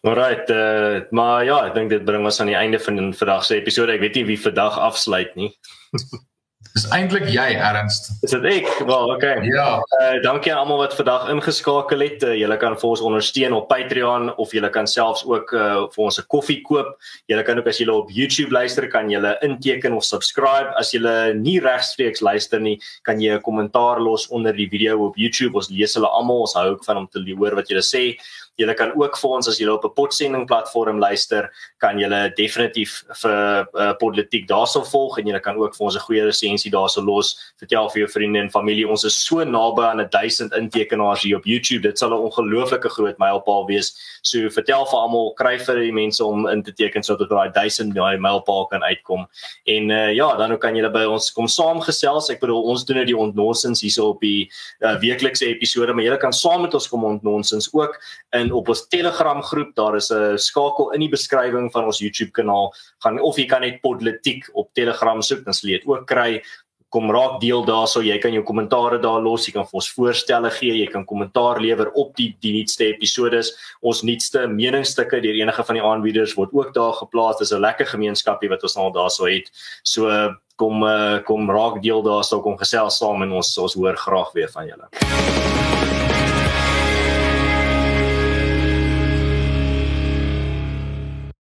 Alright, 0.01 0.49
uh, 0.49 1.01
maar 1.11 1.43
ja, 1.43 1.65
ek 1.67 1.73
dink 1.75 1.89
dit 1.89 2.05
bring 2.05 2.23
ons 2.23 2.39
aan 2.39 2.47
die 2.47 2.55
einde 2.55 2.79
van 2.79 3.13
vandag 3.13 3.43
se 3.43 3.55
episode. 3.55 3.91
Ek 3.91 3.99
weet 3.99 4.15
nie 4.15 4.25
wie 4.25 4.41
vandag 4.41 4.79
afsluit 4.79 5.35
nie. 5.35 5.51
Dis 6.73 6.85
eintlik 6.93 7.25
jy 7.33 7.45
Ernst. 7.57 8.11
Is 8.21 8.33
dit 8.35 8.43
ek? 8.45 8.67
Wel, 8.85 9.11
okay. 9.15 9.41
Ja. 9.49 9.79
Uh 9.97 10.19
dankie 10.21 10.51
aan 10.53 10.61
almal 10.61 10.83
wat 10.83 10.93
vandag 10.93 11.25
ingeskakel 11.33 12.03
het. 12.05 12.23
Uh, 12.23 12.35
julle 12.37 12.57
kan 12.61 12.75
vir 12.77 12.89
ons 12.91 13.01
ondersteun 13.01 13.55
op 13.57 13.65
Patreon 13.71 14.29
of 14.37 14.53
julle 14.53 14.69
kan 14.73 14.87
selfs 14.87 15.25
ook 15.25 15.53
uh 15.57 15.87
vir 15.89 16.03
ons 16.05 16.19
'n 16.21 16.27
koffie 16.29 16.61
koop. 16.61 16.93
Julle 17.25 17.43
kan 17.43 17.57
ook 17.57 17.67
as 17.67 17.81
julle 17.81 17.95
op 17.97 18.11
YouTube 18.13 18.53
luister, 18.53 18.87
kan 18.87 19.09
julle 19.09 19.35
inteken 19.41 19.97
of 19.97 20.05
subscribe. 20.05 20.69
As 20.77 20.93
julle 20.93 21.33
nie 21.33 21.59
regstreeks 21.59 22.21
luister 22.21 22.59
nie, 22.59 22.77
kan 23.03 23.19
jy 23.19 23.33
'n 23.33 23.41
kommentaar 23.41 23.99
los 23.99 24.27
onder 24.29 24.53
die 24.53 24.69
video 24.69 25.07
op 25.07 25.17
YouTube. 25.17 25.55
Ons 25.55 25.69
lees 25.69 25.93
hulle 25.95 26.07
almal. 26.07 26.41
Ons 26.41 26.53
hou 26.53 26.69
ook 26.71 26.85
van 26.85 26.97
om 26.97 27.07
te 27.07 27.19
hoor 27.35 27.55
wat 27.55 27.67
julle 27.67 27.81
sê. 27.81 28.19
Julle 28.59 28.73
kan 28.75 28.91
ook 28.91 29.17
vir 29.17 29.29
ons 29.29 29.47
as 29.47 29.57
julle 29.57 29.73
op 29.73 29.85
'n 29.85 29.93
potsending 29.95 30.45
platform 30.45 30.99
luister, 30.99 31.49
kan 31.79 31.97
julle 31.97 32.31
definitief 32.35 33.03
vir 33.21 33.67
uh, 33.73 33.93
politiek 33.93 34.47
daarso 34.47 34.83
volg 34.83 35.17
en 35.17 35.25
julle 35.25 35.39
kan 35.39 35.55
ook 35.55 35.75
vir 35.75 35.85
ons 35.85 35.95
'n 35.95 36.05
goeie 36.07 36.23
resensie 36.25 36.58
daarso 36.67 37.01
los. 37.01 37.37
Vertel 37.57 37.89
vir 37.89 38.01
jou 38.01 38.09
vriende 38.11 38.39
en 38.39 38.49
familie, 38.49 38.87
ons 38.87 39.03
is 39.03 39.15
so 39.15 39.43
naby 39.43 39.81
aan 39.81 40.03
1000 40.09 40.51
intekenaars 40.53 41.23
hier 41.23 41.37
op 41.37 41.45
YouTube. 41.45 41.81
Dit 41.87 41.97
sal 41.97 42.09
'n 42.09 42.19
ongelooflike 42.27 42.89
groot 42.89 43.17
mylpaal 43.17 43.65
wees. 43.67 43.95
So 44.21 44.49
vertel 44.49 44.85
vir 44.85 44.99
almal, 44.99 45.33
kry 45.33 45.57
vir 45.57 45.75
die 45.75 45.91
mense 45.91 46.25
om 46.25 46.47
in 46.47 46.63
te 46.63 46.71
teken 46.71 47.03
sodat 47.03 47.29
daai 47.29 47.51
1000 47.53 47.93
daai 47.95 48.17
mylpaal 48.17 48.67
kan 48.67 48.83
uitkom. 48.83 49.27
En 49.65 49.89
uh, 49.89 50.13
ja, 50.13 50.35
dan 50.35 50.57
kan 50.57 50.75
julle 50.75 50.91
by 50.91 51.05
ons 51.05 51.31
kom 51.31 51.47
saamgesels. 51.47 52.29
Ek 52.29 52.39
bedoel, 52.39 52.63
ons 52.63 52.85
doen 52.85 52.97
dit 52.97 53.07
die 53.07 53.17
ontnossings 53.17 53.81
hierso 53.81 54.09
op 54.09 54.21
die 54.21 54.49
uh, 54.81 54.97
weeklikse 54.99 55.45
episode, 55.45 55.93
maar 55.93 56.03
julle 56.03 56.17
kan 56.17 56.33
saam 56.33 56.61
met 56.61 56.73
ons 56.73 56.87
kom 56.87 57.03
ontnossings 57.03 57.69
ook 57.73 57.99
in 58.37 58.51
op 58.51 58.69
ons 58.69 58.87
Telegram 58.87 59.41
groep. 59.43 59.75
Daar 59.75 59.95
is 59.95 60.11
'n 60.11 60.37
skakel 60.37 60.91
in 60.93 60.99
die 60.99 61.09
beskrywing 61.09 61.71
van 61.71 61.85
ons 61.85 61.99
YouTube 61.99 62.31
kanaal. 62.31 62.73
Gaan 63.03 63.19
of 63.19 63.37
jy 63.37 63.45
kan 63.45 63.61
net 63.61 63.81
Podletiek 63.81 64.49
op 64.53 64.73
Telegram 64.73 65.21
soek, 65.21 65.43
dan 65.45 65.53
sal 65.53 65.69
jy 65.69 65.77
dit 65.77 65.87
ook 65.87 66.07
kry. 66.07 66.41
Kom 66.89 67.11
raak 67.13 67.37
deel 67.41 67.61
daarso. 67.65 68.01
Jy 68.01 68.17
kan 68.17 68.33
jou 68.33 68.41
kommentare 68.43 68.97
daar 69.01 69.21
los. 69.21 69.45
Jy 69.45 69.53
kan 69.53 69.67
vir 69.69 69.77
ons 69.81 69.89
voorstelle 69.93 70.49
gee. 70.55 70.73
Jy 70.79 70.87
kan 70.89 71.05
kommentaar 71.05 71.61
lewer 71.61 71.91
op 71.93 72.15
die 72.17 72.31
die 72.41 72.55
nuutste 72.57 72.87
episode. 72.89 73.43
Ons 73.85 74.01
nuutste 74.01 74.47
meningsstukke 74.49 75.21
deur 75.21 75.37
enige 75.37 75.65
van 75.67 75.77
die 75.77 75.85
aanbieders 75.85 76.33
word 76.39 76.53
ook 76.53 76.73
daar 76.73 76.97
geplaas. 76.97 77.37
Dis 77.37 77.53
'n 77.53 77.61
lekker 77.61 77.85
gemeenskapie 77.85 78.49
wat 78.49 78.63
ons 78.63 78.77
al 78.77 78.91
daarso 78.91 79.25
het. 79.25 79.51
So 79.83 80.09
kom 80.55 80.83
uh, 80.83 81.21
kom 81.23 81.49
raak 81.49 81.81
deel 81.83 82.01
daarso 82.03 82.41
kom 82.41 82.57
gesels 82.57 82.97
saam 82.97 83.21
en 83.21 83.31
ons 83.31 83.57
ons 83.57 83.73
hoor 83.73 83.95
graag 83.95 84.33
weer 84.33 84.49
van 84.49 84.65
julle. 84.67 85.78